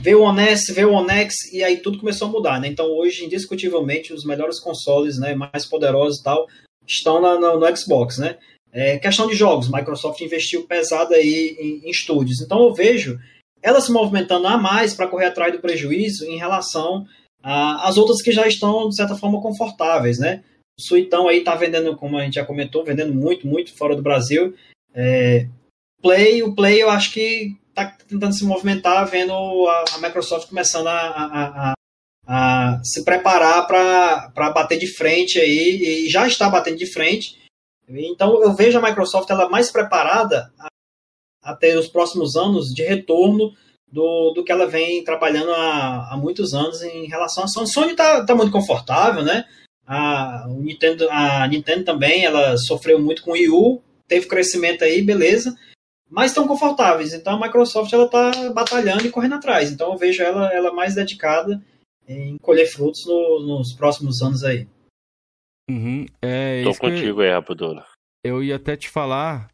[0.00, 2.68] Veio o One S, veio o One X e aí tudo começou a mudar, né?
[2.68, 6.46] Então hoje, indiscutivelmente, os melhores consoles, né, mais poderosos e tal,
[6.86, 8.36] estão na, no, no Xbox, né?
[8.70, 12.40] É, questão de jogos, Microsoft investiu pesado aí em, em estúdios.
[12.42, 13.18] Então eu vejo
[13.62, 17.06] ela se movimentando a mais para correr atrás do prejuízo em relação
[17.42, 20.42] às outras que já estão, de certa forma, confortáveis, né?
[20.78, 24.02] O Suitão aí tá vendendo, como a gente já comentou, vendendo muito, muito fora do
[24.02, 24.54] Brasil.
[24.94, 25.46] É,
[26.02, 30.88] Play, o Play eu acho que tá tentando se movimentar, vendo a, a Microsoft começando
[30.88, 31.74] a, a, a,
[32.26, 37.38] a se preparar para bater de frente aí, e já está batendo de frente.
[37.88, 40.68] Então eu vejo a Microsoft ela mais preparada a,
[41.42, 43.52] a ter os próximos anos de retorno
[43.90, 47.64] do, do que ela vem trabalhando há, há muitos anos em relação à Sony.
[47.64, 49.44] A Sony está tá muito confortável, né?
[49.86, 55.02] A, Nintendo, a Nintendo também ela sofreu muito com o Wii U, teve crescimento aí,
[55.02, 55.56] beleza,
[56.10, 57.12] mas estão confortáveis.
[57.12, 59.70] Então a Microsoft ela está batalhando e correndo atrás.
[59.70, 61.62] Então eu vejo ela, ela mais dedicada
[62.08, 64.66] em colher frutos no, nos próximos anos aí.
[65.70, 66.06] Uhum.
[66.22, 67.84] É, Tô contigo aí, Rapadura.
[68.24, 69.48] Eu ia até te falar,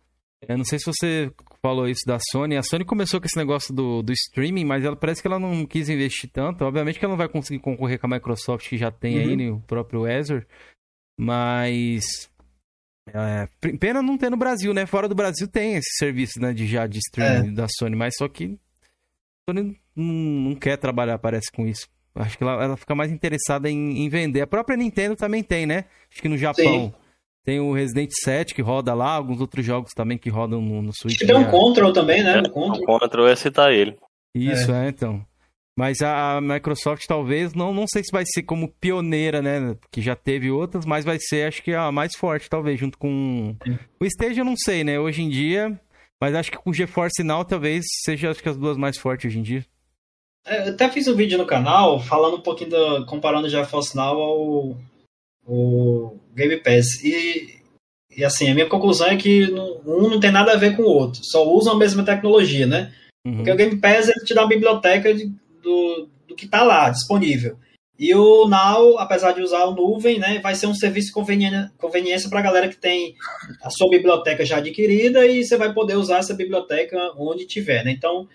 [0.49, 2.57] eu não sei se você falou isso da Sony.
[2.57, 5.67] A Sony começou com esse negócio do, do streaming, mas ela parece que ela não
[5.67, 6.65] quis investir tanto.
[6.65, 9.21] Obviamente que ela não vai conseguir concorrer com a Microsoft, que já tem uhum.
[9.23, 10.47] aí né, o próprio Azure.
[11.19, 12.31] Mas.
[13.13, 13.49] É,
[13.79, 14.87] pena não ter no Brasil, né?
[14.87, 17.53] Fora do Brasil tem esse serviço né, de já de streaming é.
[17.53, 18.59] da Sony, mas só que
[19.47, 21.87] a Sony não, não quer trabalhar, parece, com isso.
[22.15, 24.41] Acho que ela, ela fica mais interessada em, em, vender.
[24.41, 25.85] A própria Nintendo também tem, né?
[26.11, 26.65] Acho que no Japão.
[26.65, 26.95] Sim.
[27.45, 30.93] Tem o Resident 7 que roda lá, alguns outros jogos também que rodam no, no
[30.95, 31.17] Switch.
[31.17, 32.39] Acho que tem um Control também, né?
[32.39, 32.83] É, Control.
[32.83, 33.99] O Control é citar ele.
[34.35, 35.23] Isso, é, é então.
[35.77, 39.75] Mas a Microsoft talvez, não, não sei se vai ser como pioneira, né?
[39.81, 43.57] Porque já teve outras, mas vai ser, acho que a mais forte, talvez, junto com.
[43.65, 43.79] Sim.
[43.99, 45.01] O Stage eu não sei, né?
[45.01, 45.79] Hoje em dia.
[46.21, 49.27] Mas acho que com o GeForce Now talvez seja acho que as duas mais fortes
[49.27, 49.67] hoje em dia.
[50.47, 53.05] É, eu até fiz um vídeo no canal falando um pouquinho da.
[53.07, 54.77] comparando o GeForce Now ao,
[55.47, 57.03] o Game Pass.
[57.03, 57.61] E,
[58.17, 59.53] e assim, a minha conclusão é que
[59.85, 62.93] um não tem nada a ver com o outro, só usam a mesma tecnologia, né?
[63.27, 63.37] Uhum.
[63.37, 65.33] Porque o Game Pass ele te dá uma biblioteca de,
[65.65, 67.59] do, do que está lá disponível.
[67.99, 71.13] E o Now, apesar de usar o nuvem, né, vai ser um serviço de
[71.79, 73.15] conveniência, para a galera que tem
[73.63, 77.93] a sua biblioteca já adquirida e você vai poder usar essa biblioteca onde tiver, né?
[77.93, 78.29] Então,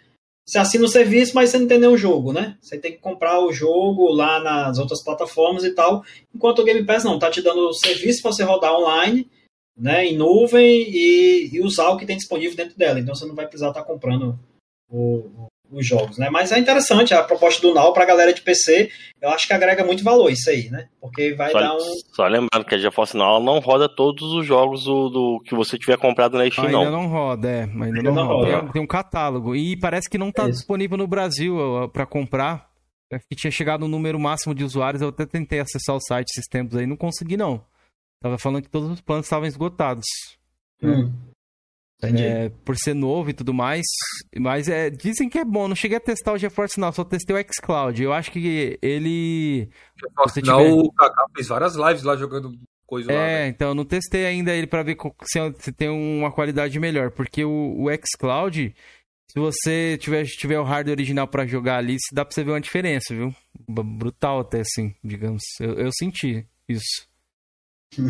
[0.45, 2.57] você assina o serviço, mas você não tem nenhum jogo, né?
[2.61, 6.03] Você tem que comprar o jogo lá nas outras plataformas e tal.
[6.33, 9.29] Enquanto o Game Pass não, tá te dando o serviço para você rodar online,
[9.77, 12.99] né, em nuvem e, e, usar o que tem disponível dentro dela.
[12.99, 14.39] Então você não vai precisar estar tá comprando
[14.89, 16.29] o, os jogos, né?
[16.29, 18.89] Mas é interessante a proposta do Now para a galera de PC.
[19.21, 20.87] Eu acho que agrega muito valor isso aí, né?
[20.99, 21.79] Porque vai só, dar um.
[22.13, 25.77] Só lembrando que a GeForce Now não roda todos os jogos do, do que você
[25.77, 26.91] tiver comprado na Steam, ainda não.
[26.91, 27.63] não roda, é.
[27.63, 28.51] Ainda, ainda não, não, roda.
[28.51, 28.61] roda.
[28.63, 29.55] Tem, tem, um catálogo.
[29.55, 31.57] E parece que não está é disponível no Brasil
[31.93, 32.67] para comprar.
[33.27, 35.01] Que tinha chegado um número máximo de usuários.
[35.01, 37.63] Eu até tentei acessar o site esses tempos aí, não consegui, não.
[38.21, 40.05] Tava falando que todos os planos estavam esgotados.
[40.83, 41.11] Hum.
[41.11, 41.28] É,
[42.63, 43.85] por ser novo e tudo mais.
[44.37, 45.67] Mas é, dizem que é bom.
[45.67, 48.01] Não cheguei a testar o GeForce não, só testei o xCloud.
[48.01, 49.69] Eu acho que ele.
[50.01, 50.51] GeForce tiver...
[50.51, 52.51] Now, o Kaká fez várias lives lá jogando
[52.89, 53.21] coisa é, lá.
[53.21, 57.11] É, então não testei ainda ele para ver se, se, tem uma qualidade melhor.
[57.11, 58.73] Porque o, o xCloud,
[59.31, 62.61] se você tiver, tiver o hardware original para jogar ali, dá pra você ver uma
[62.61, 63.33] diferença, viu?
[63.67, 65.43] Brutal até assim, digamos.
[65.59, 67.08] Eu, eu senti isso.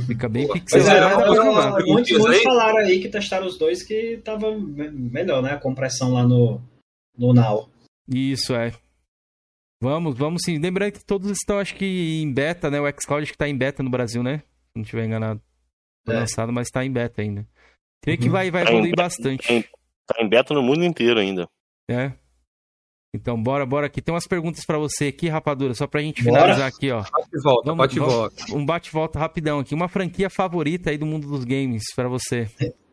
[0.05, 1.85] Fica bem pixelado.
[1.85, 5.53] Muitos, muitos falaram aí que testaram os dois que tava melhor, né?
[5.53, 6.61] A compressão lá no,
[7.17, 7.69] no Now.
[8.07, 8.73] Isso, é.
[9.81, 10.57] Vamos, vamos sim.
[10.57, 12.81] Lembrando que todos estão, acho que em beta, né?
[12.81, 14.39] O xCloud acho que tá em beta no Brasil, né?
[14.39, 15.41] Se não tiver enganado.
[16.05, 16.19] Foi é.
[16.19, 17.47] lançado, mas tá em beta ainda.
[18.01, 18.23] Creio uhum.
[18.23, 19.69] que vai, vai tá evoluir bastante.
[20.05, 21.47] Tá em beta no mundo inteiro ainda.
[21.89, 22.11] É.
[23.15, 24.01] Então, bora, bora aqui.
[24.01, 26.67] Tem umas perguntas para você aqui, rapadura, só pra gente finalizar bora.
[26.67, 27.01] aqui, ó.
[27.01, 28.55] Bate volta, vamos, bate vamos, volta.
[28.55, 29.73] Um bate volta rapidão aqui.
[29.73, 32.47] Uma franquia favorita aí do mundo dos games para você.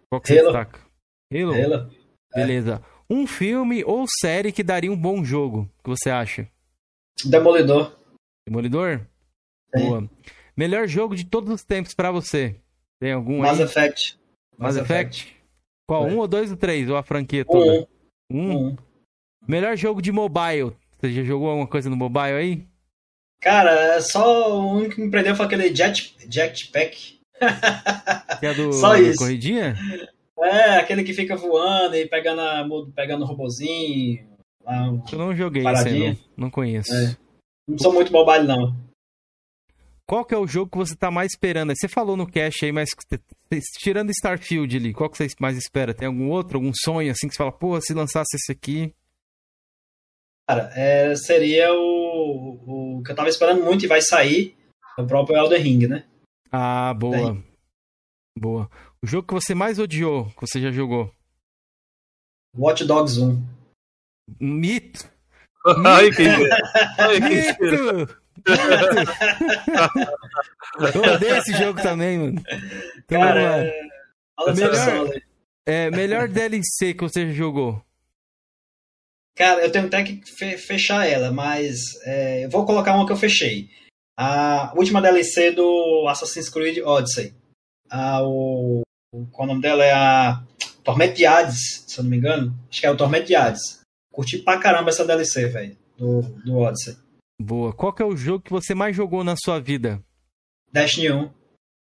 [0.08, 0.48] Qual que você Halo.
[0.52, 0.80] destaca?
[1.32, 1.52] Halo?
[1.52, 1.90] Halo.
[2.34, 2.82] Beleza.
[2.82, 2.96] É.
[3.12, 6.48] Um filme ou série que daria um bom jogo, que você acha?
[7.24, 7.92] Demolidor.
[8.48, 9.06] Demolidor?
[9.74, 10.08] Boa.
[10.56, 12.56] Melhor jogo de todos os tempos para você?
[12.98, 13.64] Tem algum Mass aí?
[13.64, 14.18] Effect.
[14.58, 15.20] Mass, Mass Effect?
[15.22, 15.36] Effect?
[15.86, 16.08] Qual?
[16.08, 16.10] É.
[16.10, 16.88] Um ou dois ou três?
[16.88, 17.86] Ou a franquia toda?
[18.30, 18.40] Um.
[18.40, 18.66] Um?
[18.68, 18.76] um.
[19.46, 20.72] Melhor jogo de mobile.
[20.98, 22.66] Você já jogou alguma coisa no mobile aí?
[23.40, 27.20] Cara, é só o único que me prendeu foi aquele Jet, Jetpack.
[28.40, 29.18] Que é do, só isso.
[29.18, 29.76] corridinha?
[30.40, 34.26] É, aquele que fica voando e pegando, a, pegando o robozinho.
[34.64, 36.16] Lá, Eu não joguei isso aí, não.
[36.36, 36.92] Não conheço.
[36.92, 37.16] É.
[37.68, 38.74] Não sou muito mobile, não.
[40.06, 41.72] qual que é o jogo que você tá mais esperando?
[41.76, 42.88] Você falou no cache aí, mas
[43.78, 45.94] tirando Starfield ali, qual que você mais espera?
[45.94, 48.92] Tem algum outro, algum sonho assim que você fala, pô, se lançasse esse aqui?
[50.48, 54.56] Cara, é, seria o, o que eu tava esperando muito e vai sair,
[54.96, 56.04] é o próprio Elden Ring, né?
[56.52, 57.32] Ah, boa.
[57.32, 57.44] Daí.
[58.38, 58.70] Boa.
[59.02, 61.12] O jogo que você mais odiou, que você já jogou?
[62.56, 63.42] Watch Dogs 1.
[64.40, 65.08] Mito.
[65.84, 68.20] Ai, quem Ai, Mito.
[70.94, 72.42] eu odeio esse jogo também, mano.
[72.98, 73.90] Então, Cara, é...
[74.54, 75.10] melhor,
[75.66, 77.84] é, melhor DLC que você jogou?
[79.36, 80.24] Cara, eu tenho até que
[80.56, 83.68] fechar ela, mas é, eu vou colocar uma que eu fechei.
[84.18, 87.34] A última DLC do Assassin's Creed Odyssey.
[87.90, 88.80] A, o,
[89.30, 90.42] qual o nome dela é a
[90.82, 92.58] Tormento de Hades, se eu não me engano.
[92.70, 93.82] Acho que é o Tormento de Hades.
[94.10, 96.96] Curti pra caramba essa DLC, velho, do, do Odyssey.
[97.38, 97.74] Boa.
[97.74, 100.02] Qual que é o jogo que você mais jogou na sua vida?
[100.72, 101.30] Destiny 1.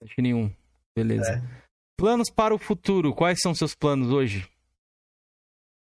[0.02, 0.52] Destiny 1.
[0.96, 1.32] Beleza.
[1.32, 1.62] É.
[1.98, 3.14] Planos para o futuro.
[3.14, 4.48] Quais são seus planos hoje?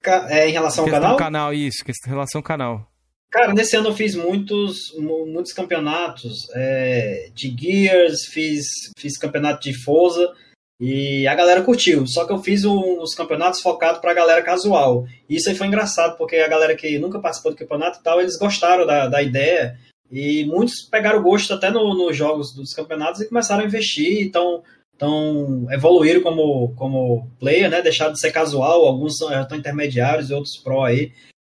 [0.05, 1.16] É, em relação ao canal?
[1.16, 1.85] canal, isso.
[1.85, 2.89] Questão, em relação ao canal.
[3.31, 8.66] Cara, nesse ano eu fiz muitos, muitos campeonatos é, de Gears, fiz,
[8.99, 10.33] fiz campeonato de Forza
[10.81, 12.07] e a galera curtiu.
[12.07, 15.07] Só que eu fiz uns campeonatos focados pra galera casual.
[15.29, 18.20] E isso aí foi engraçado, porque a galera que nunca participou do campeonato e tal,
[18.20, 19.79] eles gostaram da, da ideia.
[20.11, 24.23] E muitos pegaram gosto até nos no jogos dos campeonatos e começaram a investir.
[24.23, 24.62] Então,
[24.99, 27.81] então evoluíram como, como player, né?
[27.81, 28.85] Deixaram de ser casual.
[28.85, 31.12] Alguns são, estão intermediários e outros pro aí.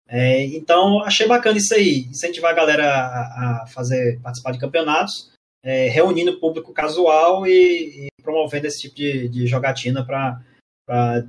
[0.09, 2.07] É, então, achei bacana isso aí.
[2.09, 5.35] Incentivar a galera a, a fazer, participar de campeonatos
[5.65, 11.27] é, reunindo o público casual e, e, promovendo esse tipo de, de jogatina para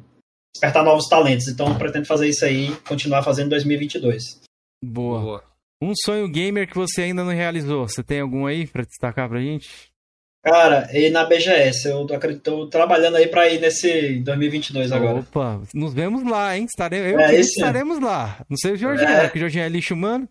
[0.53, 1.47] despertar novos talentos.
[1.47, 4.41] Então, pretendo fazer isso aí, continuar fazendo em 2022.
[4.83, 5.21] Boa.
[5.21, 5.43] Boa.
[5.81, 9.41] Um sonho gamer que você ainda não realizou, você tem algum aí para destacar pra
[9.41, 9.89] gente?
[10.45, 15.21] Cara, e na BGS, eu acredito, trabalhando aí para ir nesse 2022 agora.
[15.21, 16.65] Opa, nos vemos lá, hein?
[16.65, 18.37] Estaremos, eu é, estaremos lá.
[18.47, 19.23] Não sei o Jorginho, é.
[19.23, 20.29] porque o Jorginho é lixo humano.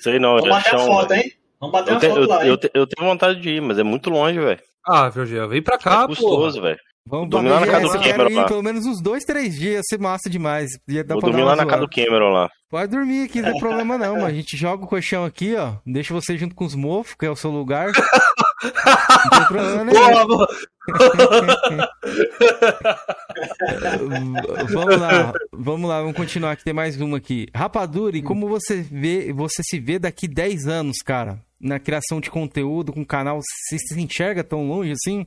[0.00, 1.32] sei não, Vamos bater a foto, hein?
[1.58, 2.46] Vamos bater eu uma foto eu, lá.
[2.46, 4.60] Eu, eu, tenho vontade de ir, mas é muito longe, velho.
[4.86, 6.08] Ah, Jorginho, vem pra cá, é pô.
[6.08, 6.78] custoso, velho.
[7.08, 8.46] Vamos dormir lá na casa do Cameron lá.
[8.46, 10.68] Pelo menos uns dois, três dias, ser massa demais.
[10.86, 12.50] Ia dar Vou dormir lá na casa do Cameron lá.
[12.68, 15.76] Pode dormir aqui, não tem problema não, mas a gente joga o colchão aqui, ó.
[15.86, 17.90] Deixa você junto com os mofos, que é o seu lugar.
[18.62, 20.26] não tem problema nenhum.
[20.26, 20.48] Boa,
[24.68, 27.46] vamos lá, vamos lá, vamos continuar aqui, tem mais uma aqui.
[27.54, 31.42] Rapadura, e como você vê, você se vê daqui 10 anos, cara?
[31.58, 35.26] Na criação de conteúdo com o canal, você se enxerga tão longe assim?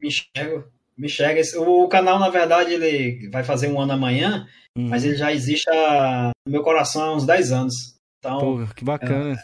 [0.00, 0.64] Me enxergo
[1.00, 1.40] me enxerga.
[1.58, 4.46] O canal, na verdade, ele vai fazer um ano amanhã,
[4.76, 4.88] uhum.
[4.88, 7.74] mas ele já existe a, no meu coração há uns 10 anos.
[8.18, 9.32] Então, Pô, que bacana.
[9.32, 9.36] É,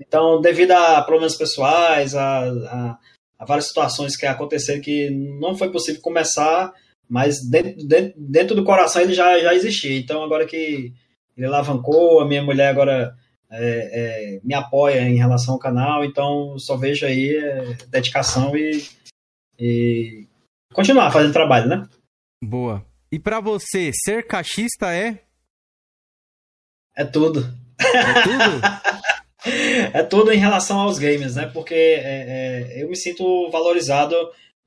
[0.00, 2.98] então, devido a problemas pessoais, a, a,
[3.38, 6.72] a, várias situações que aconteceram que não foi possível começar,
[7.08, 9.98] mas dentro, dentro, dentro do coração ele já, já existia.
[9.98, 10.92] Então, agora que
[11.36, 13.12] ele alavancou, a minha mulher agora
[13.50, 18.84] é, é, me apoia em relação ao canal, então só vejo aí é, dedicação e,
[19.58, 20.26] e
[20.72, 21.88] continuar fazendo trabalho, né?
[22.42, 22.84] Boa.
[23.10, 25.22] E para você, ser caixista é?
[26.96, 27.40] É tudo.
[27.78, 28.60] É tudo?
[29.98, 31.46] é tudo em relação aos games, né?
[31.46, 34.14] Porque é, é, eu me sinto valorizado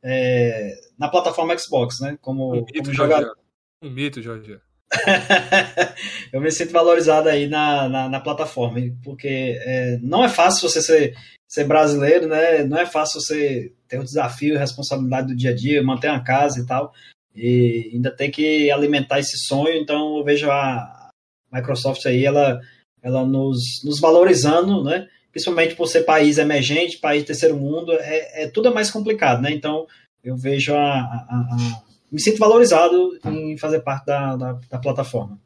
[0.04, 2.18] é, na plataforma Xbox, né?
[2.22, 3.36] Como, um mito, como jogador.
[3.82, 4.60] Um mito, Jorge.
[6.32, 10.82] eu me sinto valorizado aí na, na, na plataforma, porque é, não é fácil você
[10.82, 11.18] ser,
[11.48, 12.64] ser brasileiro, né?
[12.64, 16.24] Não é fácil você ter o desafio e responsabilidade do dia a dia, manter uma
[16.24, 16.94] casa e tal,
[17.36, 21.10] e ainda tem que alimentar esse sonho, então eu vejo a
[21.52, 22.60] Microsoft aí, ela,
[23.02, 25.08] ela nos, nos valorizando, né?
[25.32, 29.52] Principalmente por ser país emergente, país terceiro mundo, é, é tudo é mais complicado, né?
[29.52, 29.86] Então
[30.24, 35.38] eu vejo a, a, a me sinto valorizado em fazer parte da, da, da plataforma.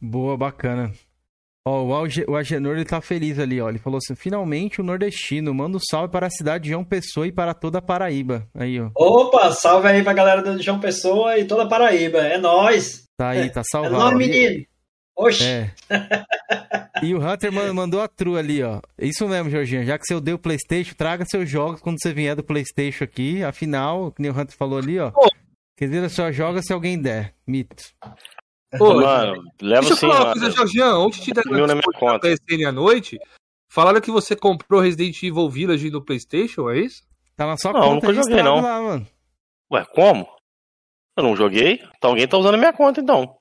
[0.00, 0.92] Boa, bacana.
[1.66, 3.68] Ó, o, o Agenor ele tá feliz ali, ó.
[3.68, 5.54] Ele falou assim: finalmente o nordestino.
[5.54, 8.48] Manda um salve para a cidade de João Pessoa e para toda a Paraíba.
[8.54, 8.90] Aí, ó.
[8.96, 12.18] Opa, salve aí pra galera de João Pessoa e toda a Paraíba.
[12.18, 13.04] É nós.
[13.16, 13.94] Tá aí, tá salvado.
[13.94, 14.64] É nós, menino.
[15.14, 15.44] Oxi.
[15.44, 15.70] É.
[17.04, 18.80] e o Hunter mandou a true ali, ó.
[18.98, 19.84] Isso mesmo, Jorginho.
[19.84, 23.44] Já que você odeia o PlayStation, traga seus jogos quando você vier do PlayStation aqui.
[23.44, 25.12] Afinal, que nem o Hunter falou ali, ó.
[25.76, 27.34] Quer dizer, só joga se alguém der.
[27.46, 27.74] Mito.
[28.78, 31.06] Pô, mano, leva Deixa eu falar uma coisa, Jorgião.
[31.06, 32.28] Ontem te deram na minha conta.
[32.28, 33.18] à noite.
[33.68, 37.02] Falaram que você comprou Resident Evil Village no PlayStation, é isso?
[37.36, 38.06] Tá na sua não, conta.
[38.06, 38.60] Não, nunca joguei, não.
[38.60, 39.06] Lá, mano.
[39.72, 40.28] Ué, como?
[41.16, 41.80] Eu não joguei?
[41.96, 43.36] Então alguém tá usando a minha conta, então.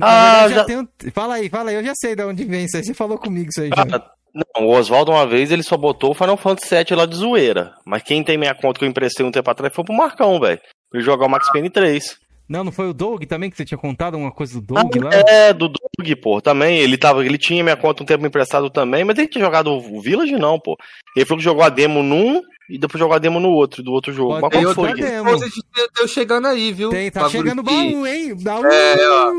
[0.00, 0.56] Ah, já...
[0.56, 0.64] já...
[0.64, 0.88] Tenho...
[1.12, 1.76] Fala aí, fala aí.
[1.76, 2.84] Eu já sei de onde vem isso aí.
[2.84, 3.82] Você falou comigo isso aí, já.
[3.82, 7.16] Ah, Não, o Oswaldo uma vez ele só botou o Final Fantasy VII lá de
[7.16, 7.74] zoeira.
[7.84, 10.60] Mas quem tem minha conta que eu emprestei um tempo atrás foi pro Marcão, velho.
[10.90, 12.18] Pra ele jogar o Max Payne 3.
[12.48, 15.10] Não, não foi o Doug também que você tinha contado alguma coisa do Doug lá?
[15.12, 16.78] É, do Doug, pô, também.
[16.78, 20.00] Ele, tava, ele tinha minha conta um tempo emprestado também, mas ele tinha jogado o
[20.00, 20.76] Village, não, pô.
[21.14, 23.92] Ele falou que jogou a demo num e depois jogou a demo no outro, do
[23.92, 24.40] outro jogo.
[24.40, 25.10] Pode Mas qual outra foi?
[25.10, 25.24] demo.
[25.30, 25.62] Coisa de
[26.00, 26.90] eu chegando aí, viu?
[26.90, 28.34] Tem, tá Bagulho chegando baú, hein?
[28.42, 28.64] Baú!
[28.66, 29.32] É, ó.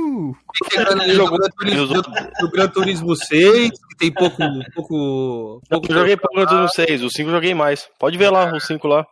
[0.71, 4.37] Chegando aí Jogou- do Gran Turismo, do, do Gran Turismo 6, que tem pouco.
[4.75, 7.87] pouco, Eu pouco joguei pouco no 6, o 5 eu joguei mais.
[7.99, 9.05] Pode ver lá, o 5 lá.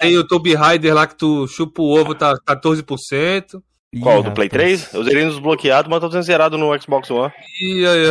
[0.00, 3.62] Tem o Tomb Raider lá que tu chupa o ovo, tá 14%.
[3.92, 4.22] Ih, Qual?
[4.22, 4.90] Do Play rapaz.
[4.90, 4.94] 3?
[4.94, 7.32] Eu zerei nos bloqueados, mas tô sendo zerado no Xbox One.
[7.58, 8.10] E aí,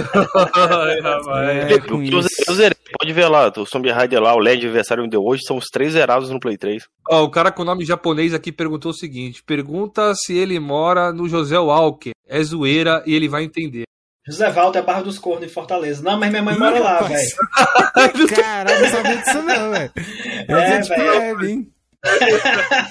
[1.01, 1.49] rapaz.
[1.49, 5.09] É, eu, eu zerei, pode ver lá, o Tomb Raider lá, o LED Adversário me
[5.09, 6.83] deu hoje, são os três zerados no Play 3.
[7.09, 11.29] Ó, o cara com nome japonês aqui perguntou o seguinte: pergunta se ele mora no
[11.29, 12.11] José Walker.
[12.27, 13.83] É zoeira e ele vai entender.
[14.27, 16.03] José Walter é Barra dos Cornos em Fortaleza.
[16.03, 17.29] Não, mas minha mãe mora lá, velho.
[18.35, 19.91] Caralho, não sabia disso não, velho.
[20.49, 21.67] É, é, velho.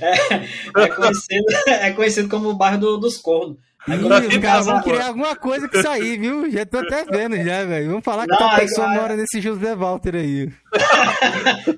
[0.00, 3.56] É, é conhecido, é conhecido como o bairro do- dos cornos.
[3.88, 6.50] Aí Ih, fui os caras casar- vão criar alguma coisa com isso aí, viu?
[6.50, 7.88] Já tô até vendo já, velho.
[7.88, 10.50] Vamos falar que Não, pessoa aí- mora nesse José Walter aí.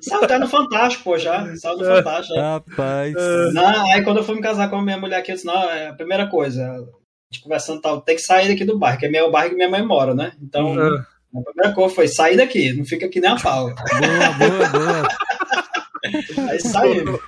[0.01, 1.55] Saiu até no Fantástico, pô, já.
[1.55, 2.37] Saiu no Fantástico.
[2.37, 3.13] Rapaz.
[3.53, 5.69] Não, aí quando eu fui me casar com a minha mulher aqui, eu disse, não,
[5.69, 6.85] é a primeira coisa,
[7.33, 9.69] gente conversando tal, tem que sair daqui do bairro, que é meu bairro que minha
[9.69, 10.33] mãe mora, né?
[10.41, 10.99] Então, É.
[11.35, 13.67] a primeira coisa foi sair daqui, não fica aqui nem a pau.
[13.99, 16.49] Boa, boa, boa.
[16.49, 17.19] Aí saímos.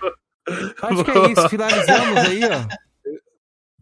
[0.81, 1.49] Acho que é isso.
[1.49, 2.67] Finalizamos aí, ó.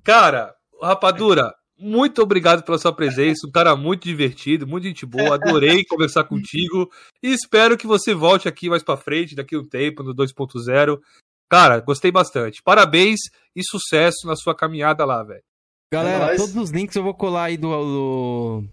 [0.03, 3.47] Cara, Rapadura, muito obrigado pela sua presença.
[3.47, 5.35] Um cara muito divertido, muito gente boa.
[5.35, 6.89] Adorei conversar contigo.
[7.21, 10.97] E espero que você volte aqui mais pra frente, daqui a um tempo, no 2.0.
[11.49, 12.61] Cara, gostei bastante.
[12.63, 13.19] Parabéns
[13.55, 15.43] e sucesso na sua caminhada lá, velho.
[15.91, 18.63] Galera, É todos os links eu vou colar aí do, do,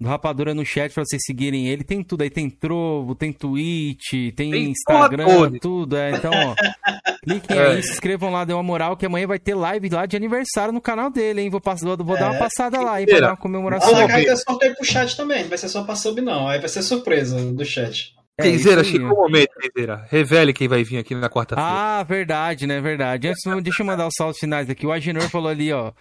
[0.00, 1.82] do Rapadura no chat pra vocês seguirem ele.
[1.82, 5.58] Tem tudo aí, tem Trovo, tem Twitch, tem, Tem Instagram, toda.
[5.58, 5.96] tudo.
[5.96, 6.54] É, então, ó,
[7.24, 7.66] cliquem É.
[7.72, 10.72] aí, se inscrevam lá, dê uma moral, que amanhã vai ter live lá de aniversário
[10.72, 11.50] no canal dele, hein?
[11.50, 12.38] Vou, pass- vou, vou dar uma É.
[12.38, 13.06] passada lá, hein?
[13.08, 13.92] Pra dar uma comemoração.
[13.92, 14.24] Vamos ver.
[14.26, 16.82] tem sorteio pro chat também, não vai ser só pra sub não, aí vai ser
[16.82, 18.14] surpresa do chat.
[18.38, 20.06] É, Kenzeira, chegou o momento, Kenzeira.
[20.10, 21.70] Revele quem vai vir aqui na quarta-feira.
[21.70, 22.80] Ah, verdade, né?
[22.80, 23.28] Verdade.
[23.28, 24.86] Antes, deixa eu mandar os saltos finais aqui.
[24.86, 25.92] O Agenor falou ali, ó.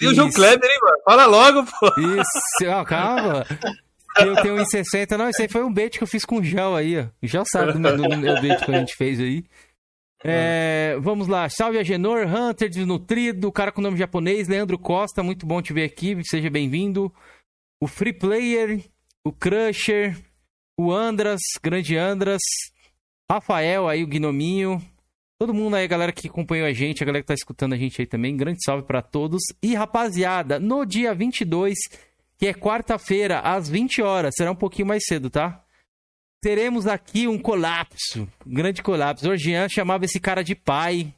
[0.00, 0.30] E o João.
[0.30, 0.98] Kleber, hein, mano?
[1.04, 1.86] Fala logo, pô.
[2.00, 3.44] Isso, ó, calma.
[4.18, 5.16] Eu tenho 1,60.
[5.16, 7.04] Não, isso aí foi um bait que eu fiz com o Gel aí, ó.
[7.22, 9.44] O sabe do meu, do meu bait que a gente fez aí.
[10.24, 15.60] É, vamos lá, salve Agenor, Hunter, Desnutrido, cara com nome japonês, Leandro Costa, muito bom
[15.60, 17.12] te ver aqui, seja bem-vindo.
[17.82, 18.84] O Free Player,
[19.24, 20.16] o Crusher,
[20.78, 22.40] o Andras, grande Andras,
[23.28, 24.80] Rafael aí, o Gnominho,
[25.42, 28.00] todo mundo aí, galera que acompanhou a gente, a galera que tá escutando a gente
[28.00, 29.42] aí também, grande salve pra todos.
[29.60, 31.76] E rapaziada, no dia 22,
[32.38, 35.60] que é quarta-feira, às 20 horas, será um pouquinho mais cedo, tá?
[36.40, 39.28] Teremos aqui um colapso, um grande colapso.
[39.28, 41.12] O Jean chamava esse cara de pai,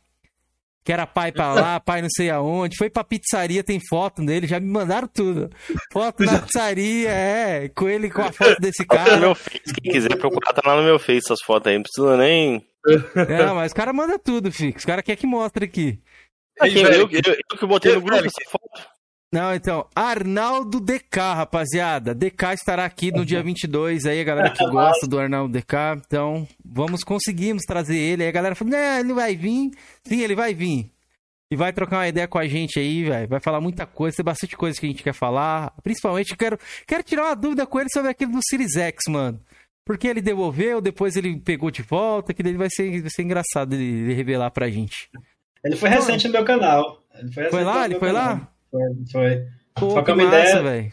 [0.82, 2.78] que era pai pra lá, pai não sei aonde.
[2.78, 5.51] Foi pra pizzaria, tem foto dele, já me mandaram tudo.
[5.92, 9.20] Foto na pizzaria, é, com ele com a foto desse Tá no cara.
[9.20, 12.16] meu Face, quem quiser procurar, tá lá no meu Face essas fotos aí, não precisa
[12.16, 12.66] nem...
[13.28, 14.81] É, mas o cara manda tudo, Fix.
[14.82, 15.98] Os cara quer que mostre aqui.
[16.61, 18.94] Velho, eu, eu- eu que botei no grupo essa foto.
[19.32, 22.15] Não, então, Arnaldo DK, rapaziada.
[22.15, 25.74] DK estará aqui no dia 22, aí a galera que gosta do Arnaldo DK.
[26.06, 28.23] Então, vamos, conseguimos trazer ele.
[28.23, 29.73] Aí a galera falou, não, ele vai vir.
[30.05, 30.89] Sim, ele vai vir.
[31.51, 33.27] E vai trocar uma ideia com a gente aí, velho.
[33.28, 35.73] Vai falar muita coisa, tem bastante coisa que a gente quer falar.
[35.82, 36.56] Principalmente, quero,
[36.86, 39.40] quero tirar uma dúvida com ele sobre aquilo do Series X, mano.
[39.86, 43.74] Porque ele devolveu, depois ele pegou de volta, que daí vai ser, vai ser engraçado
[43.74, 45.11] ele, ele revelar pra gente.
[45.62, 47.02] Ele foi recente no meu canal.
[47.15, 47.85] Ele foi, Foi recente lá?
[47.85, 48.24] Ele foi canal.
[48.36, 48.52] lá?
[48.70, 48.81] Foi,
[49.12, 49.48] foi.
[49.74, 50.62] Pô, que Trocamos massa, ideia.
[50.62, 50.93] velho.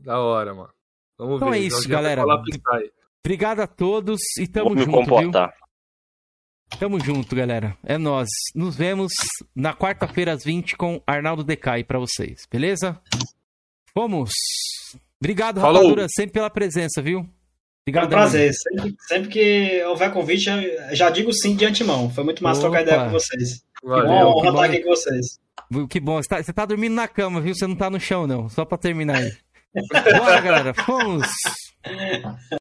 [0.00, 0.70] Da hora, mano.
[1.18, 1.58] Vamos Então ver.
[1.58, 2.22] é isso, galera.
[3.24, 5.04] Obrigado a todos e tamo Vou me junto, viu?
[5.06, 5.54] comportar.
[6.78, 7.76] Tamo junto, galera.
[7.84, 8.28] É nós.
[8.54, 9.12] Nos vemos
[9.54, 12.98] na quarta-feira às 20 com Arnaldo Decai pra vocês, beleza?
[13.92, 14.30] Fomos.
[15.22, 15.82] Obrigado, Falou.
[15.82, 17.18] Rapadura, sempre pela presença, viu?
[17.18, 17.26] É um
[17.82, 18.08] Obrigado.
[18.08, 18.52] prazer.
[18.54, 20.44] Sempre, sempre que houver convite,
[20.92, 22.08] já digo sim de antemão.
[22.10, 22.90] Foi muito massa trocar Opa.
[22.90, 23.62] ideia com vocês.
[23.80, 24.06] Que Valeu.
[24.06, 24.64] bom que honra bom.
[24.64, 25.26] estar aqui com vocês.
[25.88, 26.22] Que bom.
[26.22, 27.54] Você tá, você tá dormindo na cama, viu?
[27.54, 28.48] Você não tá no chão, não.
[28.48, 29.32] Só pra terminar aí.
[30.18, 30.74] Bora, galera.
[30.74, 31.26] Fomos.